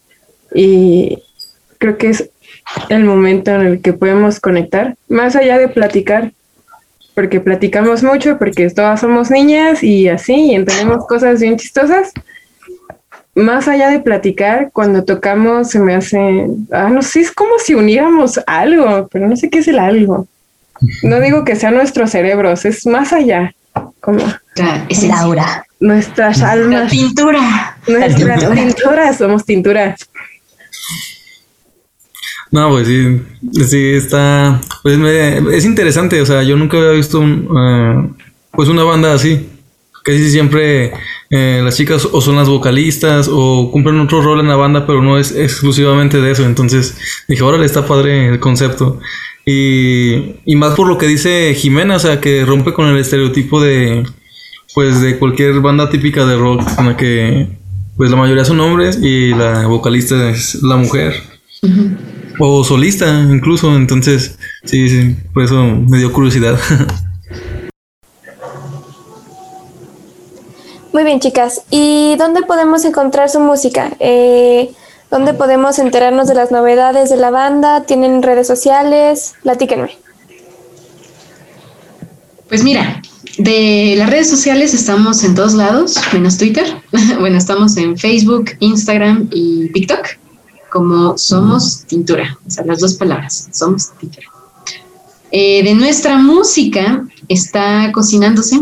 Y 0.54 1.24
creo 1.78 1.98
que 1.98 2.10
es 2.10 2.30
el 2.90 3.04
momento 3.04 3.52
en 3.52 3.62
el 3.62 3.82
que 3.82 3.94
podemos 3.94 4.40
conectar, 4.40 4.96
más 5.08 5.36
allá 5.36 5.58
de 5.58 5.68
platicar, 5.68 6.32
porque 7.18 7.40
platicamos 7.40 8.04
mucho, 8.04 8.38
porque 8.38 8.70
todas 8.70 9.00
somos 9.00 9.32
niñas 9.32 9.82
y 9.82 10.08
así, 10.08 10.36
y 10.36 10.54
entendemos 10.54 11.08
cosas 11.08 11.42
bien 11.42 11.58
chistosas. 11.58 12.12
Más 13.34 13.68
allá 13.68 13.90
de 13.90 14.00
platicar, 14.00 14.70
cuando 14.72 15.04
tocamos 15.04 15.72
se 15.72 15.80
me 15.80 15.96
hace, 15.96 16.46
ah, 16.72 16.90
no 16.92 17.02
sé, 17.02 17.22
es 17.22 17.32
como 17.32 17.58
si 17.58 17.74
uniéramos 17.74 18.40
algo, 18.46 19.08
pero 19.12 19.28
no 19.28 19.36
sé 19.36 19.50
qué 19.50 19.58
es 19.58 19.68
el 19.68 19.80
algo. 19.80 20.28
No 21.02 21.20
digo 21.20 21.44
que 21.44 21.56
sean 21.56 21.74
nuestros 21.74 22.12
cerebros, 22.12 22.66
es 22.66 22.86
más 22.86 23.12
allá, 23.14 23.56
como 24.00 24.20
es 24.88 25.02
Laura. 25.02 25.66
Nuestras 25.80 26.44
almas. 26.44 26.92
pintura. 26.92 27.78
Nuestras 27.88 28.46
pinturas, 28.46 29.18
somos 29.18 29.44
tinturas. 29.44 30.08
No, 32.52 32.70
pues 32.70 32.88
sí, 32.88 33.22
sí 33.66 33.92
está, 33.94 34.62
pues 34.84 34.98
es 35.52 35.66
interesante, 35.66 36.22
o 36.22 36.26
sea, 36.26 36.44
yo 36.44 36.56
nunca 36.56 36.78
había 36.78 36.92
visto 36.92 37.20
un, 37.20 37.50
eh, 37.58 38.10
pues 38.52 38.70
una 38.70 38.84
banda 38.84 39.14
así. 39.14 39.50
Casi 40.04 40.30
siempre 40.32 40.94
eh, 41.30 41.60
las 41.62 41.76
chicas 41.76 42.08
o 42.10 42.22
son 42.22 42.38
las 42.38 42.48
vocalistas 42.48 43.30
o 43.30 43.70
cumplen 43.72 44.00
otro 44.00 44.22
rol 44.22 44.40
en 44.40 44.48
la 44.48 44.56
banda, 44.56 44.88
pero 44.88 45.02
no 45.04 45.18
es 45.18 45.36
exclusivamente 45.36 46.22
de 46.22 46.32
eso. 46.32 46.46
Entonces 46.46 46.98
dije, 47.28 47.44
órale, 47.44 47.66
está 47.66 47.86
padre 47.86 48.30
el 48.30 48.40
concepto. 48.40 49.02
Y, 49.46 50.36
y 50.46 50.56
más 50.56 50.76
por 50.76 50.88
lo 50.88 50.98
que 50.98 51.08
dice 51.08 51.54
Jimena, 51.54 51.98
o 51.98 52.00
sea, 52.00 52.22
que 52.22 52.46
rompe 52.46 52.72
con 52.74 52.88
el 52.88 52.98
estereotipo 52.98 53.62
de, 53.62 54.06
pues, 54.74 55.02
de 55.02 55.18
cualquier 55.18 55.60
banda 55.60 55.90
típica 55.90 56.26
de 56.26 56.38
rock, 56.38 56.62
en 56.78 56.86
la 56.86 56.98
que, 56.98 57.48
pues, 57.98 58.10
la 58.10 58.18
mayoría 58.18 58.46
son 58.46 58.60
hombres 58.62 59.00
y 59.02 59.30
la 59.30 59.68
vocalista 59.68 60.30
es 60.30 60.62
la 60.64 60.78
mujer. 60.78 61.22
O 62.40 62.64
solista, 62.64 63.08
incluso. 63.30 63.76
Entonces, 63.76 64.38
sí, 64.64 64.88
sí, 64.90 65.16
por 65.34 65.44
eso 65.44 65.64
me 65.66 65.98
dio 65.98 66.14
curiosidad. 66.14 66.60
Muy 70.94 71.04
bien, 71.04 71.20
chicas. 71.20 71.62
¿Y 71.70 72.16
dónde 72.18 72.42
podemos 72.42 72.84
encontrar 72.86 73.30
su 73.30 73.40
música? 73.40 73.92
Eh, 74.00 74.72
¿Dónde 75.12 75.34
podemos 75.34 75.80
enterarnos 75.80 76.28
de 76.28 76.34
las 76.34 76.52
novedades 76.52 77.10
de 77.10 77.18
la 77.18 77.30
banda? 77.30 77.84
¿Tienen 77.84 78.24
redes 78.24 78.48
sociales? 78.48 79.36
Platíquenme. 79.44 79.98
Pues 82.50 82.64
mira, 82.64 83.02
de 83.38 83.96
las 83.98 84.10
redes 84.10 84.30
sociales 84.30 84.74
estamos 84.74 85.24
en 85.24 85.36
todos 85.36 85.54
lados, 85.54 85.98
menos 86.14 86.38
Twitter. 86.38 86.66
bueno, 87.20 87.38
estamos 87.38 87.78
en 87.78 87.98
Facebook, 87.98 88.52
Instagram 88.60 89.30
y 89.32 89.72
TikTok 89.72 90.27
como 90.78 91.18
somos 91.18 91.86
tintura, 91.88 92.38
o 92.46 92.52
sea, 92.52 92.64
las 92.64 92.80
dos 92.80 92.94
palabras, 92.94 93.50
somos 93.52 93.90
tintura. 94.00 94.28
Eh, 95.32 95.64
de 95.64 95.74
nuestra 95.74 96.20
música 96.20 97.04
está 97.28 97.92
cocinándose. 97.92 98.62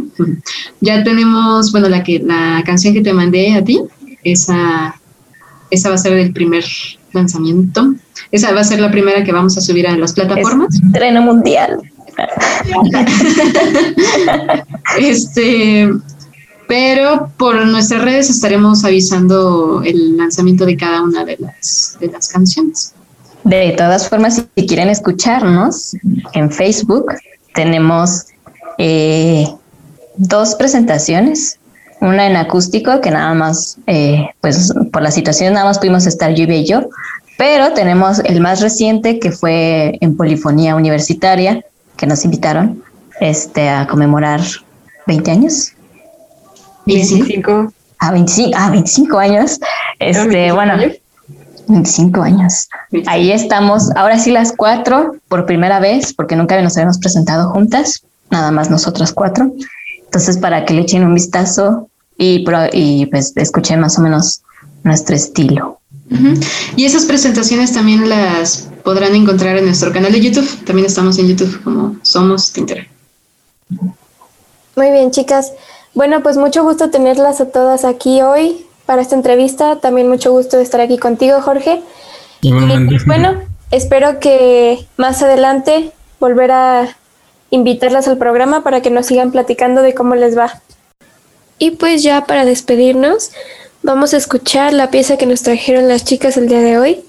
Ya 0.79 1.03
tenemos, 1.03 1.73
bueno, 1.73 1.89
la 1.89 2.03
que 2.03 2.19
la 2.19 2.63
canción 2.65 2.93
que 2.93 3.01
te 3.01 3.11
mandé 3.11 3.53
a 3.53 3.65
ti, 3.65 3.81
esa, 4.23 4.95
esa 5.69 5.89
va 5.89 5.95
a 5.95 5.97
ser 5.97 6.13
el 6.13 6.31
primer 6.31 6.63
lanzamiento. 7.11 7.95
Esa 8.31 8.53
va 8.53 8.61
a 8.61 8.63
ser 8.63 8.79
la 8.79 8.91
primera 8.91 9.25
que 9.25 9.33
vamos 9.33 9.57
a 9.57 9.61
subir 9.61 9.85
a 9.85 9.97
las 9.97 10.13
plataformas. 10.13 10.73
Estreno 10.73 11.21
mundial. 11.21 11.81
este, 14.97 15.91
pero 16.67 17.31
por 17.37 17.65
nuestras 17.65 18.01
redes 18.01 18.29
estaremos 18.29 18.83
avisando 18.83 19.81
el 19.83 20.17
lanzamiento 20.17 20.65
de 20.65 20.77
cada 20.77 21.01
una 21.01 21.25
de 21.25 21.37
las, 21.37 21.97
de 21.99 22.07
las 22.07 22.27
canciones. 22.27 22.93
De 23.43 23.73
todas 23.77 24.09
formas, 24.09 24.43
si 24.55 24.65
quieren 24.65 24.89
escucharnos 24.89 25.95
en 26.33 26.51
Facebook, 26.51 27.13
tenemos 27.53 28.25
eh, 28.77 29.47
dos 30.17 30.55
presentaciones. 30.55 31.59
Una 32.01 32.27
en 32.27 32.35
acústico, 32.35 32.99
que 33.01 33.11
nada 33.11 33.33
más, 33.33 33.77
eh, 33.87 34.27
pues 34.41 34.73
por 34.91 35.01
la 35.01 35.11
situación 35.11 35.53
nada 35.53 35.65
más 35.65 35.79
pudimos 35.79 36.05
estar 36.05 36.33
yo 36.33 36.43
y 36.43 36.65
yo, 36.65 36.89
pero 37.37 37.73
tenemos 37.73 38.19
el 38.19 38.41
más 38.41 38.61
reciente 38.61 39.19
que 39.19 39.31
fue 39.31 39.97
en 40.01 40.17
Polifonía 40.17 40.75
Universitaria, 40.75 41.63
que 41.97 42.07
nos 42.07 42.25
invitaron 42.25 42.83
este, 43.21 43.69
a 43.69 43.87
conmemorar 43.87 44.41
20 45.07 45.31
años 45.31 45.74
25. 46.85 47.73
Ah, 47.99 48.11
25, 48.11 48.51
ah, 48.55 48.69
25 48.69 49.17
años. 49.17 49.59
Este, 49.99 50.51
bueno, 50.51 50.73
25 51.67 52.21
años. 52.21 52.67
Ahí 53.07 53.31
estamos, 53.31 53.89
ahora 53.95 54.19
sí 54.19 54.31
las 54.31 54.53
cuatro, 54.55 55.15
por 55.27 55.45
primera 55.45 55.79
vez, 55.79 56.13
porque 56.13 56.35
nunca 56.35 56.61
nos 56.61 56.77
habíamos 56.77 56.99
presentado 56.99 57.49
juntas, 57.51 58.03
nada 58.29 58.51
más 58.51 58.69
nosotras 58.69 59.11
cuatro. 59.11 59.51
Entonces, 60.03 60.37
para 60.37 60.65
que 60.65 60.73
le 60.73 60.81
echen 60.81 61.03
un 61.03 61.13
vistazo 61.13 61.89
y, 62.17 62.45
y 62.73 63.05
pues 63.07 63.33
escuchen 63.35 63.79
más 63.79 63.97
o 63.97 64.01
menos 64.01 64.43
nuestro 64.83 65.15
estilo. 65.15 65.79
Y 66.75 66.85
esas 66.85 67.05
presentaciones 67.05 67.73
también 67.73 68.07
las 68.07 68.69
podrán 68.83 69.15
encontrar 69.15 69.57
en 69.57 69.65
nuestro 69.65 69.91
canal 69.91 70.11
de 70.11 70.21
YouTube. 70.21 70.47
También 70.63 70.85
estamos 70.85 71.17
en 71.17 71.27
YouTube 71.29 71.63
como 71.63 71.95
Somos 72.03 72.51
Tintera. 72.53 72.87
Muy 74.75 74.91
bien, 74.91 75.09
chicas. 75.09 75.51
Bueno, 75.95 76.21
pues 76.21 76.35
mucho 76.35 76.63
gusto 76.63 76.89
tenerlas 76.89 77.39
a 77.39 77.49
todas 77.49 77.85
aquí 77.85 78.21
hoy 78.21 78.65
para 78.85 79.01
esta 79.01 79.15
entrevista. 79.15 79.79
También 79.79 80.09
mucho 80.09 80.33
gusto 80.33 80.57
de 80.57 80.63
estar 80.63 80.81
aquí 80.81 80.97
contigo, 80.97 81.41
Jorge. 81.41 81.81
Y 82.41 82.51
bueno, 82.51 83.41
espero 83.71 84.19
que 84.19 84.85
más 84.97 85.23
adelante 85.23 85.91
volver 86.19 86.51
a 86.51 86.97
invitarlas 87.49 88.09
al 88.09 88.17
programa 88.17 88.61
para 88.61 88.81
que 88.81 88.89
nos 88.89 89.05
sigan 89.05 89.31
platicando 89.31 89.81
de 89.81 89.95
cómo 89.95 90.15
les 90.15 90.37
va. 90.37 90.61
Y 91.59 91.71
pues 91.71 92.03
ya 92.03 92.25
para 92.25 92.43
despedirnos, 92.43 93.31
vamos 93.81 94.13
a 94.13 94.17
escuchar 94.17 94.73
la 94.73 94.91
pieza 94.91 95.15
que 95.15 95.25
nos 95.25 95.43
trajeron 95.43 95.87
las 95.87 96.03
chicas 96.03 96.35
el 96.35 96.49
día 96.49 96.59
de 96.59 96.77
hoy. 96.77 97.05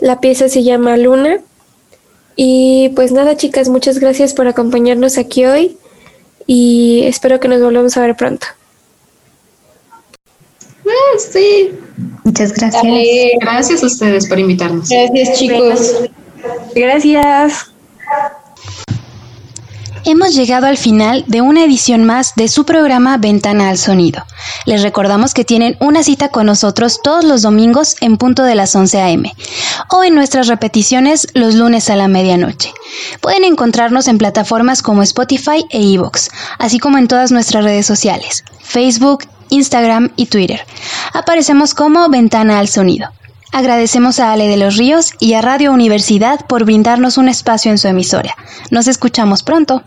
La 0.00 0.20
pieza 0.20 0.48
se 0.48 0.62
llama 0.62 0.96
Luna. 0.96 1.40
Y 2.36 2.88
pues 2.96 3.12
nada, 3.12 3.36
chicas, 3.36 3.68
muchas 3.68 3.98
gracias 3.98 4.32
por 4.32 4.48
acompañarnos 4.48 5.18
aquí 5.18 5.44
hoy 5.44 5.76
y 6.46 7.02
espero 7.04 7.40
que 7.40 7.48
nos 7.48 7.60
volvamos 7.62 7.96
a 7.96 8.00
ver 8.00 8.16
pronto. 8.16 8.46
Ah, 10.86 11.18
sí. 11.18 11.72
Muchas 12.24 12.52
gracias. 12.52 12.82
Gracias 13.40 13.82
a 13.82 13.86
ustedes 13.86 14.28
por 14.28 14.38
invitarnos. 14.38 14.88
Gracias, 14.88 15.38
chicos. 15.38 16.10
Gracias. 16.74 17.70
Hemos 20.06 20.34
llegado 20.34 20.66
al 20.66 20.76
final 20.76 21.24
de 21.28 21.40
una 21.40 21.64
edición 21.64 22.04
más 22.04 22.34
de 22.36 22.48
su 22.48 22.66
programa 22.66 23.16
Ventana 23.16 23.70
al 23.70 23.78
Sonido. 23.78 24.22
Les 24.66 24.82
recordamos 24.82 25.32
que 25.32 25.46
tienen 25.46 25.78
una 25.80 26.02
cita 26.02 26.28
con 26.28 26.44
nosotros 26.44 27.00
todos 27.02 27.24
los 27.24 27.40
domingos 27.40 27.96
en 28.02 28.18
punto 28.18 28.42
de 28.42 28.54
las 28.54 28.76
11 28.76 29.00
a.m. 29.00 29.34
o 29.90 30.04
en 30.04 30.14
nuestras 30.14 30.48
repeticiones 30.48 31.26
los 31.32 31.54
lunes 31.54 31.88
a 31.88 31.96
la 31.96 32.08
medianoche. 32.08 32.70
Pueden 33.22 33.44
encontrarnos 33.44 34.06
en 34.06 34.18
plataformas 34.18 34.82
como 34.82 35.02
Spotify 35.02 35.64
e 35.70 35.94
Evox, 35.94 36.28
así 36.58 36.78
como 36.78 36.98
en 36.98 37.08
todas 37.08 37.32
nuestras 37.32 37.64
redes 37.64 37.86
sociales, 37.86 38.44
Facebook, 38.60 39.24
Instagram 39.48 40.12
y 40.16 40.26
Twitter. 40.26 40.66
Aparecemos 41.14 41.72
como 41.72 42.10
Ventana 42.10 42.58
al 42.58 42.68
Sonido. 42.68 43.08
Agradecemos 43.54 44.18
a 44.18 44.32
Ale 44.32 44.48
de 44.48 44.56
los 44.56 44.76
Ríos 44.76 45.12
y 45.20 45.34
a 45.34 45.40
Radio 45.40 45.72
Universidad 45.72 46.44
por 46.48 46.64
brindarnos 46.64 47.18
un 47.18 47.28
espacio 47.28 47.70
en 47.70 47.78
su 47.78 47.86
emisora. 47.86 48.34
Nos 48.72 48.88
escuchamos 48.88 49.44
pronto. 49.44 49.84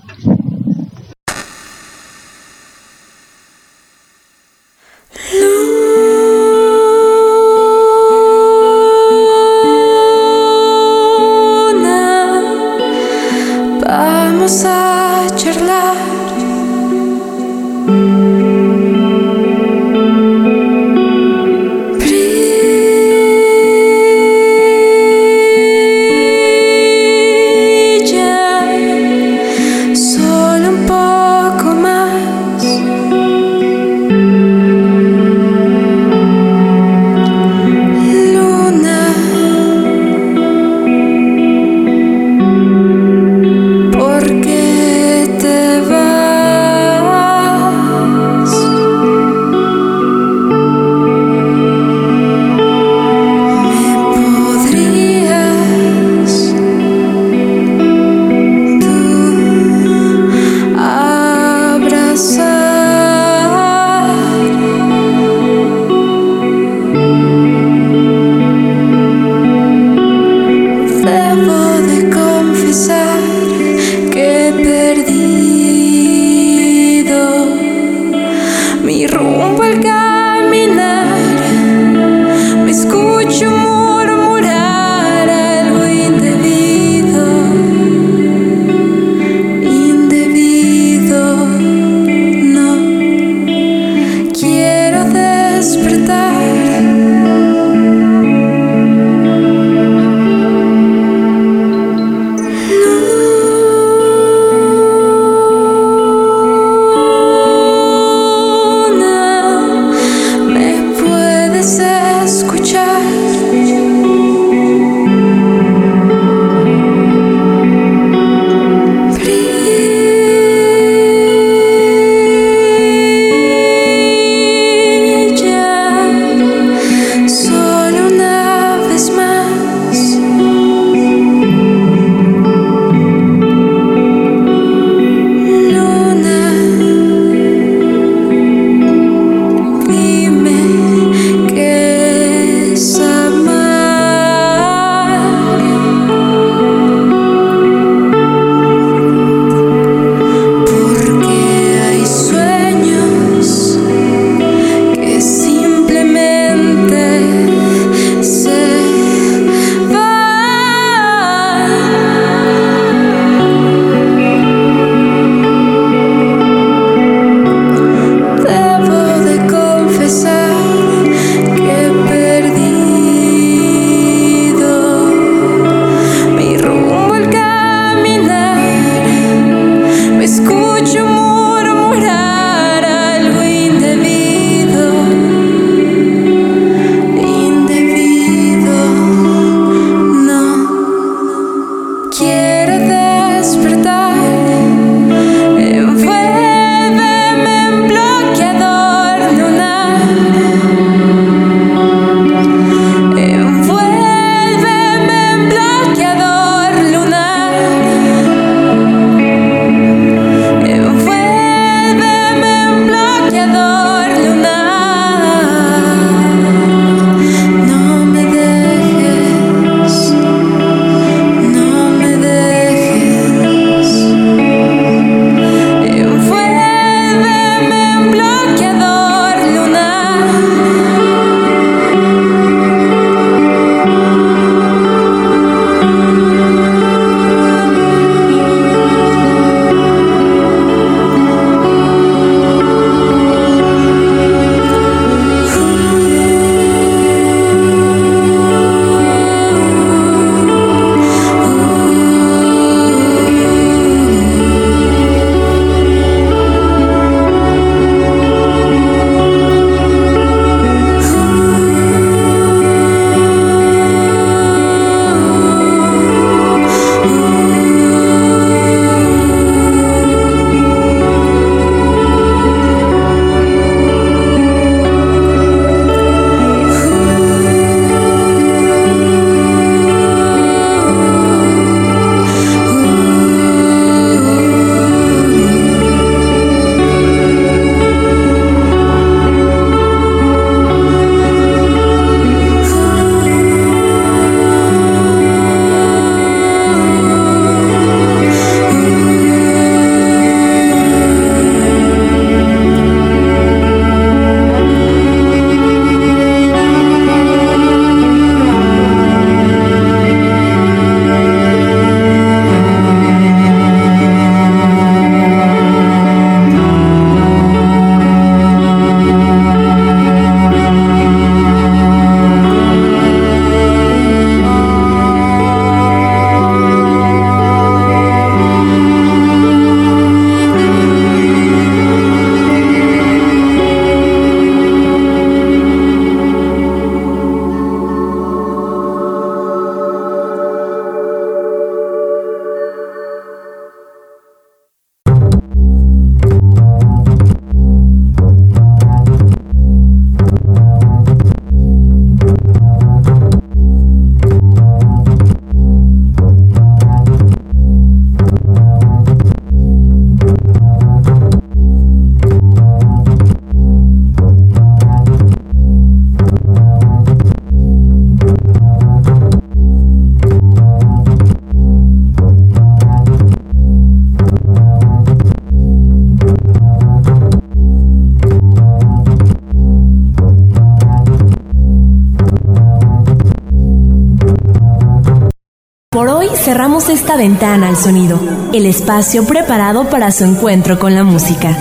Cerramos 386.35 386.89
esta 386.89 387.15
ventana 387.15 387.67
al 387.67 387.77
sonido, 387.77 388.19
el 388.53 388.65
espacio 388.65 389.25
preparado 389.25 389.89
para 389.89 390.11
su 390.11 390.23
encuentro 390.23 390.79
con 390.79 390.95
la 390.95 391.03
música. 391.03 391.57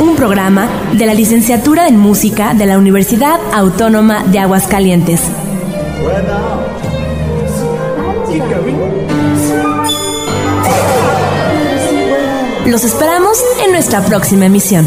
Un 0.00 0.16
programa 0.16 0.68
de 0.92 1.06
la 1.06 1.14
licenciatura 1.14 1.88
en 1.88 1.98
música 1.98 2.54
de 2.54 2.66
la 2.66 2.78
Universidad 2.78 3.38
Autónoma 3.52 4.24
de 4.24 4.38
Aguascalientes. 4.38 5.22
Los 12.66 12.84
esperamos 12.84 13.42
en 13.64 13.72
nuestra 13.72 14.02
próxima 14.02 14.46
emisión. 14.46 14.86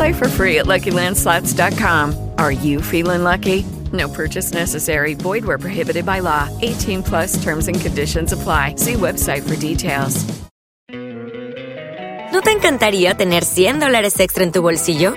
Play 0.00 0.14
for 0.14 0.28
free 0.28 0.56
at 0.60 0.64
LuckyLandSlots.com. 0.64 2.30
Are 2.38 2.50
you 2.50 2.80
feeling 2.80 3.22
lucky? 3.22 3.66
No 3.92 4.08
purchase 4.08 4.50
necessary. 4.50 5.12
Void 5.12 5.44
where 5.44 5.58
prohibited 5.58 6.06
by 6.06 6.20
law. 6.20 6.48
18 6.62 7.02
plus 7.02 7.36
terms 7.42 7.68
and 7.68 7.78
conditions 7.78 8.32
apply. 8.32 8.76
See 8.76 8.94
website 8.94 9.42
for 9.46 9.56
details. 9.56 10.24
¿No 12.32 12.40
te 12.40 12.50
encantaría 12.50 13.12
tener 13.12 13.44
100 13.44 13.78
dólares 13.78 14.18
extra 14.20 14.42
en 14.42 14.52
tu 14.52 14.62
bolsillo? 14.62 15.16